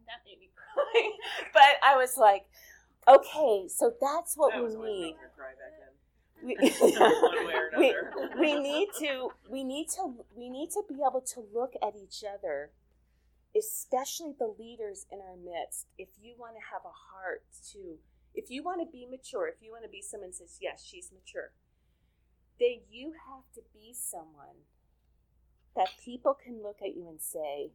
That 0.08 0.24
made 0.26 0.40
me 0.40 0.50
cry. 0.56 1.12
but 1.52 1.78
I 1.84 1.96
was 1.96 2.16
like, 2.16 2.46
okay, 3.06 3.68
so 3.68 3.92
that's 4.00 4.36
what 4.36 4.52
that 4.52 4.64
we 4.64 4.74
need. 4.76 5.14
We, 6.40 6.56
we, 7.76 7.94
we 8.38 8.60
need 8.60 8.90
to 9.00 9.30
we 9.50 9.64
need 9.64 9.88
to 9.96 10.14
we 10.36 10.48
need 10.48 10.70
to 10.70 10.82
be 10.88 10.94
able 11.04 11.20
to 11.34 11.42
look 11.52 11.72
at 11.82 11.94
each 12.00 12.22
other 12.22 12.70
especially 13.56 14.34
the 14.38 14.54
leaders 14.56 15.04
in 15.10 15.18
our 15.18 15.34
midst 15.34 15.86
if 15.98 16.10
you 16.22 16.34
want 16.38 16.54
to 16.54 16.62
have 16.72 16.82
a 16.84 16.94
heart 17.10 17.42
to 17.72 17.98
if 18.36 18.50
you 18.50 18.62
want 18.62 18.80
to 18.80 18.86
be 18.86 19.04
mature 19.04 19.48
if 19.48 19.60
you 19.60 19.72
want 19.72 19.82
to 19.82 19.90
be 19.90 20.00
someone 20.00 20.32
says 20.32 20.58
yes 20.60 20.84
she's 20.84 21.10
mature 21.12 21.50
then 22.60 22.86
you 22.88 23.14
have 23.26 23.42
to 23.52 23.60
be 23.74 23.92
someone 23.92 24.62
that 25.74 25.88
people 26.04 26.34
can 26.34 26.62
look 26.62 26.78
at 26.82 26.94
you 26.96 27.08
and 27.08 27.20
say 27.20 27.70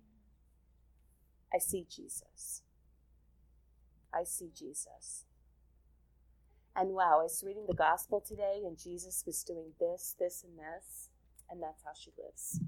I 1.53 1.59
see 1.59 1.85
Jesus. 1.89 2.63
I 4.13 4.23
see 4.23 4.49
Jesus. 4.55 5.25
And 6.75 6.89
wow, 6.89 7.19
I 7.19 7.23
was 7.23 7.43
reading 7.45 7.65
the 7.67 7.75
gospel 7.75 8.19
today, 8.19 8.61
and 8.65 8.77
Jesus 8.77 9.23
was 9.25 9.43
doing 9.43 9.73
this, 9.79 10.15
this, 10.19 10.43
and 10.43 10.57
this, 10.57 11.09
and 11.49 11.61
that's 11.61 11.83
how 11.83 11.91
she 11.93 12.11
lives. 12.17 12.61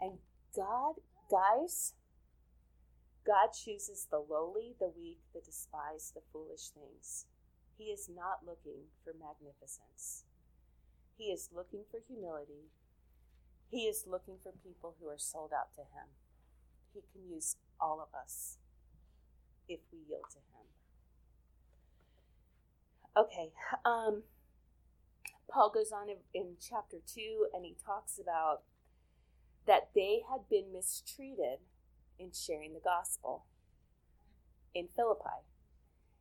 And 0.00 0.18
God, 0.56 0.94
guys, 1.30 1.92
God 3.26 3.48
chooses 3.52 4.06
the 4.10 4.18
lowly, 4.18 4.74
the 4.80 4.90
weak, 4.96 5.18
the 5.34 5.40
despised, 5.40 6.14
the 6.14 6.22
foolish 6.32 6.68
things. 6.68 7.26
He 7.76 7.84
is 7.84 8.08
not 8.08 8.46
looking 8.46 8.88
for 9.02 9.12
magnificence. 9.12 10.24
He 11.18 11.24
is 11.24 11.50
looking 11.54 11.84
for 11.90 12.00
humility. 12.06 12.70
He 13.70 13.82
is 13.82 14.04
looking 14.06 14.36
for 14.42 14.52
people 14.52 14.96
who 15.00 15.08
are 15.08 15.18
sold 15.18 15.52
out 15.52 15.74
to 15.74 15.82
Him. 15.82 16.08
He 16.94 17.00
can 17.12 17.28
use 17.28 17.56
all 17.80 18.00
of 18.00 18.16
us 18.18 18.58
if 19.68 19.80
we 19.92 19.98
yield 20.08 20.24
to 20.30 20.38
Him. 20.38 20.66
Okay, 23.16 23.52
um, 23.84 24.22
Paul 25.50 25.70
goes 25.70 25.92
on 25.92 26.08
in, 26.08 26.16
in 26.32 26.56
chapter 26.60 26.96
2 27.06 27.46
and 27.54 27.64
he 27.64 27.76
talks 27.84 28.18
about 28.18 28.62
that 29.66 29.90
they 29.94 30.22
had 30.28 30.48
been 30.50 30.72
mistreated 30.72 31.60
in 32.18 32.30
sharing 32.32 32.74
the 32.74 32.80
gospel 32.80 33.44
in 34.74 34.88
Philippi. 34.94 35.46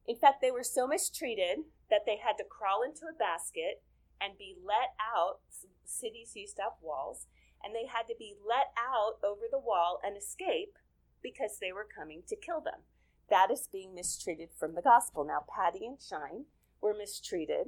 In 0.07 0.15
fact, 0.15 0.41
they 0.41 0.51
were 0.51 0.63
so 0.63 0.87
mistreated 0.87 1.65
that 1.89 2.05
they 2.05 2.17
had 2.17 2.37
to 2.37 2.43
crawl 2.43 2.83
into 2.83 3.05
a 3.09 3.17
basket 3.17 3.81
and 4.21 4.37
be 4.37 4.55
let 4.63 4.93
out. 4.99 5.39
Cities 5.85 6.33
used 6.35 6.59
have 6.59 6.73
walls, 6.81 7.27
and 7.63 7.73
they 7.73 7.85
had 7.85 8.07
to 8.07 8.15
be 8.17 8.35
let 8.47 8.67
out 8.77 9.17
over 9.23 9.43
the 9.49 9.59
wall 9.59 9.99
and 10.03 10.17
escape 10.17 10.77
because 11.21 11.57
they 11.59 11.71
were 11.71 11.87
coming 11.87 12.23
to 12.27 12.35
kill 12.35 12.61
them. 12.61 12.81
That 13.29 13.49
is 13.51 13.69
being 13.71 13.95
mistreated 13.95 14.49
from 14.59 14.75
the 14.75 14.81
gospel. 14.81 15.23
Now, 15.23 15.45
Patty 15.47 15.85
and 15.85 15.97
Shine 16.01 16.45
were 16.81 16.93
mistreated 16.93 17.67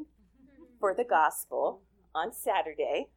for 0.79 0.93
the 0.93 1.05
gospel 1.05 1.81
on 2.13 2.33
Saturday. 2.33 3.07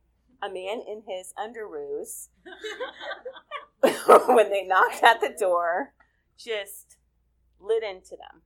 A 0.41 0.49
man 0.49 0.81
in 0.87 1.03
his 1.09 1.35
underoos, 1.37 2.29
when 4.29 4.51
they 4.51 4.63
knocked 4.63 5.03
at 5.03 5.21
the 5.21 5.35
door, 5.37 5.93
just 6.39 6.97
lit 7.59 7.83
into 7.83 8.11
them. 8.11 8.43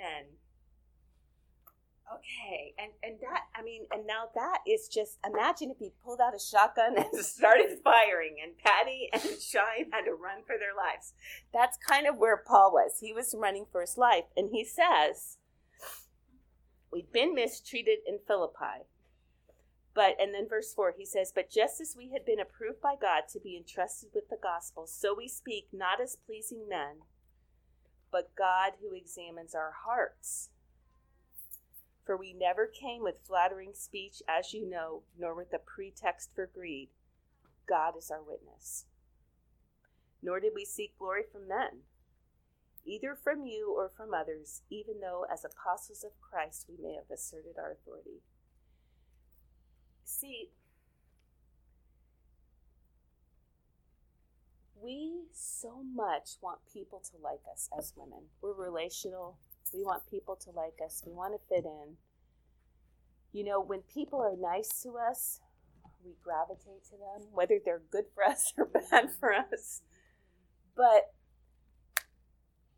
And 0.00 0.26
Okay, 2.12 2.74
and 2.78 2.92
and 3.02 3.18
that 3.22 3.44
I 3.56 3.62
mean, 3.62 3.86
and 3.90 4.06
now 4.06 4.24
that 4.34 4.58
is 4.68 4.88
just 4.88 5.18
imagine 5.26 5.70
if 5.70 5.78
he 5.78 5.92
pulled 6.04 6.20
out 6.20 6.34
a 6.34 6.38
shotgun 6.38 6.96
and 6.98 7.24
started 7.24 7.78
firing, 7.82 8.36
and 8.42 8.58
Patty 8.58 9.08
and 9.12 9.40
Shine 9.40 9.90
had 9.90 10.04
to 10.04 10.12
run 10.12 10.42
for 10.46 10.56
their 10.58 10.74
lives. 10.76 11.14
That's 11.52 11.78
kind 11.78 12.06
of 12.06 12.18
where 12.18 12.36
Paul 12.36 12.72
was. 12.72 12.98
He 13.00 13.12
was 13.12 13.34
running 13.38 13.66
for 13.72 13.80
his 13.80 13.96
life, 13.96 14.24
and 14.36 14.50
he 14.52 14.64
says, 14.64 15.38
"We've 16.92 17.10
been 17.12 17.34
mistreated 17.34 18.00
in 18.06 18.18
Philippi, 18.26 18.84
But, 19.94 20.16
and 20.20 20.34
then 20.34 20.48
verse 20.48 20.74
4, 20.74 20.94
he 20.98 21.06
says, 21.06 21.32
But 21.34 21.50
just 21.50 21.80
as 21.80 21.94
we 21.96 22.10
had 22.12 22.24
been 22.26 22.40
approved 22.40 22.80
by 22.80 22.94
God 23.00 23.22
to 23.32 23.40
be 23.40 23.56
entrusted 23.56 24.10
with 24.14 24.28
the 24.28 24.36
gospel, 24.42 24.86
so 24.86 25.14
we 25.16 25.28
speak 25.28 25.68
not 25.72 26.00
as 26.00 26.16
pleasing 26.26 26.68
men, 26.68 27.02
but 28.10 28.34
God 28.36 28.72
who 28.80 28.94
examines 28.94 29.54
our 29.54 29.72
hearts. 29.86 30.50
For 32.04 32.16
we 32.16 32.34
never 32.34 32.66
came 32.66 33.02
with 33.02 33.24
flattering 33.26 33.72
speech, 33.72 34.22
as 34.28 34.52
you 34.52 34.68
know, 34.68 35.02
nor 35.18 35.34
with 35.34 35.52
a 35.54 35.58
pretext 35.58 36.30
for 36.34 36.46
greed. 36.46 36.90
God 37.66 37.96
is 37.96 38.10
our 38.10 38.22
witness. 38.22 38.84
Nor 40.22 40.40
did 40.40 40.52
we 40.54 40.64
seek 40.64 40.98
glory 40.98 41.22
from 41.30 41.48
men, 41.48 41.82
either 42.84 43.14
from 43.14 43.46
you 43.46 43.74
or 43.74 43.90
from 43.94 44.12
others, 44.12 44.62
even 44.70 45.00
though 45.00 45.24
as 45.32 45.44
apostles 45.44 46.04
of 46.04 46.12
Christ 46.20 46.66
we 46.68 46.76
may 46.82 46.94
have 46.94 47.10
asserted 47.10 47.56
our 47.58 47.72
authority. 47.72 48.20
See, 50.04 50.50
we 54.82 55.24
so 55.32 55.82
much 55.94 56.36
want 56.42 56.58
people 56.70 57.00
to 57.00 57.22
like 57.22 57.40
us 57.50 57.70
as 57.76 57.94
women. 57.96 58.24
We're 58.42 58.52
relational. 58.52 59.38
We 59.74 59.82
want 59.82 60.08
people 60.08 60.36
to 60.44 60.50
like 60.50 60.78
us. 60.84 61.02
We 61.04 61.12
want 61.12 61.34
to 61.34 61.48
fit 61.48 61.64
in. 61.64 61.96
You 63.32 63.44
know, 63.44 63.60
when 63.60 63.80
people 63.80 64.20
are 64.20 64.36
nice 64.36 64.82
to 64.82 64.96
us, 64.96 65.40
we 66.04 66.12
gravitate 66.22 66.84
to 66.90 66.92
them, 66.92 67.28
whether 67.32 67.58
they're 67.64 67.82
good 67.90 68.04
for 68.14 68.22
us 68.30 68.52
or 68.56 68.66
bad 68.66 69.10
for 69.18 69.32
us. 69.32 69.82
But 70.76 71.12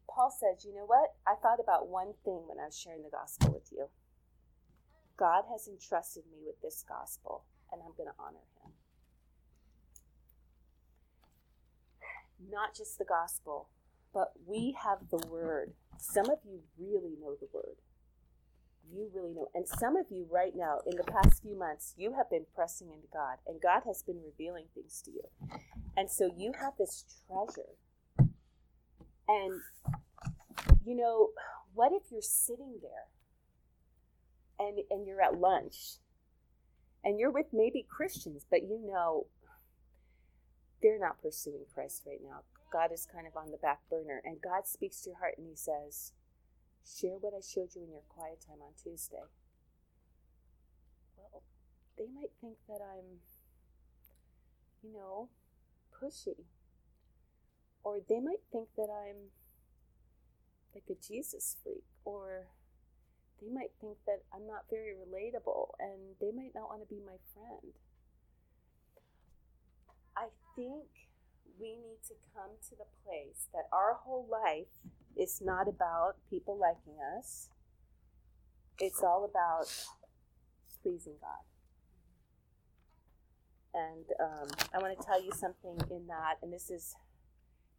Paul 0.08 0.30
says, 0.30 0.64
you 0.64 0.74
know 0.74 0.86
what? 0.86 1.12
I 1.26 1.34
thought 1.42 1.60
about 1.60 1.88
one 1.88 2.14
thing 2.24 2.44
when 2.46 2.58
I 2.58 2.66
was 2.66 2.78
sharing 2.78 3.02
the 3.02 3.10
gospel 3.10 3.52
with 3.52 3.68
you. 3.70 3.88
God 5.18 5.44
has 5.50 5.68
entrusted 5.68 6.24
me 6.30 6.38
with 6.44 6.60
this 6.62 6.84
gospel, 6.88 7.44
and 7.72 7.82
I'm 7.82 7.92
going 7.96 8.08
to 8.08 8.14
honor 8.18 8.44
him. 8.64 8.72
Not 12.50 12.74
just 12.74 12.98
the 12.98 13.04
gospel, 13.04 13.68
but 14.16 14.32
we 14.46 14.74
have 14.82 15.10
the 15.10 15.26
word. 15.28 15.74
Some 15.98 16.30
of 16.30 16.38
you 16.42 16.60
really 16.78 17.16
know 17.20 17.36
the 17.38 17.48
word. 17.52 17.76
You 18.90 19.10
really 19.14 19.34
know. 19.34 19.48
And 19.54 19.68
some 19.68 19.94
of 19.94 20.06
you, 20.08 20.26
right 20.30 20.52
now, 20.56 20.78
in 20.86 20.96
the 20.96 21.04
past 21.04 21.42
few 21.42 21.54
months, 21.54 21.92
you 21.98 22.14
have 22.16 22.30
been 22.30 22.46
pressing 22.54 22.88
into 22.88 23.08
God, 23.12 23.36
and 23.46 23.60
God 23.60 23.82
has 23.86 24.02
been 24.02 24.22
revealing 24.24 24.64
things 24.74 25.02
to 25.04 25.10
you. 25.10 25.20
And 25.98 26.10
so 26.10 26.30
you 26.34 26.52
have 26.58 26.72
this 26.78 27.04
treasure. 27.26 27.76
And, 29.28 29.60
you 30.86 30.96
know, 30.96 31.32
what 31.74 31.92
if 31.92 32.10
you're 32.10 32.22
sitting 32.22 32.78
there 32.80 33.10
and 34.58 34.78
and 34.88 35.06
you're 35.06 35.20
at 35.20 35.38
lunch 35.38 35.98
and 37.04 37.18
you're 37.18 37.30
with 37.30 37.48
maybe 37.52 37.84
Christians, 37.86 38.46
but 38.50 38.62
you 38.62 38.80
know 38.82 39.26
they're 40.80 40.98
not 40.98 41.20
pursuing 41.20 41.66
Christ 41.74 42.04
right 42.06 42.20
now. 42.24 42.40
God 42.76 42.92
is 42.92 43.08
kind 43.10 43.26
of 43.26 43.34
on 43.34 43.52
the 43.52 43.56
back 43.56 43.80
burner, 43.88 44.20
and 44.22 44.36
God 44.42 44.66
speaks 44.66 45.00
to 45.00 45.10
your 45.10 45.18
heart 45.18 45.36
and 45.38 45.46
He 45.48 45.56
says, 45.56 46.12
Share 46.84 47.16
what 47.16 47.32
I 47.32 47.40
showed 47.40 47.74
you 47.74 47.82
in 47.84 47.90
your 47.90 48.04
quiet 48.06 48.44
time 48.46 48.60
on 48.60 48.76
Tuesday. 48.76 49.24
Well, 51.16 51.42
they 51.96 52.04
might 52.14 52.36
think 52.38 52.58
that 52.68 52.84
I'm, 52.84 53.24
you 54.82 54.92
know, 54.92 55.30
pushy. 55.88 56.44
Or 57.82 57.96
they 58.06 58.20
might 58.20 58.44
think 58.52 58.68
that 58.76 58.92
I'm 58.92 59.32
like 60.74 60.84
a 60.90 61.00
Jesus 61.00 61.56
freak. 61.62 61.84
Or 62.04 62.44
they 63.40 63.48
might 63.48 63.72
think 63.80 63.96
that 64.06 64.20
I'm 64.34 64.46
not 64.46 64.68
very 64.68 64.92
relatable 64.92 65.70
and 65.80 66.14
they 66.20 66.30
might 66.30 66.52
not 66.54 66.68
want 66.68 66.82
to 66.82 66.94
be 66.94 67.00
my 67.00 67.16
friend. 67.32 67.72
I 70.14 70.26
think 70.54 71.05
we 71.60 71.76
need 71.76 72.02
to 72.08 72.14
come 72.34 72.50
to 72.68 72.74
the 72.76 72.88
place 73.04 73.48
that 73.52 73.64
our 73.72 73.94
whole 73.94 74.26
life 74.30 74.72
is 75.16 75.40
not 75.40 75.68
about 75.68 76.16
people 76.28 76.58
liking 76.58 77.00
us, 77.16 77.48
it's 78.78 79.02
all 79.02 79.24
about 79.24 79.68
pleasing 80.82 81.16
God. 81.20 81.44
And 83.72 84.06
um, 84.20 84.48
I 84.72 84.78
want 84.78 84.98
to 84.98 85.04
tell 85.04 85.20
you 85.22 85.32
something 85.32 85.76
in 85.90 86.06
that, 86.08 86.40
and 86.42 86.52
this 86.52 86.70
is 86.70 86.96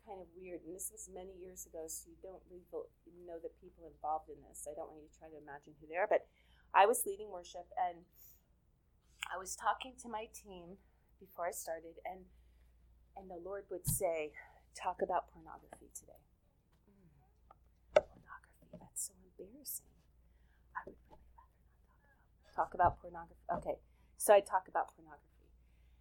kind 0.06 0.22
of 0.22 0.28
weird, 0.38 0.62
and 0.66 0.76
this 0.76 0.90
was 0.94 1.10
many 1.14 1.34
years 1.42 1.66
ago, 1.66 1.86
so 1.90 2.10
you 2.10 2.18
don't 2.22 2.42
really 2.50 2.66
know 3.26 3.42
the 3.42 3.50
people 3.62 3.90
involved 3.90 4.30
in 4.30 4.38
this. 4.48 4.66
I 4.70 4.74
don't 4.78 4.90
want 4.90 5.04
you 5.04 5.10
to 5.10 5.18
try 5.18 5.30
to 5.30 5.38
imagine 5.42 5.74
who 5.82 5.90
they 5.90 5.98
are, 5.98 6.10
but 6.10 6.26
I 6.74 6.86
was 6.86 7.04
leading 7.06 7.30
worship, 7.30 7.66
and 7.78 8.06
I 9.28 9.38
was 9.38 9.56
talking 9.56 9.94
to 10.02 10.10
my 10.10 10.30
team 10.32 10.78
before 11.20 11.50
I 11.50 11.52
started, 11.52 11.98
and 12.06 12.26
and 13.18 13.30
the 13.30 13.36
Lord 13.36 13.65
would 13.70 13.88
say, 13.88 14.34
"Talk 14.76 15.01
about 15.01 15.28
pornography 15.34 15.89
today." 15.93 16.22
Mm, 16.86 17.09
pornography. 17.93 18.78
That's 18.80 19.07
so 19.07 19.13
embarrassing. 19.18 19.89
I 20.76 20.82
would 20.86 20.97
really 21.09 21.26
rather 21.34 21.57
not 21.65 21.89
talk 22.53 22.74
about 22.74 22.74
talk 22.74 22.74
about 22.74 23.01
pornography. 23.01 23.41
Okay, 23.51 23.80
so 24.18 24.34
I 24.34 24.39
talk 24.39 24.68
about 24.68 24.95
pornography, 24.95 25.49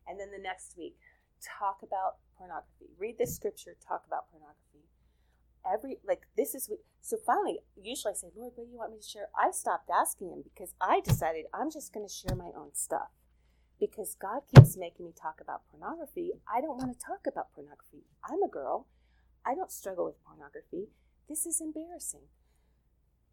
and 0.06 0.20
then 0.20 0.30
the 0.30 0.38
next 0.38 0.76
week, 0.76 0.98
talk 1.40 1.82
about 1.82 2.18
pornography. 2.36 2.92
Read 2.98 3.18
this 3.18 3.34
scripture, 3.34 3.76
talk 3.80 4.04
about 4.06 4.30
pornography. 4.30 4.84
Every 5.64 5.98
like 6.04 6.28
this 6.36 6.54
is 6.54 6.70
so 7.00 7.16
finally. 7.16 7.60
Usually, 7.74 8.12
I 8.12 8.14
say, 8.14 8.28
Lord, 8.36 8.52
what 8.54 8.64
do 8.66 8.70
you 8.70 8.78
want 8.78 8.92
me 8.92 8.98
to 8.98 9.06
share? 9.06 9.28
I 9.34 9.50
stopped 9.50 9.90
asking 9.90 10.30
him 10.30 10.42
because 10.44 10.74
I 10.80 11.00
decided 11.00 11.46
I'm 11.52 11.70
just 11.70 11.92
going 11.92 12.06
to 12.06 12.12
share 12.12 12.36
my 12.36 12.52
own 12.56 12.74
stuff 12.74 13.10
because 13.78 14.16
God 14.20 14.42
keeps 14.54 14.76
making 14.76 15.06
me 15.06 15.12
talk 15.20 15.40
about 15.40 15.62
pornography. 15.70 16.32
I 16.52 16.60
don't 16.60 16.78
want 16.78 16.92
to 16.92 17.06
talk 17.06 17.26
about 17.26 17.52
pornography. 17.54 18.04
I'm 18.24 18.42
a 18.42 18.48
girl. 18.48 18.86
I 19.44 19.54
don't 19.54 19.70
struggle 19.70 20.06
with 20.06 20.22
pornography. 20.24 20.88
This 21.28 21.46
is 21.46 21.60
embarrassing. 21.60 22.28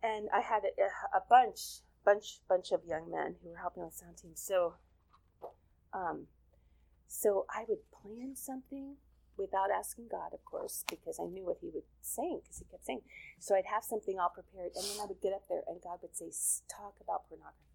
And 0.02 0.28
I 0.34 0.42
had 0.42 0.64
a, 0.66 1.18
a 1.18 1.22
bunch, 1.30 1.82
bunch, 2.04 2.40
bunch 2.50 2.72
of 2.72 2.82
young 2.86 3.10
men 3.10 3.36
who 3.42 3.50
were 3.50 3.58
helping 3.58 3.84
on 3.84 3.90
the 3.90 3.96
sound 3.96 4.18
team. 4.18 4.32
So, 4.36 4.76
um, 5.94 6.28
so 7.08 7.46
I 7.50 7.64
would 7.68 7.90
plan 7.92 8.36
something 8.36 8.98
without 9.38 9.72
asking 9.72 10.08
God, 10.12 10.34
of 10.34 10.44
course, 10.46 10.84
because 10.90 11.20
I 11.20 11.26
knew 11.26 11.46
what 11.46 11.58
He 11.62 11.70
would 11.74 11.84
saying, 12.02 12.42
because 12.44 12.60
He 12.60 12.66
kept 12.66 12.86
saying. 12.86 13.02
So 13.40 13.56
I'd 13.56 13.66
have 13.66 13.84
something 13.84 14.20
all 14.20 14.30
prepared, 14.30 14.72
and 14.76 14.84
then 14.86 15.02
I 15.02 15.06
would 15.06 15.22
get 15.22 15.34
up 15.34 15.48
there, 15.50 15.64
and 15.68 15.82
God 15.82 16.00
would 16.02 16.16
say, 16.16 16.30
"Talk 16.70 16.96
about 17.02 17.30
pornography." 17.30 17.73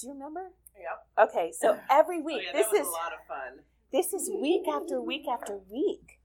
Do 0.00 0.06
you 0.06 0.12
remember? 0.14 0.50
Yeah. 0.78 1.24
Okay, 1.24 1.52
so 1.52 1.78
every 1.90 2.20
week, 2.20 2.42
oh, 2.42 2.46
yeah, 2.46 2.52
this 2.52 2.72
is 2.72 2.86
a 2.86 2.90
lot 2.90 3.12
of 3.12 3.26
fun. 3.28 3.64
This 3.92 4.12
is 4.12 4.30
week 4.30 4.66
after 4.68 5.00
week 5.00 5.26
after 5.28 5.58
week. 5.70 6.20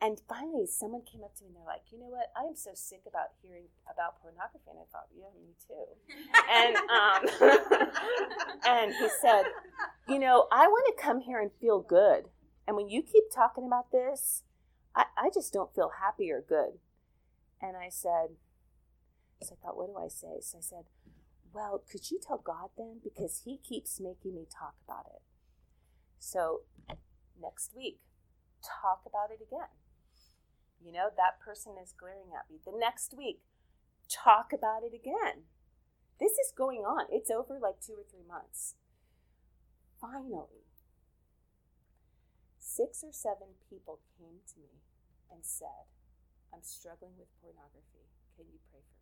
And 0.00 0.20
finally, 0.28 0.66
someone 0.66 1.02
came 1.10 1.24
up 1.24 1.34
to 1.36 1.44
me 1.44 1.48
and 1.48 1.56
they're 1.56 1.64
like, 1.64 1.84
you 1.90 1.98
know 1.98 2.08
what? 2.08 2.30
I 2.36 2.46
am 2.46 2.54
so 2.54 2.72
sick 2.74 3.00
about 3.08 3.28
hearing 3.40 3.64
about 3.90 4.20
pornography. 4.20 4.68
And 4.68 4.78
I 4.78 4.84
thought, 4.92 5.08
yeah, 5.16 5.32
me 5.40 5.54
too. 5.56 5.86
and, 6.52 6.76
um, 6.92 7.88
and 8.66 8.92
he 8.92 9.08
said, 9.22 9.44
you 10.06 10.18
know, 10.18 10.48
I 10.52 10.66
want 10.66 10.84
to 10.94 11.02
come 11.02 11.20
here 11.20 11.40
and 11.40 11.50
feel 11.60 11.80
good. 11.80 12.24
And 12.68 12.76
when 12.76 12.90
you 12.90 13.00
keep 13.02 13.24
talking 13.34 13.64
about 13.66 13.90
this, 13.90 14.42
I, 14.94 15.04
I 15.16 15.30
just 15.32 15.52
don't 15.52 15.74
feel 15.74 15.92
happy 16.00 16.30
or 16.30 16.44
good. 16.46 16.78
And 17.62 17.76
I 17.76 17.88
said, 17.88 18.36
so 19.42 19.56
I 19.58 19.64
thought, 19.64 19.76
what 19.78 19.86
do 19.86 19.96
I 19.96 20.08
say? 20.08 20.40
So 20.42 20.58
I 20.58 20.60
said, 20.60 20.84
well, 21.56 21.82
could 21.90 22.10
you 22.10 22.20
tell 22.20 22.36
God 22.36 22.68
then? 22.76 23.00
Because 23.02 23.42
he 23.46 23.56
keeps 23.56 23.98
making 23.98 24.34
me 24.34 24.44
talk 24.44 24.74
about 24.84 25.06
it. 25.08 25.22
So 26.18 26.68
next 27.40 27.72
week, 27.74 27.98
talk 28.60 29.08
about 29.08 29.32
it 29.32 29.40
again. 29.40 29.72
You 30.84 30.92
know, 30.92 31.08
that 31.16 31.40
person 31.40 31.80
is 31.82 31.96
glaring 31.96 32.36
at 32.36 32.52
me. 32.52 32.60
The 32.60 32.76
next 32.76 33.16
week, 33.16 33.40
talk 34.04 34.52
about 34.52 34.84
it 34.84 34.92
again. 34.92 35.48
This 36.20 36.32
is 36.32 36.52
going 36.52 36.84
on. 36.84 37.06
It's 37.10 37.30
over 37.30 37.58
like 37.58 37.80
two 37.80 37.96
or 37.96 38.04
three 38.04 38.28
months. 38.28 38.76
Finally, 39.98 40.68
six 42.60 43.02
or 43.02 43.12
seven 43.12 43.56
people 43.70 44.00
came 44.20 44.44
to 44.52 44.60
me 44.60 44.84
and 45.32 45.40
said, 45.40 45.88
I'm 46.52 46.62
struggling 46.62 47.16
with 47.16 47.32
pornography. 47.40 48.12
Can 48.36 48.44
you 48.52 48.60
pray 48.70 48.84
for 48.84 48.92
me? 48.92 48.95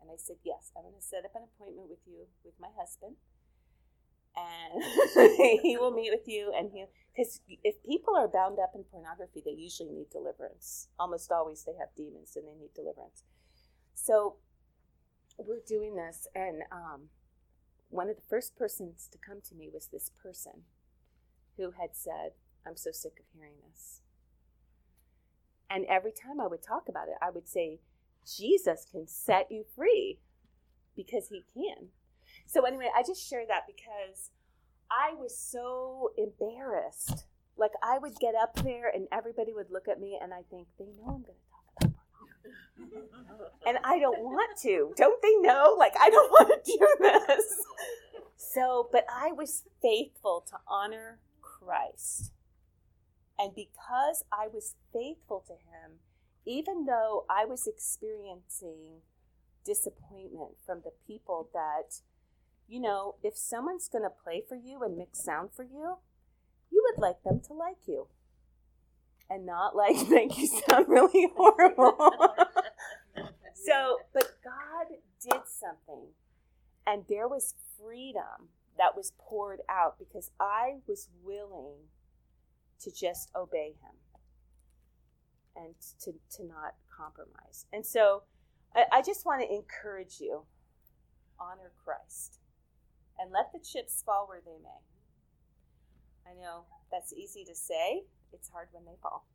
And 0.00 0.10
I 0.10 0.16
said, 0.16 0.36
Yes, 0.44 0.72
I'm 0.76 0.82
going 0.82 0.96
to 0.96 1.02
set 1.02 1.24
up 1.24 1.36
an 1.36 1.44
appointment 1.44 1.88
with 1.88 2.02
you 2.06 2.26
with 2.44 2.54
my 2.58 2.72
husband 2.76 3.16
and 4.36 4.82
he 5.62 5.76
will 5.78 5.90
meet 5.90 6.10
with 6.10 6.28
you 6.28 6.52
and 6.56 6.70
he 6.72 6.84
because 7.14 7.40
if 7.64 7.82
people 7.84 8.14
are 8.16 8.28
bound 8.28 8.58
up 8.58 8.72
in 8.74 8.84
pornography 8.84 9.42
they 9.44 9.50
usually 9.50 9.90
need 9.90 10.10
deliverance. 10.10 10.88
Almost 10.98 11.32
always 11.32 11.64
they 11.64 11.74
have 11.78 11.88
demons 11.96 12.36
and 12.36 12.46
they 12.46 12.54
need 12.54 12.74
deliverance. 12.74 13.24
So 13.94 14.36
we're 15.38 15.62
doing 15.66 15.96
this 15.96 16.26
and 16.34 16.62
um, 16.70 17.08
one 17.88 18.08
of 18.08 18.16
the 18.16 18.28
first 18.28 18.56
persons 18.56 19.08
to 19.10 19.18
come 19.18 19.40
to 19.48 19.54
me 19.54 19.68
was 19.72 19.88
this 19.88 20.10
person 20.22 20.62
who 21.56 21.72
had 21.72 21.90
said 21.92 22.32
i'm 22.66 22.76
so 22.76 22.90
sick 22.92 23.14
of 23.18 23.26
hearing 23.34 23.54
this. 23.68 24.00
And 25.68 25.84
every 25.86 26.12
time 26.12 26.40
i 26.40 26.46
would 26.46 26.62
talk 26.62 26.88
about 26.88 27.08
it 27.08 27.14
i 27.20 27.30
would 27.30 27.48
say 27.48 27.80
jesus 28.36 28.86
can 28.90 29.06
set 29.08 29.50
you 29.50 29.64
free 29.76 30.18
because 30.96 31.28
he 31.28 31.44
can 31.54 31.88
So 32.46 32.64
anyway, 32.66 32.90
I 32.96 33.02
just 33.02 33.28
share 33.28 33.46
that 33.48 33.62
because 33.66 34.30
I 34.90 35.14
was 35.14 35.36
so 35.38 36.12
embarrassed. 36.18 37.26
Like 37.56 37.72
I 37.82 37.98
would 37.98 38.16
get 38.20 38.34
up 38.34 38.56
there 38.64 38.90
and 38.94 39.08
everybody 39.12 39.52
would 39.54 39.70
look 39.70 39.88
at 39.88 40.00
me 40.00 40.18
and 40.22 40.34
I 40.34 40.42
think 40.50 40.68
they 40.78 40.86
know 40.86 41.04
I'm 41.08 41.22
going 41.22 41.24
to 41.24 41.32
talk 41.82 41.92
and 43.66 43.78
I 43.84 43.98
don't 43.98 44.20
want 44.20 44.58
to. 44.62 44.92
Don't 44.96 45.22
they 45.22 45.36
know? 45.40 45.76
Like 45.78 45.94
I 46.00 46.10
don't 46.10 46.30
want 46.32 46.64
to 46.64 46.72
do 46.72 46.88
this. 47.00 47.44
So, 48.36 48.88
but 48.92 49.06
I 49.10 49.32
was 49.32 49.64
faithful 49.82 50.44
to 50.50 50.56
honor 50.68 51.20
Christ. 51.42 52.32
And 53.38 53.54
because 53.54 54.24
I 54.32 54.48
was 54.52 54.76
faithful 54.92 55.44
to 55.46 55.54
him, 55.54 56.00
even 56.46 56.86
though 56.86 57.24
I 57.28 57.44
was 57.44 57.66
experiencing 57.66 59.02
disappointment 59.64 60.52
from 60.64 60.80
the 60.84 60.92
people 61.06 61.48
that, 61.52 62.00
you 62.68 62.80
know, 62.80 63.16
if 63.22 63.36
someone's 63.36 63.88
going 63.88 64.04
to 64.04 64.10
play 64.10 64.42
for 64.48 64.56
you 64.56 64.82
and 64.82 64.96
mix 64.96 65.22
sound 65.22 65.50
for 65.54 65.62
you, 65.62 65.98
you 66.70 66.84
would 66.88 67.00
like 67.00 67.22
them 67.22 67.40
to 67.46 67.52
like 67.52 67.86
you. 67.86 68.06
And 69.28 69.46
not 69.46 69.76
like 69.76 69.96
make 70.10 70.36
you 70.38 70.46
sound 70.46 70.88
really 70.88 71.28
horrible. 71.36 71.94
so, 73.54 73.98
but 74.12 74.30
God 74.42 74.96
did 75.22 75.42
something, 75.46 76.08
and 76.86 77.04
there 77.08 77.28
was 77.28 77.54
freedom 77.78 78.48
that 78.76 78.96
was 78.96 79.12
poured 79.18 79.60
out 79.68 79.98
because 79.98 80.30
I 80.40 80.78
was 80.88 81.08
willing 81.22 81.76
to 82.80 82.90
just 82.90 83.30
obey 83.36 83.74
Him 83.80 83.92
and 85.56 85.74
to, 86.02 86.12
to 86.36 86.44
not 86.46 86.74
compromise. 86.96 87.66
And 87.72 87.84
so 87.84 88.22
I, 88.74 88.84
I 88.92 89.02
just 89.02 89.26
want 89.26 89.42
to 89.42 89.52
encourage 89.52 90.20
you 90.20 90.42
honor 91.38 91.72
Christ 91.84 92.38
and 93.18 93.30
let 93.30 93.52
the 93.52 93.58
chips 93.58 94.02
fall 94.04 94.26
where 94.28 94.40
they 94.44 94.58
may. 94.62 96.30
I 96.30 96.34
know 96.40 96.64
that's 96.90 97.12
easy 97.12 97.44
to 97.44 97.54
say, 97.54 98.04
it's 98.32 98.50
hard 98.50 98.68
when 98.72 98.84
they 98.84 98.98
fall. 99.02 99.26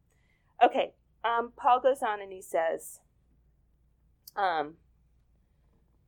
Okay, 0.63 0.93
um, 1.23 1.51
Paul 1.57 1.81
goes 1.81 2.01
on 2.01 2.21
and 2.21 2.31
he 2.31 2.41
says, 2.41 2.99
um, 4.35 4.75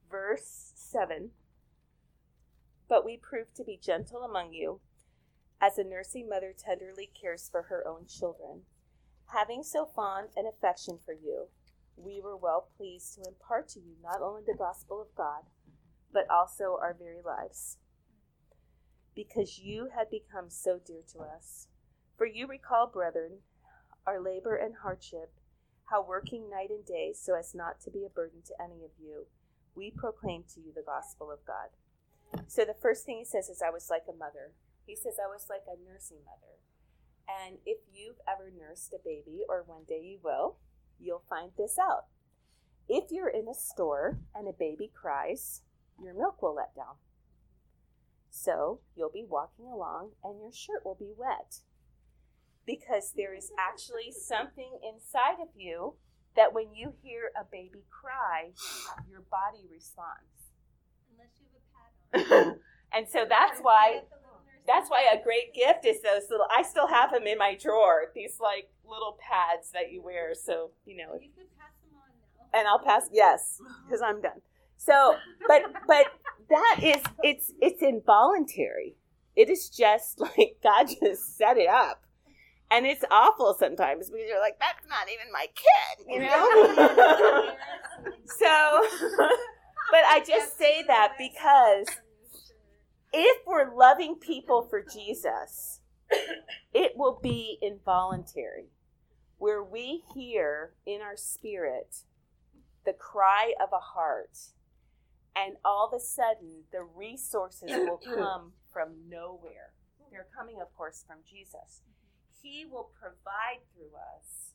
verse 0.09 0.71
7 0.75 1.31
But 2.87 3.05
we 3.05 3.17
prove 3.17 3.53
to 3.55 3.63
be 3.63 3.79
gentle 3.81 4.23
among 4.23 4.53
you, 4.53 4.79
as 5.61 5.77
a 5.77 5.83
nursing 5.83 6.29
mother 6.29 6.53
tenderly 6.57 7.09
cares 7.19 7.49
for 7.51 7.63
her 7.63 7.85
own 7.87 8.05
children. 8.07 8.61
Having 9.33 9.63
so 9.63 9.85
fond 9.85 10.29
an 10.35 10.45
affection 10.47 10.99
for 11.03 11.13
you, 11.13 11.47
we 11.97 12.21
were 12.21 12.37
well 12.37 12.69
pleased 12.77 13.15
to 13.15 13.27
impart 13.27 13.67
to 13.69 13.79
you 13.79 13.95
not 14.01 14.21
only 14.21 14.41
the 14.45 14.57
gospel 14.57 15.01
of 15.01 15.15
God, 15.15 15.43
but 16.13 16.29
also 16.29 16.77
our 16.81 16.95
very 16.97 17.21
lives, 17.23 17.77
because 19.15 19.59
you 19.59 19.89
had 19.95 20.09
become 20.09 20.49
so 20.49 20.79
dear 20.85 21.01
to 21.11 21.19
us. 21.19 21.67
For 22.17 22.25
you 22.25 22.47
recall, 22.47 22.87
brethren, 22.87 23.39
our 24.05 24.21
labor 24.21 24.55
and 24.55 24.75
hardship, 24.81 25.33
how 25.91 26.05
working 26.05 26.49
night 26.49 26.69
and 26.69 26.85
day 26.85 27.13
so 27.13 27.35
as 27.35 27.53
not 27.53 27.81
to 27.81 27.91
be 27.91 28.05
a 28.05 28.09
burden 28.09 28.41
to 28.45 28.53
any 28.63 28.83
of 28.85 28.91
you, 28.99 29.25
we 29.75 29.91
proclaim 29.91 30.43
to 30.53 30.61
you 30.61 30.71
the 30.73 30.81
gospel 30.85 31.31
of 31.31 31.39
God. 31.45 31.69
So 32.47 32.63
the 32.63 32.73
first 32.81 33.05
thing 33.05 33.19
he 33.19 33.25
says 33.25 33.49
is, 33.49 33.61
I 33.61 33.69
was 33.69 33.89
like 33.89 34.03
a 34.09 34.17
mother. 34.17 34.53
He 34.85 34.95
says, 34.95 35.15
I 35.21 35.27
was 35.27 35.47
like 35.49 35.63
a 35.67 35.77
nursing 35.83 36.23
mother. 36.25 36.59
And 37.27 37.57
if 37.65 37.77
you've 37.93 38.19
ever 38.27 38.51
nursed 38.57 38.93
a 38.93 39.03
baby, 39.03 39.41
or 39.49 39.63
one 39.65 39.83
day 39.87 40.01
you 40.01 40.19
will, 40.23 40.57
you'll 40.99 41.23
find 41.29 41.51
this 41.57 41.77
out. 41.77 42.05
If 42.87 43.11
you're 43.11 43.29
in 43.29 43.47
a 43.47 43.53
store 43.53 44.19
and 44.33 44.47
a 44.47 44.53
baby 44.53 44.91
cries, 44.93 45.61
your 46.01 46.13
milk 46.13 46.41
will 46.41 46.55
let 46.55 46.75
down. 46.75 46.95
So 48.29 48.79
you'll 48.95 49.11
be 49.11 49.25
walking 49.27 49.65
along 49.65 50.11
and 50.23 50.39
your 50.39 50.51
shirt 50.51 50.85
will 50.85 50.95
be 50.95 51.11
wet 51.17 51.59
because 52.65 53.13
there 53.15 53.33
is 53.33 53.51
actually 53.57 54.11
something 54.11 54.79
inside 54.83 55.41
of 55.41 55.49
you 55.55 55.95
that 56.35 56.53
when 56.53 56.75
you 56.75 56.93
hear 57.01 57.31
a 57.39 57.43
baby 57.51 57.83
cry, 57.89 58.51
your 59.09 59.21
body 59.31 59.65
responds. 59.71 60.51
Unless 61.11 61.39
you 61.39 61.47
have 62.13 62.23
a 62.23 62.29
pad 62.29 62.47
on. 62.47 62.59
and 62.93 63.07
so 63.09 63.25
that's 63.27 63.59
why 63.61 64.01
that's 64.67 64.89
why 64.89 65.07
a 65.13 65.23
great 65.23 65.53
gift 65.53 65.85
is 65.85 66.01
those 66.01 66.23
little 66.29 66.45
I 66.55 66.61
still 66.63 66.87
have 66.87 67.11
them 67.11 67.25
in 67.25 67.37
my 67.37 67.55
drawer. 67.55 68.11
These 68.13 68.39
like 68.39 68.69
little 68.85 69.17
pads 69.19 69.71
that 69.71 69.91
you 69.91 70.01
wear 70.01 70.33
so, 70.35 70.71
you 70.85 70.97
know, 70.97 71.13
You 71.13 71.29
can 71.35 71.47
pass 71.57 71.71
them 71.81 71.91
on 71.95 72.09
now. 72.53 72.59
and 72.59 72.67
I'll 72.67 72.79
pass 72.83 73.09
yes 73.11 73.59
because 73.87 74.01
I'm 74.01 74.21
done. 74.21 74.41
So, 74.77 75.15
but 75.47 75.63
but 75.87 76.05
that 76.49 76.79
is 76.83 77.01
it's 77.23 77.53
it's 77.61 77.81
involuntary. 77.81 78.95
It 79.35 79.49
is 79.49 79.69
just 79.69 80.19
like 80.37 80.57
God 80.63 80.87
just 81.01 81.37
set 81.37 81.57
it 81.57 81.69
up. 81.69 82.03
And 82.69 82.85
it's 82.85 83.05
awful 83.09 83.55
sometimes 83.57 84.09
because 84.09 84.25
you're 84.27 84.41
like, 84.41 84.57
that's 84.59 84.85
not 84.89 85.07
even 85.07 85.31
my 85.31 85.47
kid, 85.55 86.05
you 86.05 86.19
know? 86.19 87.53
so, 88.25 88.83
but 89.89 90.01
I 90.05 90.21
just 90.27 90.57
say 90.57 90.83
that 90.85 91.13
because 91.17 91.87
if 93.17 93.41
we're 93.47 93.75
loving 93.75 94.15
people 94.15 94.61
for 94.69 94.83
Jesus, 94.83 95.79
it 96.73 96.91
will 96.95 97.19
be 97.21 97.57
involuntary, 97.61 98.67
where 99.39 99.63
we 99.63 100.03
hear 100.13 100.73
in 100.85 101.01
our 101.01 101.17
spirit 101.17 102.03
the 102.85 102.93
cry 102.93 103.53
of 103.59 103.69
a 103.73 103.79
heart, 103.79 104.37
and 105.35 105.55
all 105.65 105.89
of 105.91 105.99
a 105.99 105.99
sudden 105.99 106.63
the 106.71 106.83
resources 106.83 107.71
will 107.71 107.99
come 108.15 108.53
from 108.71 108.89
nowhere. 109.09 109.73
They're 110.11 110.27
coming, 110.37 110.61
of 110.61 110.71
course, 110.77 111.03
from 111.05 111.17
Jesus. 111.27 111.81
He 112.41 112.65
will 112.69 112.91
provide 113.01 113.65
through 113.73 113.97
us 113.97 114.53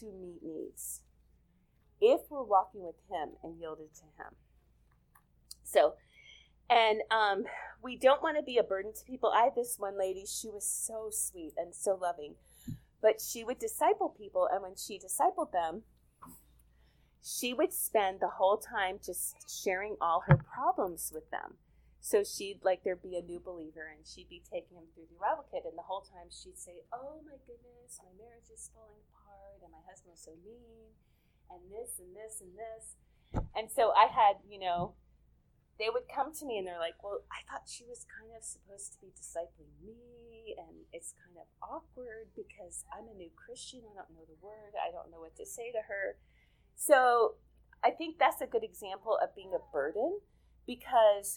to 0.00 0.06
meet 0.06 0.42
needs 0.42 1.02
if 2.00 2.22
we're 2.30 2.42
walking 2.42 2.82
with 2.82 2.96
Him 3.10 3.36
and 3.42 3.58
yielded 3.60 3.94
to 3.96 4.02
Him. 4.16 4.34
So, 5.62 5.94
and 6.70 7.02
um, 7.10 7.44
we 7.82 7.96
don't 7.96 8.22
want 8.22 8.36
to 8.36 8.42
be 8.42 8.58
a 8.58 8.62
burden 8.62 8.92
to 8.92 9.04
people. 9.04 9.30
I 9.34 9.44
had 9.44 9.54
this 9.54 9.76
one 9.78 9.98
lady, 9.98 10.24
she 10.26 10.48
was 10.48 10.66
so 10.66 11.08
sweet 11.10 11.54
and 11.56 11.74
so 11.74 11.98
loving, 12.00 12.34
but 13.00 13.20
she 13.20 13.44
would 13.44 13.58
disciple 13.58 14.14
people, 14.18 14.48
and 14.52 14.62
when 14.62 14.76
she 14.76 14.98
discipled 14.98 15.52
them, 15.52 15.82
she 17.22 17.52
would 17.52 17.72
spend 17.72 18.20
the 18.20 18.38
whole 18.38 18.56
time 18.56 18.98
just 19.04 19.34
sharing 19.50 19.96
all 20.00 20.22
her 20.28 20.36
problems 20.36 21.10
with 21.12 21.28
them. 21.30 21.58
So 22.00 22.22
she'd 22.22 22.60
like 22.62 22.84
there'd 22.84 23.02
be 23.02 23.16
a 23.16 23.22
new 23.22 23.40
believer, 23.40 23.90
and 23.90 24.06
she'd 24.06 24.28
be 24.28 24.42
taking 24.46 24.76
him 24.78 24.86
through 24.94 25.10
the 25.10 25.18
arrival 25.18 25.44
kit, 25.50 25.64
and 25.66 25.76
the 25.76 25.82
whole 25.82 26.02
time 26.02 26.30
she'd 26.30 26.58
say, 26.58 26.86
"Oh 26.92 27.18
my 27.26 27.34
goodness, 27.50 27.98
my 27.98 28.14
marriage 28.14 28.46
is 28.54 28.70
falling 28.72 29.02
apart, 29.10 29.58
and 29.62 29.72
my 29.72 29.82
husband 29.90 30.14
was 30.14 30.22
so 30.22 30.38
mean, 30.46 30.94
and 31.50 31.66
this 31.66 31.98
and 31.98 32.14
this 32.14 32.40
and 32.40 32.54
this." 32.54 32.94
And 33.56 33.68
so 33.70 33.90
I 33.90 34.06
had, 34.06 34.38
you 34.48 34.60
know, 34.60 34.94
they 35.78 35.92
would 35.92 36.08
come 36.08 36.32
to 36.32 36.44
me 36.46 36.58
and 36.58 36.66
they're 36.66 36.80
like, 36.80 36.96
Well, 37.02 37.24
I 37.28 37.44
thought 37.44 37.68
she 37.68 37.84
was 37.84 38.06
kind 38.08 38.32
of 38.36 38.44
supposed 38.44 38.92
to 38.94 38.98
be 39.00 39.12
discipling 39.12 39.72
me, 39.84 40.56
and 40.56 40.88
it's 40.92 41.12
kind 41.12 41.36
of 41.36 41.46
awkward 41.60 42.32
because 42.34 42.84
I'm 42.92 43.08
a 43.08 43.16
new 43.16 43.30
Christian. 43.36 43.84
I 43.84 43.94
don't 43.94 44.14
know 44.16 44.26
the 44.26 44.40
word, 44.40 44.74
I 44.76 44.90
don't 44.90 45.10
know 45.10 45.20
what 45.20 45.36
to 45.36 45.46
say 45.46 45.72
to 45.72 45.84
her. 45.88 46.16
So 46.76 47.36
I 47.84 47.90
think 47.90 48.18
that's 48.18 48.40
a 48.40 48.46
good 48.46 48.64
example 48.64 49.18
of 49.22 49.34
being 49.34 49.52
a 49.54 49.62
burden 49.72 50.20
because 50.66 51.36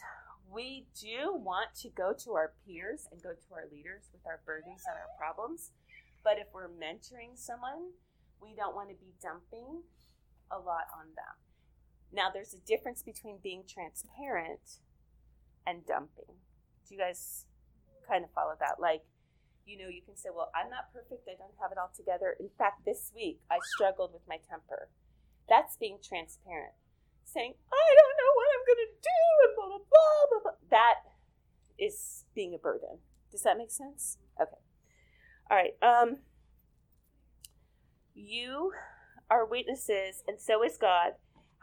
we 0.49 0.87
do 0.99 1.35
want 1.35 1.75
to 1.83 1.89
go 1.89 2.13
to 2.23 2.33
our 2.33 2.53
peers 2.65 3.07
and 3.11 3.21
go 3.21 3.31
to 3.31 3.49
our 3.53 3.65
leaders 3.71 4.09
with 4.11 4.25
our 4.25 4.41
burdens 4.45 4.83
and 4.87 4.97
our 4.97 5.11
problems. 5.17 5.71
But 6.23 6.39
if 6.39 6.47
we're 6.53 6.67
mentoring 6.67 7.35
someone, 7.35 7.93
we 8.41 8.55
don't 8.55 8.75
want 8.75 8.89
to 8.89 8.95
be 8.95 9.13
dumping 9.21 9.83
a 10.51 10.57
lot 10.57 10.89
on 10.97 11.13
them. 11.15 11.48
Now, 12.11 12.29
there's 12.33 12.53
a 12.53 12.59
difference 12.59 13.03
between 13.03 13.37
being 13.41 13.63
transparent 13.67 14.81
and 15.65 15.85
dumping. 15.85 16.41
Do 16.87 16.95
you 16.95 16.99
guys 16.99 17.45
kind 18.07 18.23
of 18.23 18.31
follow 18.31 18.53
that? 18.59 18.79
Like, 18.79 19.03
you 19.65 19.77
know, 19.77 19.87
you 19.87 20.01
can 20.01 20.17
say, 20.17 20.29
well, 20.33 20.49
I'm 20.57 20.69
not 20.69 20.89
perfect. 20.91 21.29
I 21.29 21.37
don't 21.37 21.53
have 21.61 21.71
it 21.71 21.77
all 21.77 21.91
together. 21.95 22.35
In 22.39 22.49
fact, 22.57 22.85
this 22.85 23.11
week 23.13 23.39
I 23.51 23.59
struggled 23.77 24.13
with 24.13 24.23
my 24.27 24.37
temper. 24.49 24.89
That's 25.47 25.77
being 25.77 25.99
transparent. 26.01 26.73
Saying, 27.25 27.53
I 27.71 27.87
don't 27.93 28.17
know 28.17 28.31
what 28.33 28.47
I'm 28.49 28.65
going 28.65 28.83
to 28.89 28.93
do, 28.97 29.21
and 29.45 29.53
blah, 29.53 29.67
blah, 29.69 29.85
blah, 29.85 30.41
blah. 30.41 30.57
That 30.71 30.95
is 31.77 32.25
being 32.33 32.55
a 32.55 32.57
burden. 32.57 33.05
Does 33.31 33.43
that 33.43 33.57
make 33.57 33.69
sense? 33.69 34.17
Okay. 34.41 34.57
All 35.51 35.57
right. 35.57 35.77
Um, 35.83 36.17
you 38.15 38.71
are 39.29 39.45
witnesses, 39.45 40.23
and 40.27 40.39
so 40.41 40.63
is 40.63 40.77
God 40.77 41.13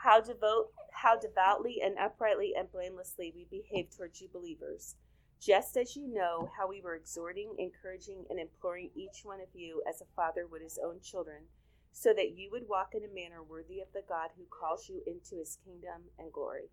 how 0.06 0.20
devote 0.20 0.68
how 0.92 1.18
devoutly 1.18 1.80
and 1.82 1.98
uprightly 1.98 2.54
and 2.56 2.70
blamelessly 2.70 3.32
we 3.34 3.44
behave 3.50 3.90
towards 3.90 4.20
you 4.20 4.28
believers. 4.32 4.94
Just 5.40 5.76
as 5.76 5.96
you 5.96 6.06
know 6.06 6.48
how 6.56 6.68
we 6.68 6.80
were 6.80 6.94
exhorting 6.94 7.56
encouraging 7.58 8.24
and 8.30 8.38
imploring 8.38 8.90
each 8.94 9.24
one 9.24 9.40
of 9.40 9.48
you 9.52 9.82
as 9.88 10.00
a 10.00 10.14
father 10.14 10.46
would 10.46 10.62
his 10.62 10.78
own 10.82 11.00
children 11.00 11.42
so 11.92 12.12
that 12.14 12.36
you 12.36 12.50
would 12.52 12.68
walk 12.68 12.94
in 12.94 13.02
a 13.02 13.14
manner 13.14 13.42
worthy 13.42 13.80
of 13.80 13.88
the 13.92 14.02
god 14.08 14.30
who 14.36 14.44
calls 14.44 14.88
you 14.88 15.02
into 15.06 15.36
his 15.40 15.58
kingdom 15.64 16.02
and 16.20 16.32
glory. 16.32 16.70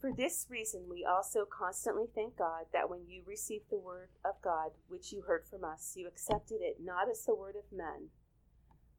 For 0.00 0.12
this 0.12 0.46
reason, 0.48 0.88
we 0.88 1.04
also 1.04 1.44
constantly 1.44 2.06
thank 2.14 2.36
God 2.36 2.64
that 2.72 2.88
when 2.88 3.06
you 3.06 3.22
received 3.26 3.70
the 3.70 3.78
word 3.78 4.08
of 4.24 4.34
God, 4.42 4.70
which 4.88 5.12
you 5.12 5.22
heard 5.22 5.44
from 5.46 5.64
us, 5.64 5.92
you 5.94 6.06
accepted 6.06 6.60
it 6.60 6.78
not 6.82 7.10
as 7.10 7.24
the 7.24 7.34
word 7.34 7.54
of 7.56 7.76
men, 7.76 8.08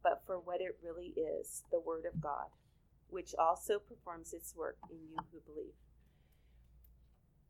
but 0.06 0.22
for 0.28 0.40
what 0.40 0.62
it 0.62 0.78
really 0.84 1.16
is 1.18 1.64
the 1.72 1.80
word 1.80 2.04
of 2.06 2.22
God, 2.22 2.54
which 3.10 3.34
also 3.40 3.80
performs 3.80 4.34
its 4.34 4.56
work 4.56 4.78
in 4.92 4.98
you 5.10 5.18
who 5.32 5.40
believe. 5.52 5.74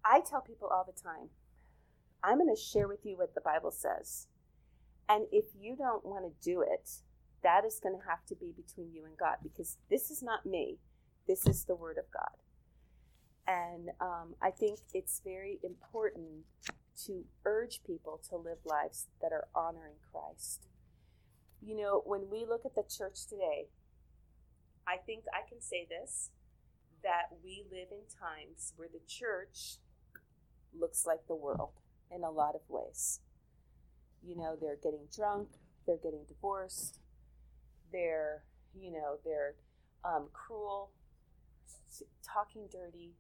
I 0.06 0.22
tell 0.22 0.40
people 0.40 0.70
all 0.70 0.86
the 0.86 0.98
time, 0.98 1.28
I'm 2.24 2.38
going 2.38 2.56
to 2.56 2.62
share 2.62 2.88
with 2.88 3.06
you 3.06 3.18
what 3.18 3.36
the 3.36 3.42
Bible 3.42 3.72
says. 3.72 4.28
And 5.10 5.26
if 5.34 5.46
you 5.60 5.76
don't 5.76 6.06
want 6.06 6.24
to 6.24 6.50
do 6.50 6.62
it, 6.62 6.90
that 7.44 7.66
is 7.66 7.82
going 7.84 8.00
to 8.00 8.08
have 8.08 8.26
to 8.28 8.36
be 8.36 8.54
between 8.56 8.94
you 8.94 9.04
and 9.04 9.18
God 9.18 9.36
because 9.44 9.78
this 9.90 10.10
is 10.10 10.24
not 10.24 10.46
me. 10.46 10.78
This 11.28 11.46
is 11.46 11.66
the 11.66 11.76
Word 11.76 11.98
of 11.98 12.06
God. 12.14 12.38
And 13.48 13.90
um, 14.00 14.36
I 14.42 14.50
think 14.50 14.80
it's 14.94 15.22
very 15.26 15.60
important 15.62 16.46
to 17.06 17.26
urge 17.44 17.82
people 17.86 18.22
to 18.30 18.38
live 18.38 18.60
lives 18.66 19.08
that 19.22 19.34
are 19.34 19.48
honoring 19.54 19.98
Christ. 20.12 20.68
You 21.66 21.76
know, 21.76 22.04
when 22.06 22.30
we 22.30 22.46
look 22.46 22.62
at 22.64 22.76
the 22.76 22.84
church 22.84 23.26
today, 23.28 23.70
I 24.88 24.98
think 24.98 25.24
I 25.34 25.48
can 25.50 25.60
say 25.62 25.88
this 25.90 26.30
that 27.02 27.30
we 27.44 27.64
live 27.72 27.88
in 27.92 28.06
times 28.20 28.74
where 28.76 28.88
the 28.88 29.02
church 29.08 29.78
looks 30.80 31.08
like 31.08 31.26
the 31.28 31.36
world 31.36 31.72
in 32.12 32.24
a 32.24 32.30
lot 32.30 32.54
of 32.54 32.62
ways. 32.70 33.20
You 34.24 34.36
know, 34.36 34.56
they're 34.60 34.78
getting 34.82 35.08
drunk, 35.16 35.50
they're 35.88 35.98
getting 35.98 36.26
divorced, 36.28 37.00
they're, 37.92 38.44
you 38.80 38.92
know, 38.92 39.18
they're 39.24 39.56
um, 40.04 40.28
cruel, 40.34 40.92
talking 42.24 42.68
dirty, 42.72 43.14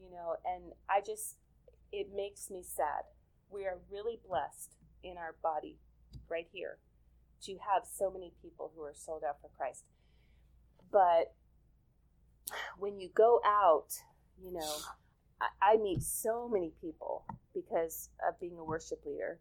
you 0.00 0.10
know, 0.10 0.34
and 0.44 0.72
I 0.90 1.00
just, 1.00 1.36
it 1.92 2.08
makes 2.12 2.50
me 2.50 2.62
sad. 2.64 3.04
We 3.50 3.66
are 3.66 3.78
really 3.88 4.18
blessed 4.26 4.74
in 5.04 5.16
our 5.16 5.36
body 5.42 5.78
right 6.28 6.48
here 6.52 6.78
to 7.44 7.52
have 7.72 7.82
so 7.84 8.10
many 8.10 8.32
people 8.42 8.72
who 8.74 8.82
are 8.82 8.94
sold 8.94 9.22
out 9.28 9.40
for 9.40 9.50
Christ. 9.56 9.84
But 10.90 11.34
when 12.78 12.98
you 12.98 13.08
go 13.14 13.40
out, 13.44 13.88
you 14.42 14.52
know, 14.52 14.74
I, 15.40 15.74
I 15.74 15.76
meet 15.76 16.02
so 16.02 16.48
many 16.48 16.72
people 16.80 17.24
because 17.54 18.10
of 18.26 18.38
being 18.40 18.58
a 18.58 18.64
worship 18.64 19.04
leader 19.04 19.38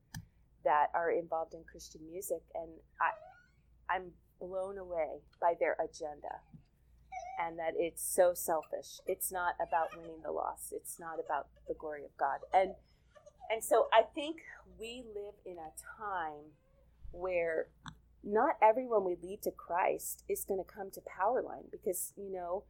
that 0.64 0.88
are 0.93 1.12
involved 1.12 1.54
in 1.54 1.64
Christian 1.70 2.02
music, 2.10 2.41
and 2.54 2.70
I, 2.99 3.95
I'm 3.95 4.12
blown 4.39 4.78
away 4.78 5.22
by 5.39 5.54
their 5.60 5.76
agenda 5.80 6.41
and 7.39 7.58
that 7.58 7.74
it's 7.78 8.04
so 8.04 8.34
selfish. 8.34 8.99
It's 9.08 9.32
not 9.32 9.56
about 9.66 9.95
winning 9.97 10.22
the 10.24 10.32
loss. 10.32 10.72
It's 10.72 10.99
not 10.99 11.18
about 11.24 11.47
the 11.68 11.74
glory 11.74 12.04
of 12.06 12.16
God. 12.18 12.39
And 12.54 12.74
and 13.49 13.64
so 13.64 13.88
I 13.91 14.04
think 14.16 14.38
we 14.80 15.04
live 15.14 15.34
in 15.45 15.58
a 15.58 15.72
time 15.99 16.56
where 17.12 17.68
not 18.24 18.55
everyone 18.62 19.03
we 19.03 19.18
lead 19.22 19.41
to 19.43 19.51
Christ 19.51 20.24
is 20.30 20.45
going 20.45 20.64
to 20.64 20.72
come 20.72 20.91
to 20.91 21.01
Powerline 21.01 21.72
because, 21.72 22.14
you 22.16 22.32
know, 22.32 22.64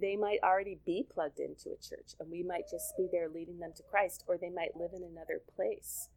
they 0.00 0.16
might 0.16 0.38
already 0.44 0.78
be 0.84 1.04
plugged 1.08 1.40
into 1.40 1.70
a 1.70 1.82
church 1.82 2.14
and 2.20 2.30
we 2.30 2.42
might 2.42 2.70
just 2.70 2.96
be 2.96 3.08
there 3.10 3.28
leading 3.28 3.58
them 3.58 3.72
to 3.76 3.82
Christ 3.82 4.24
or 4.28 4.36
they 4.36 4.50
might 4.50 4.76
live 4.76 4.92
in 4.94 5.02
another 5.02 5.42
place. 5.56 6.08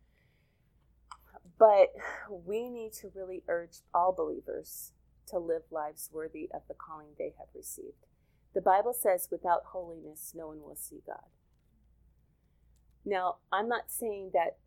But 1.57 1.89
we 2.29 2.69
need 2.69 2.93
to 2.93 3.11
really 3.15 3.43
urge 3.47 3.79
all 3.93 4.13
believers 4.13 4.91
to 5.27 5.39
live 5.39 5.63
lives 5.71 6.09
worthy 6.11 6.49
of 6.53 6.61
the 6.67 6.73
calling 6.73 7.09
they 7.17 7.34
have 7.38 7.47
received. 7.55 8.05
The 8.53 8.61
Bible 8.61 8.93
says, 8.93 9.29
without 9.32 9.61
holiness, 9.71 10.34
no 10.36 10.47
one 10.47 10.61
will 10.61 10.75
see 10.75 11.01
God. 11.05 11.29
Now, 13.05 13.38
I'm 13.51 13.69
not 13.69 13.89
saying 13.89 14.32
that 14.34 14.57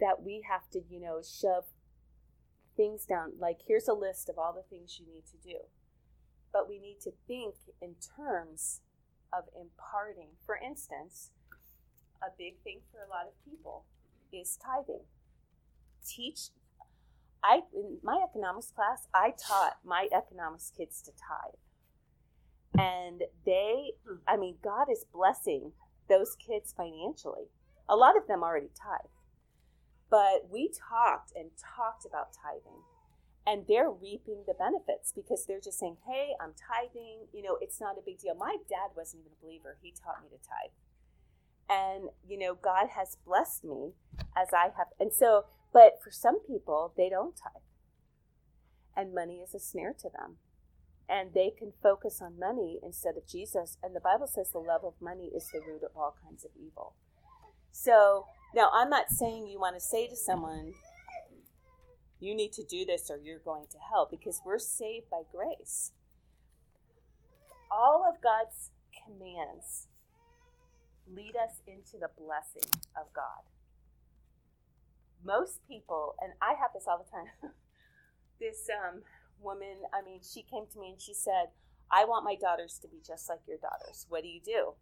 that 0.00 0.22
we 0.22 0.42
have 0.50 0.68
to, 0.70 0.80
you 0.88 0.98
know, 0.98 1.20
shove 1.22 1.64
things 2.76 3.04
down. 3.04 3.32
Like, 3.38 3.58
here's 3.66 3.88
a 3.88 3.94
list 3.94 4.28
of 4.28 4.38
all 4.38 4.52
the 4.52 4.68
things 4.68 4.98
you 4.98 5.06
need 5.12 5.24
to 5.26 5.48
do. 5.48 5.58
But 6.52 6.68
we 6.68 6.78
need 6.78 7.00
to 7.02 7.12
think 7.26 7.54
in 7.80 7.94
terms 8.16 8.80
of 9.32 9.44
imparting. 9.58 10.30
For 10.44 10.56
instance, 10.56 11.30
a 12.22 12.30
big 12.36 12.60
thing 12.62 12.80
for 12.90 12.98
a 12.98 13.10
lot 13.10 13.26
of 13.26 13.34
people 13.44 13.84
is 14.32 14.58
tithing. 14.62 15.04
Teach 16.06 16.50
I 17.44 17.60
in 17.74 17.98
my 18.02 18.24
economics 18.24 18.72
class, 18.74 19.06
I 19.12 19.34
taught 19.38 19.76
my 19.84 20.08
economics 20.16 20.72
kids 20.76 21.02
to 21.02 21.10
tithe. 21.10 21.60
And 22.76 23.22
they, 23.44 23.92
I 24.26 24.36
mean, 24.38 24.56
God 24.64 24.86
is 24.90 25.04
blessing 25.12 25.72
those 26.08 26.36
kids 26.36 26.72
financially. 26.74 27.48
A 27.88 27.96
lot 27.96 28.16
of 28.16 28.26
them 28.26 28.42
already 28.42 28.70
tithe. 28.74 29.10
But 30.10 30.48
we 30.50 30.68
talked 30.68 31.32
and 31.34 31.50
talked 31.58 32.06
about 32.06 32.32
tithing. 32.32 32.82
And 33.46 33.66
they're 33.68 33.90
reaping 33.90 34.44
the 34.46 34.54
benefits 34.54 35.12
because 35.14 35.44
they're 35.44 35.60
just 35.60 35.78
saying, 35.78 35.98
hey, 36.08 36.32
I'm 36.40 36.54
tithing. 36.56 37.28
You 37.32 37.42
know, 37.42 37.58
it's 37.60 37.80
not 37.80 37.98
a 37.98 38.04
big 38.04 38.18
deal. 38.18 38.34
My 38.34 38.56
dad 38.68 38.96
wasn't 38.96 39.22
even 39.22 39.32
a 39.32 39.44
believer. 39.44 39.76
He 39.82 39.92
taught 39.92 40.22
me 40.22 40.28
to 40.30 40.40
tithe. 40.40 40.72
And, 41.68 42.10
you 42.26 42.38
know, 42.38 42.54
God 42.54 42.88
has 42.96 43.16
blessed 43.26 43.64
me 43.64 43.92
as 44.36 44.48
I 44.54 44.70
have. 44.76 44.88
And 44.98 45.12
so 45.12 45.44
but 45.74 46.00
for 46.02 46.12
some 46.12 46.38
people, 46.46 46.94
they 46.96 47.10
don't 47.10 47.36
tithe. 47.36 47.62
And 48.96 49.12
money 49.12 49.40
is 49.40 49.54
a 49.54 49.58
snare 49.58 49.92
to 50.00 50.08
them. 50.08 50.36
And 51.08 51.34
they 51.34 51.50
can 51.50 51.72
focus 51.82 52.22
on 52.22 52.38
money 52.38 52.78
instead 52.82 53.16
of 53.16 53.26
Jesus. 53.26 53.76
And 53.82 53.94
the 53.94 54.00
Bible 54.00 54.28
says 54.28 54.52
the 54.52 54.60
love 54.60 54.84
of 54.84 54.94
money 55.00 55.32
is 55.34 55.50
the 55.52 55.60
root 55.60 55.82
of 55.82 55.90
all 55.96 56.14
kinds 56.24 56.44
of 56.44 56.52
evil. 56.56 56.94
So 57.72 58.26
now 58.54 58.70
I'm 58.72 58.90
not 58.90 59.10
saying 59.10 59.48
you 59.48 59.60
want 59.60 59.76
to 59.76 59.80
say 59.80 60.06
to 60.08 60.16
someone, 60.16 60.74
you 62.20 62.34
need 62.34 62.52
to 62.52 62.64
do 62.64 62.84
this 62.84 63.10
or 63.10 63.18
you're 63.22 63.38
going 63.38 63.66
to 63.70 63.78
hell 63.90 64.08
because 64.10 64.40
we're 64.44 64.58
saved 64.58 65.10
by 65.10 65.22
grace. 65.30 65.92
All 67.70 68.06
of 68.08 68.22
God's 68.22 68.70
commands 69.04 69.88
lead 71.06 71.34
us 71.36 71.60
into 71.66 71.98
the 71.98 72.08
blessing 72.16 72.70
of 72.96 73.12
God 73.12 73.44
most 75.24 75.66
people, 75.66 76.14
and 76.20 76.32
I 76.40 76.54
have 76.60 76.70
this 76.74 76.84
all 76.86 76.98
the 76.98 77.10
time. 77.10 77.52
this 78.40 78.68
um, 78.70 79.02
woman, 79.40 79.82
I 79.92 80.04
mean, 80.04 80.20
she 80.22 80.42
came 80.42 80.66
to 80.72 80.78
me 80.78 80.90
and 80.92 81.00
she 81.00 81.14
said, 81.14 81.48
I 81.90 82.04
want 82.04 82.24
my 82.24 82.36
daughters 82.36 82.78
to 82.82 82.88
be 82.88 82.98
just 83.04 83.28
like 83.28 83.40
your 83.48 83.58
daughters. 83.58 84.06
What 84.08 84.22
do 84.22 84.28
you 84.28 84.40
do? 84.44 84.74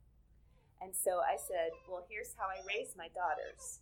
And 0.82 0.90
so 0.94 1.22
I 1.22 1.38
said, 1.38 1.70
Well, 1.88 2.04
here's 2.10 2.34
how 2.36 2.50
I 2.50 2.58
raise 2.66 2.94
my 2.98 3.08
daughters. 3.14 3.80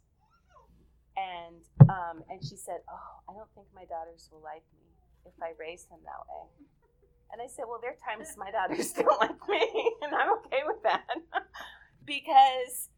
And 1.17 1.65
um, 1.89 2.23
and 2.29 2.45
she 2.45 2.57
said, 2.57 2.85
Oh, 2.89 3.25
I 3.29 3.33
don't 3.33 3.49
think 3.55 3.67
my 3.75 3.85
daughters 3.85 4.29
will 4.31 4.43
like 4.45 4.65
me 4.77 4.85
if 5.25 5.33
I 5.43 5.57
raise 5.59 5.85
them 5.85 6.01
that 6.05 6.21
way. 6.29 6.69
And 7.33 7.41
I 7.41 7.49
said, 7.49 7.65
Well, 7.69 7.81
there 7.81 7.97
are 7.97 8.05
times 8.05 8.37
my 8.37 8.51
daughters 8.51 8.93
don't 8.99 9.21
like 9.21 9.41
me, 9.49 9.65
and 10.03 10.15
I'm 10.15 10.33
okay 10.45 10.63
with 10.67 10.83
that 10.85 11.09
because 12.05 12.91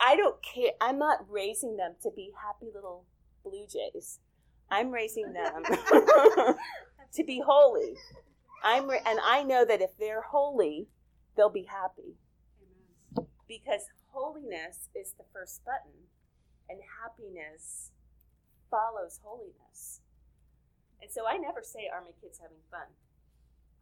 I 0.00 0.16
don't 0.16 0.36
care. 0.42 0.72
I'm 0.80 0.98
not 0.98 1.24
raising 1.28 1.76
them 1.76 1.94
to 2.02 2.10
be 2.14 2.30
happy 2.36 2.70
little 2.74 3.04
blue 3.44 3.66
jays. 3.66 4.20
I'm 4.70 4.90
raising 4.90 5.32
them 5.32 5.64
to 7.14 7.24
be 7.24 7.42
holy. 7.44 7.94
I'm 8.62 8.88
re- 8.88 9.00
and 9.06 9.18
I 9.24 9.42
know 9.42 9.64
that 9.64 9.80
if 9.80 9.96
they're 9.98 10.20
holy, 10.20 10.88
they'll 11.36 11.48
be 11.48 11.64
happy. 11.64 12.16
Because 13.48 13.88
holiness 14.12 14.88
is 14.94 15.14
the 15.16 15.24
first 15.32 15.64
button 15.64 16.12
and 16.68 16.80
happiness 17.02 17.90
follows 18.70 19.20
holiness. 19.22 20.00
And 21.00 21.10
so 21.10 21.26
I 21.26 21.38
never 21.38 21.62
say 21.62 21.88
are 21.92 22.00
my 22.00 22.12
kids 22.20 22.38
having 22.40 22.58
fun? 22.70 22.88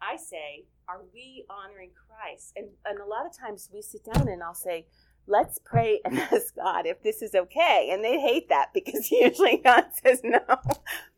I 0.00 0.16
say, 0.16 0.66
are 0.88 1.00
we 1.12 1.44
honoring 1.48 1.90
Christ? 1.94 2.52
And 2.56 2.68
and 2.84 3.00
a 3.00 3.06
lot 3.06 3.26
of 3.26 3.36
times 3.36 3.68
we 3.72 3.82
sit 3.82 4.02
down 4.04 4.28
and 4.28 4.42
I'll 4.42 4.54
say, 4.54 4.86
let's 5.26 5.58
pray 5.64 6.00
and 6.04 6.18
ask 6.32 6.54
God 6.54 6.86
if 6.86 7.02
this 7.02 7.22
is 7.22 7.34
okay. 7.34 7.90
And 7.92 8.04
they 8.04 8.20
hate 8.20 8.48
that 8.48 8.72
because 8.72 9.10
usually 9.10 9.58
God 9.58 9.86
says 10.02 10.20
no. 10.22 10.40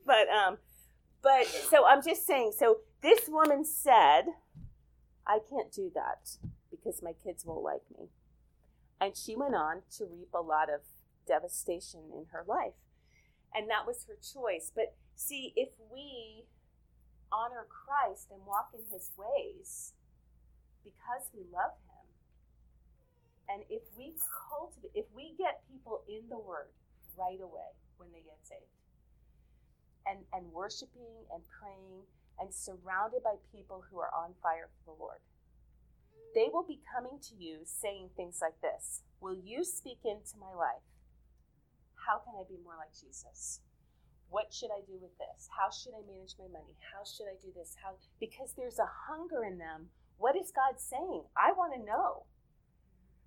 But 0.07 0.28
um 0.28 0.59
but 1.22 1.46
so 1.46 1.86
I'm 1.86 2.03
just 2.03 2.26
saying, 2.26 2.53
so 2.57 2.78
this 3.03 3.28
woman 3.28 3.64
said, 3.64 4.22
I 5.26 5.40
can't 5.51 5.72
do 5.72 5.90
that 5.94 6.30
because 6.70 7.03
my 7.03 7.12
kids 7.12 7.44
won't 7.44 7.62
like 7.62 7.82
me. 7.99 8.07
And 9.01 9.16
she 9.16 9.36
went 9.36 9.55
on 9.55 9.82
to 9.96 10.05
reap 10.05 10.34
a 10.34 10.40
lot 10.40 10.68
of 10.68 10.80
devastation 11.26 12.01
in 12.12 12.26
her 12.32 12.44
life. 12.46 12.74
And 13.55 13.70
that 13.70 13.86
was 13.86 14.05
her 14.09 14.16
choice. 14.16 14.72
But 14.74 14.96
see, 15.14 15.53
if 15.57 15.68
we 15.92 16.44
honor 17.30 17.66
Christ 17.68 18.28
and 18.32 18.44
walk 18.46 18.70
in 18.74 18.80
his 18.92 19.11
ways 19.16 19.92
because 20.82 21.30
we 21.34 21.44
love 21.53 21.76
him, 21.86 22.07
and 23.49 23.62
if 23.70 23.82
we 23.96 24.14
cultivate, 24.49 24.92
if 24.94 25.07
we 25.14 25.34
get 25.38 25.62
people 25.70 26.03
in 26.09 26.28
the 26.28 26.38
Word 26.38 26.68
right 27.16 27.40
away 27.40 27.72
when 27.96 28.11
they 28.12 28.20
get 28.20 28.38
saved, 28.42 28.68
and, 30.07 30.20
and 30.32 30.53
worshiping 30.53 31.28
and 31.32 31.42
praying 31.49 32.05
and 32.40 32.53
surrounded 32.53 33.22
by 33.22 33.34
people 33.53 33.84
who 33.90 33.99
are 33.99 34.12
on 34.14 34.32
fire 34.42 34.68
for 34.84 34.94
the 34.94 35.01
Lord, 35.01 35.20
they 36.35 36.49
will 36.53 36.64
be 36.66 36.81
coming 36.95 37.19
to 37.29 37.35
you 37.35 37.61
saying 37.64 38.11
things 38.16 38.39
like 38.41 38.61
this 38.61 39.03
Will 39.21 39.35
you 39.35 39.64
speak 39.64 39.99
into 40.05 40.39
my 40.39 40.53
life? 40.55 40.87
How 42.07 42.19
can 42.19 42.35
I 42.39 42.45
be 42.49 42.62
more 42.62 42.79
like 42.79 42.95
Jesus? 42.95 43.61
What 44.31 44.53
should 44.53 44.71
I 44.71 44.85
do 44.85 45.01
with 45.01 45.16
this? 45.16 45.49
How 45.57 45.73
should 45.73 45.97
I 45.97 46.05
manage 46.05 46.37
my 46.39 46.49
money? 46.53 46.77
How 46.93 47.03
should 47.05 47.27
I 47.27 47.37
do 47.41 47.49
this? 47.57 47.77
How 47.83 47.97
because 48.21 48.53
there's 48.57 48.79
a 48.79 48.89
hunger 49.09 49.45
in 49.45 49.59
them. 49.59 49.89
What 50.19 50.37
is 50.37 50.53
God 50.53 50.81
saying? 50.81 51.25
I 51.37 51.53
want 51.53 51.73
to 51.75 51.85
know. 51.85 52.27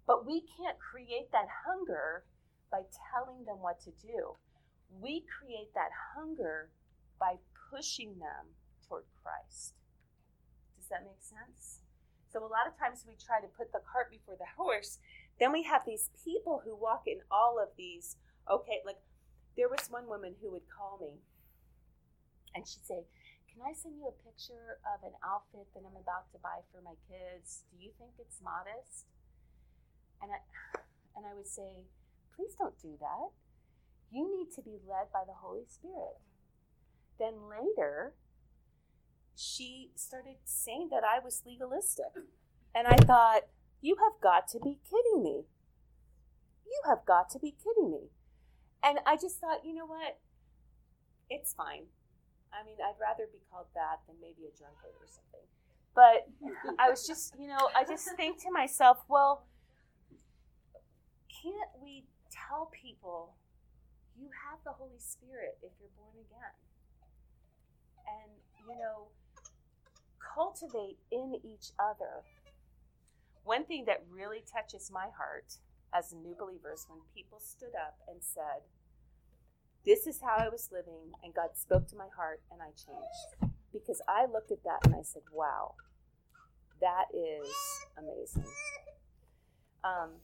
But 0.06 0.26
we 0.26 0.42
can't 0.42 0.78
create 0.78 1.32
that 1.32 1.48
hunger 1.66 2.26
by 2.72 2.84
telling 3.12 3.46
them 3.46 3.62
what 3.62 3.80
to 3.82 3.92
do. 4.02 4.38
We 4.90 5.24
create 5.28 5.74
that 5.74 5.92
hunger 6.16 6.70
by 7.20 7.36
pushing 7.70 8.20
them 8.20 8.56
toward 8.88 9.06
Christ. 9.24 9.76
Does 10.78 10.90
that 10.90 11.04
make 11.04 11.22
sense? 11.22 11.81
So 12.32 12.40
a 12.40 12.48
lot 12.48 12.68
of 12.68 12.80
times 12.80 13.04
we 13.06 13.20
try 13.20 13.42
to 13.42 13.48
put 13.48 13.72
the 13.72 13.84
cart 13.84 14.10
before 14.10 14.36
the 14.40 14.48
horse. 14.56 15.00
Then 15.40 15.52
we 15.52 15.64
have 15.64 15.84
these 15.86 16.10
people 16.24 16.62
who 16.64 16.76
walk 16.76 17.04
in 17.06 17.20
all 17.30 17.60
of 17.62 17.76
these. 17.78 18.16
Okay, 18.50 18.80
like 18.86 19.00
there 19.58 19.68
was 19.68 19.92
one 19.92 20.08
woman 20.08 20.36
who 20.42 20.52
would 20.52 20.68
call 20.72 20.98
me 21.02 21.20
and 22.56 22.68
she'd 22.68 22.86
say, 22.86 23.04
Can 23.52 23.64
I 23.64 23.74
send 23.74 23.96
you 24.00 24.08
a 24.08 24.24
picture 24.24 24.80
of 24.88 25.04
an 25.04 25.16
outfit 25.24 25.68
that 25.76 25.84
I'm 25.84 26.00
about 26.00 26.32
to 26.32 26.40
buy 26.40 26.64
for 26.72 26.80
my 26.80 26.96
kids? 27.08 27.64
Do 27.72 27.84
you 27.84 27.92
think 28.00 28.16
it's 28.20 28.40
modest? 28.44 29.12
And 30.22 30.32
I 30.32 30.40
and 31.16 31.26
I 31.28 31.36
would 31.36 31.48
say, 31.48 31.88
Please 32.36 32.56
don't 32.56 32.80
do 32.80 32.96
that. 33.00 33.36
You 34.12 34.28
need 34.28 34.52
to 34.56 34.62
be 34.62 34.80
led 34.88 35.12
by 35.12 35.24
the 35.28 35.36
Holy 35.36 35.68
Spirit. 35.68 36.20
Then 37.20 37.48
later, 37.48 38.14
she 39.42 39.90
started 39.96 40.38
saying 40.46 40.90
that 40.92 41.04
I 41.04 41.20
was 41.20 41.42
legalistic. 41.46 42.14
And 42.76 42.88
I 42.88 42.96
thought, 42.96 43.48
you 43.82 43.98
have 43.98 44.22
got 44.22 44.48
to 44.50 44.60
be 44.60 44.78
kidding 44.88 45.24
me. 45.24 45.46
You 46.66 46.82
have 46.88 47.06
got 47.06 47.30
to 47.32 47.40
be 47.40 47.52
kidding 47.52 47.90
me. 47.92 48.12
And 48.84 49.00
I 49.06 49.16
just 49.16 49.40
thought, 49.40 49.66
you 49.66 49.74
know 49.74 49.86
what? 49.86 50.20
It's 51.30 51.54
fine. 51.54 51.90
I 52.54 52.64
mean, 52.66 52.76
I'd 52.78 53.00
rather 53.02 53.26
be 53.32 53.40
called 53.52 53.68
that 53.74 54.06
than 54.08 54.18
maybe 54.22 54.46
a 54.46 54.54
drunkard 54.58 54.94
or 55.00 55.08
something. 55.08 55.48
But 55.96 56.30
I 56.80 56.90
was 56.90 57.06
just, 57.08 57.34
you 57.40 57.48
know, 57.48 57.70
I 57.76 57.84
just 57.84 58.08
think 58.16 58.42
to 58.44 58.52
myself, 58.52 59.04
well, 59.10 59.46
can't 61.28 61.72
we 61.82 62.06
tell 62.32 62.72
people 62.72 63.34
you 64.20 64.30
have 64.48 64.60
the 64.64 64.72
Holy 64.72 65.00
Spirit 65.00 65.58
if 65.64 65.72
you're 65.80 65.92
born 65.98 66.16
again? 66.16 66.56
And, 68.08 68.32
you 68.68 68.76
know, 68.80 69.10
cultivate 70.34 70.98
in 71.12 71.36
each 71.44 71.72
other. 71.80 72.24
One 73.44 73.66
thing 73.66 73.86
that 73.86 74.06
really 74.10 74.44
touches 74.46 74.92
my 74.92 75.08
heart 75.18 75.58
as 75.94 76.14
new 76.14 76.36
believer 76.38 76.72
is 76.74 76.86
when 76.88 77.00
people 77.16 77.40
stood 77.40 77.76
up 77.76 77.98
and 78.08 78.18
said, 78.22 78.64
This 79.86 80.08
is 80.08 80.22
how 80.22 80.38
I 80.38 80.50
was 80.50 80.70
living, 80.72 81.12
and 81.24 81.34
God 81.34 81.50
spoke 81.56 81.88
to 81.90 81.96
my 81.96 82.08
heart, 82.16 82.42
and 82.52 82.62
I 82.62 82.68
changed. 82.68 83.54
Because 83.74 84.02
I 84.08 84.26
looked 84.26 84.52
at 84.52 84.64
that 84.64 84.80
and 84.86 84.96
I 84.96 85.02
said, 85.02 85.24
Wow, 85.32 85.76
that 86.82 87.06
is 87.14 87.54
amazing. 87.98 88.52
Um, 89.84 90.22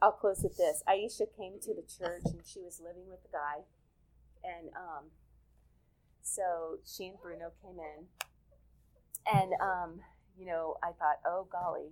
I'll 0.00 0.12
close 0.12 0.42
with 0.42 0.56
this. 0.56 0.82
Aisha 0.88 1.26
came 1.36 1.58
to 1.62 1.74
the 1.74 1.82
church 1.82 2.22
and 2.26 2.40
she 2.44 2.60
was 2.60 2.80
living 2.84 3.08
with 3.08 3.20
a 3.24 3.32
guy. 3.32 3.64
And 4.44 4.68
um, 4.76 5.04
so 6.22 6.78
she 6.84 7.06
and 7.06 7.16
Bruno 7.20 7.50
came 7.62 7.78
in 7.78 8.06
and, 9.32 9.52
um, 9.60 10.00
you 10.38 10.46
know, 10.46 10.76
I 10.82 10.92
thought, 10.92 11.18
oh, 11.26 11.46
golly, 11.50 11.90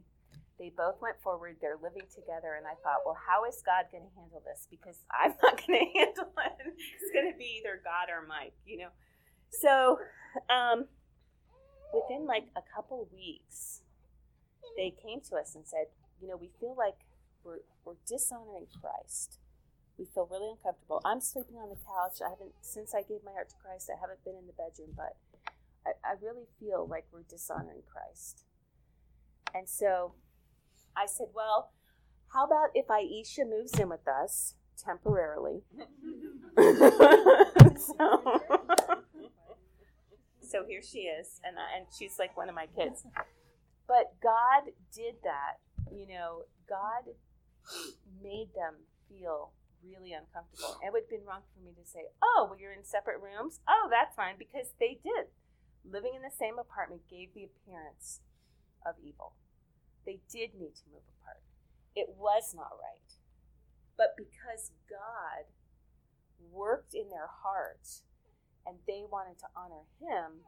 they 0.59 0.71
both 0.71 1.01
went 1.01 1.21
forward. 1.23 1.57
They're 1.61 1.81
living 1.83 2.07
together. 2.15 2.55
And 2.57 2.67
I 2.67 2.79
thought, 2.83 3.03
well, 3.05 3.19
how 3.19 3.45
is 3.45 3.63
God 3.65 3.91
going 3.91 4.05
to 4.05 4.15
handle 4.15 4.43
this? 4.45 4.67
Because 4.71 5.03
I'm 5.11 5.35
not 5.43 5.59
going 5.67 5.81
to 5.81 5.99
handle 5.99 6.31
it. 6.31 6.75
It's 7.01 7.11
going 7.13 7.31
to 7.31 7.39
be 7.39 7.61
either 7.61 7.81
God 7.83 8.13
or 8.13 8.27
Mike, 8.27 8.55
you 8.67 8.79
know. 8.79 8.93
So 9.51 9.99
um, 10.51 10.87
within 11.93 12.27
like 12.27 12.47
a 12.57 12.63
couple 12.75 13.09
weeks, 13.13 13.83
they 14.77 14.91
came 14.91 15.21
to 15.31 15.37
us 15.37 15.55
and 15.55 15.67
said, 15.67 15.87
you 16.21 16.29
know, 16.29 16.37
we 16.37 16.51
feel 16.61 16.75
like 16.77 17.07
we're, 17.45 17.63
we're 17.85 18.01
dishonoring 18.07 18.67
Christ. 18.81 19.39
We 19.99 20.07
feel 20.07 20.27
really 20.27 20.51
uncomfortable. 20.51 21.01
I'm 21.05 21.21
sleeping 21.21 21.57
on 21.57 21.69
the 21.71 21.79
couch. 21.79 22.19
I 22.19 22.31
haven't, 22.31 22.55
since 22.63 22.95
I 22.95 23.03
gave 23.03 23.23
my 23.23 23.31
heart 23.31 23.51
to 23.51 23.59
Christ, 23.63 23.91
I 23.91 24.01
haven't 24.01 24.25
been 24.25 24.35
in 24.35 24.47
the 24.51 24.57
bedroom, 24.59 24.91
but 24.97 25.15
I, 25.87 25.91
I 26.05 26.15
really 26.23 26.47
feel 26.59 26.87
like 26.89 27.07
we're 27.13 27.23
dishonoring 27.23 27.83
Christ. 27.91 28.45
And 29.55 29.69
so 29.69 30.15
I 30.97 31.07
said, 31.07 31.29
well, 31.35 31.71
how 32.33 32.45
about 32.45 32.71
if 32.75 32.89
Aisha 32.89 33.49
moves 33.49 33.79
in 33.79 33.89
with 33.89 34.07
us 34.09 34.55
temporarily? 34.77 35.63
so, 36.59 38.41
so, 40.41 40.65
here 40.67 40.83
she 40.83 41.01
is, 41.01 41.41
and, 41.45 41.57
and 41.77 41.87
she's 41.97 42.19
like 42.19 42.37
one 42.37 42.49
of 42.49 42.55
my 42.55 42.67
kids. 42.67 43.05
But 43.87 44.15
God 44.23 44.73
did 44.93 45.17
that. 45.23 45.59
You 45.93 46.09
know, 46.09 46.43
God 46.69 47.13
made 48.23 48.49
them 48.57 48.75
feel 49.09 49.53
really 49.87 50.13
uncomfortable. 50.13 50.81
It 50.85 50.93
would 50.93 51.03
have 51.03 51.11
been 51.11 51.27
wrong 51.29 51.43
for 51.55 51.63
me 51.65 51.73
to 51.77 51.89
say, 51.89 52.07
oh, 52.23 52.47
well, 52.49 52.59
you're 52.59 52.73
in 52.73 52.85
separate 52.85 53.21
rooms? 53.21 53.61
Oh, 53.69 53.89
that's 53.91 54.17
fine, 54.17 54.35
because 54.39 54.73
they 54.81 54.99
did 55.05 55.27
living 55.85 56.13
in 56.15 56.23
the 56.23 56.35
same 56.35 56.59
apartment 56.59 57.03
gave 57.09 57.35
the 57.35 57.45
appearance 57.45 58.21
of 58.87 58.95
evil. 59.03 59.35
They 60.07 60.21
did 60.31 60.55
need 60.55 60.75
to 60.77 60.91
move 60.93 61.05
apart. 61.21 61.43
It 61.95 62.15
was 62.19 62.55
not 62.55 62.73
right. 62.81 63.17
But 63.97 64.17
because 64.17 64.73
God 64.91 65.47
worked 66.51 66.95
in 66.95 67.09
their 67.11 67.29
hearts 67.43 68.03
and 68.67 68.77
they 68.87 69.05
wanted 69.11 69.39
to 69.39 69.47
honor 69.57 69.85
Him, 70.01 70.45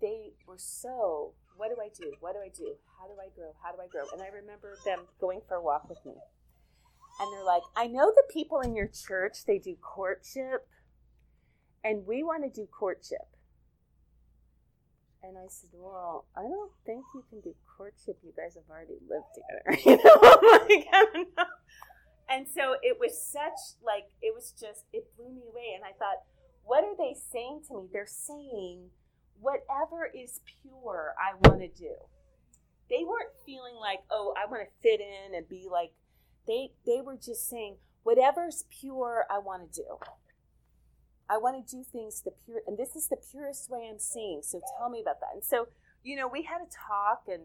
they 0.00 0.32
were 0.46 0.58
so, 0.58 1.34
what 1.56 1.68
do 1.68 1.76
I 1.82 1.88
do? 1.88 2.12
What 2.20 2.34
do 2.34 2.40
I 2.40 2.50
do? 2.54 2.74
How 2.98 3.06
do 3.06 3.14
I 3.20 3.28
grow? 3.34 3.52
How 3.62 3.72
do 3.72 3.82
I 3.82 3.88
grow? 3.88 4.04
And 4.12 4.22
I 4.22 4.28
remember 4.28 4.76
them 4.84 5.00
going 5.20 5.40
for 5.48 5.56
a 5.56 5.62
walk 5.62 5.88
with 5.88 6.04
me. 6.06 6.14
And 7.20 7.32
they're 7.32 7.44
like, 7.44 7.62
I 7.76 7.88
know 7.88 8.12
the 8.14 8.32
people 8.32 8.60
in 8.60 8.76
your 8.76 8.86
church, 8.86 9.44
they 9.44 9.58
do 9.58 9.74
courtship, 9.74 10.68
and 11.82 12.06
we 12.06 12.22
want 12.22 12.44
to 12.44 12.50
do 12.50 12.66
courtship. 12.66 13.26
And 15.22 15.36
I 15.36 15.46
said, 15.48 15.70
Well, 15.72 16.26
I 16.36 16.42
don't 16.42 16.72
think 16.86 17.04
you 17.14 17.24
can 17.28 17.40
do 17.40 17.54
courtship. 17.76 18.18
You 18.22 18.32
guys 18.36 18.54
have 18.54 18.68
already 18.70 18.98
lived 19.08 19.34
together. 19.34 19.82
You 19.84 19.96
know, 19.96 20.16
like, 20.68 20.86
I 20.92 21.06
don't 21.12 21.28
know. 21.36 21.44
And 22.28 22.46
so 22.46 22.76
it 22.82 22.98
was 23.00 23.20
such, 23.20 23.80
like, 23.84 24.04
it 24.20 24.34
was 24.34 24.52
just, 24.52 24.84
it 24.92 25.06
blew 25.16 25.30
me 25.30 25.42
away. 25.48 25.72
And 25.74 25.84
I 25.84 25.96
thought, 25.98 26.22
what 26.62 26.84
are 26.84 26.96
they 26.96 27.16
saying 27.32 27.62
to 27.68 27.74
me? 27.74 27.88
They're 27.90 28.06
saying, 28.06 28.90
whatever 29.40 30.10
is 30.14 30.40
pure, 30.60 31.14
I 31.18 31.34
want 31.48 31.60
to 31.62 31.68
do. 31.68 31.94
They 32.90 33.04
weren't 33.04 33.32
feeling 33.46 33.76
like, 33.80 34.00
oh, 34.10 34.34
I 34.36 34.48
want 34.50 34.62
to 34.62 34.82
fit 34.82 35.00
in 35.00 35.34
and 35.34 35.48
be 35.48 35.66
like, 35.70 35.92
they, 36.46 36.70
they 36.86 37.00
were 37.00 37.16
just 37.16 37.48
saying, 37.48 37.76
whatever's 38.02 38.64
pure, 38.80 39.24
I 39.30 39.38
want 39.38 39.72
to 39.72 39.82
do. 39.82 39.98
I 41.28 41.36
want 41.36 41.60
to 41.60 41.64
do 41.76 41.84
things 41.84 42.22
the 42.22 42.32
pure, 42.44 42.60
and 42.66 42.78
this 42.78 42.96
is 42.96 43.08
the 43.08 43.16
purest 43.16 43.68
way 43.70 43.88
I'm 43.90 43.98
seeing. 43.98 44.40
So 44.42 44.60
tell 44.78 44.88
me 44.88 45.00
about 45.00 45.20
that. 45.20 45.34
And 45.34 45.44
so, 45.44 45.68
you 46.02 46.16
know, 46.16 46.26
we 46.26 46.42
had 46.42 46.60
a 46.60 46.70
talk, 46.72 47.28
and 47.28 47.44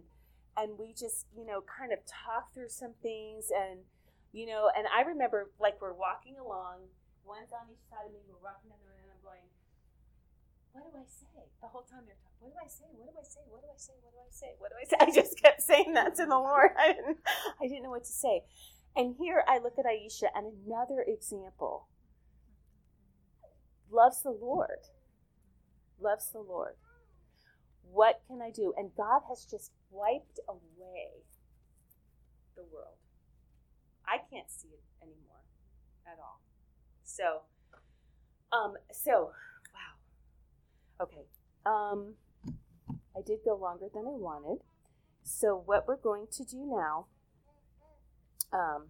and 0.56 0.78
we 0.78 0.94
just, 0.94 1.26
you 1.36 1.46
know, 1.46 1.64
kind 1.66 1.92
of 1.92 2.00
talked 2.06 2.54
through 2.54 2.70
some 2.70 2.94
things, 3.02 3.52
and 3.52 3.84
you 4.32 4.46
know, 4.48 4.72
and 4.72 4.88
I 4.88 5.04
remember 5.04 5.52
like 5.60 5.82
we're 5.82 5.94
walking 5.94 6.40
along, 6.40 6.88
one's 7.28 7.52
on 7.52 7.68
each 7.68 7.84
side 7.92 8.08
of 8.08 8.14
me, 8.16 8.24
we're 8.24 8.40
walking 8.40 8.72
down 8.72 8.80
the 8.80 8.88
road, 8.88 9.04
and 9.04 9.12
I'm 9.12 9.24
going, 9.24 9.44
what 10.72 10.88
do 10.88 10.92
I 10.96 11.06
say? 11.06 11.44
The 11.60 11.68
whole 11.68 11.84
time 11.84 12.08
they're 12.08 12.18
talking, 12.24 12.40
what 12.40 12.56
do 12.56 12.60
I 12.64 12.72
say? 12.72 12.88
What 12.96 13.12
do 13.12 13.20
I 13.20 13.28
say? 13.28 13.44
What 13.52 13.62
do 13.62 13.70
I 13.70 13.78
say? 13.78 13.94
What 14.00 14.16
do 14.16 14.20
I 14.24 14.32
say? 14.32 14.50
What 14.58 14.70
do 14.72 14.78
I 14.80 14.86
say? 14.88 14.98
I 15.04 15.10
just 15.12 15.36
kept 15.36 15.62
saying 15.62 15.94
that 15.94 16.16
to 16.18 16.26
the 16.26 16.40
Lord. 16.40 16.72
I 16.80 16.96
didn't, 16.96 17.20
I 17.60 17.68
didn't 17.68 17.84
know 17.84 17.94
what 17.94 18.08
to 18.08 18.16
say. 18.16 18.48
And 18.96 19.16
here 19.18 19.44
I 19.48 19.60
look 19.60 19.76
at 19.78 19.86
Aisha, 19.86 20.30
and 20.36 20.54
another 20.66 21.04
example 21.04 21.88
loves 23.94 24.22
the 24.24 24.32
Lord. 24.32 24.90
Loves 26.02 26.30
the 26.32 26.40
Lord. 26.40 26.74
What 27.92 28.22
can 28.28 28.42
I 28.42 28.50
do? 28.50 28.74
And 28.76 28.92
God 28.96 29.22
has 29.30 29.46
just 29.46 29.72
wiped 29.92 30.40
away 30.50 31.24
the 32.56 32.64
world. 32.64 32.98
I 34.06 34.18
can't 34.18 34.50
see 34.50 34.70
it 34.70 34.84
anymore 35.02 35.44
at 36.06 36.18
all. 36.20 36.42
So, 37.04 37.42
um, 38.52 38.74
so, 38.92 39.32
wow. 39.74 41.06
Okay. 41.06 41.26
Um, 41.66 42.14
I 43.16 43.22
did 43.26 43.40
go 43.46 43.56
longer 43.56 43.88
than 43.94 44.06
I 44.06 44.18
wanted. 44.18 44.60
So, 45.24 45.62
what 45.66 45.88
we're 45.88 45.96
going 45.96 46.28
to 46.32 46.44
do 46.44 46.66
now, 46.66 47.06
um, 48.52 48.88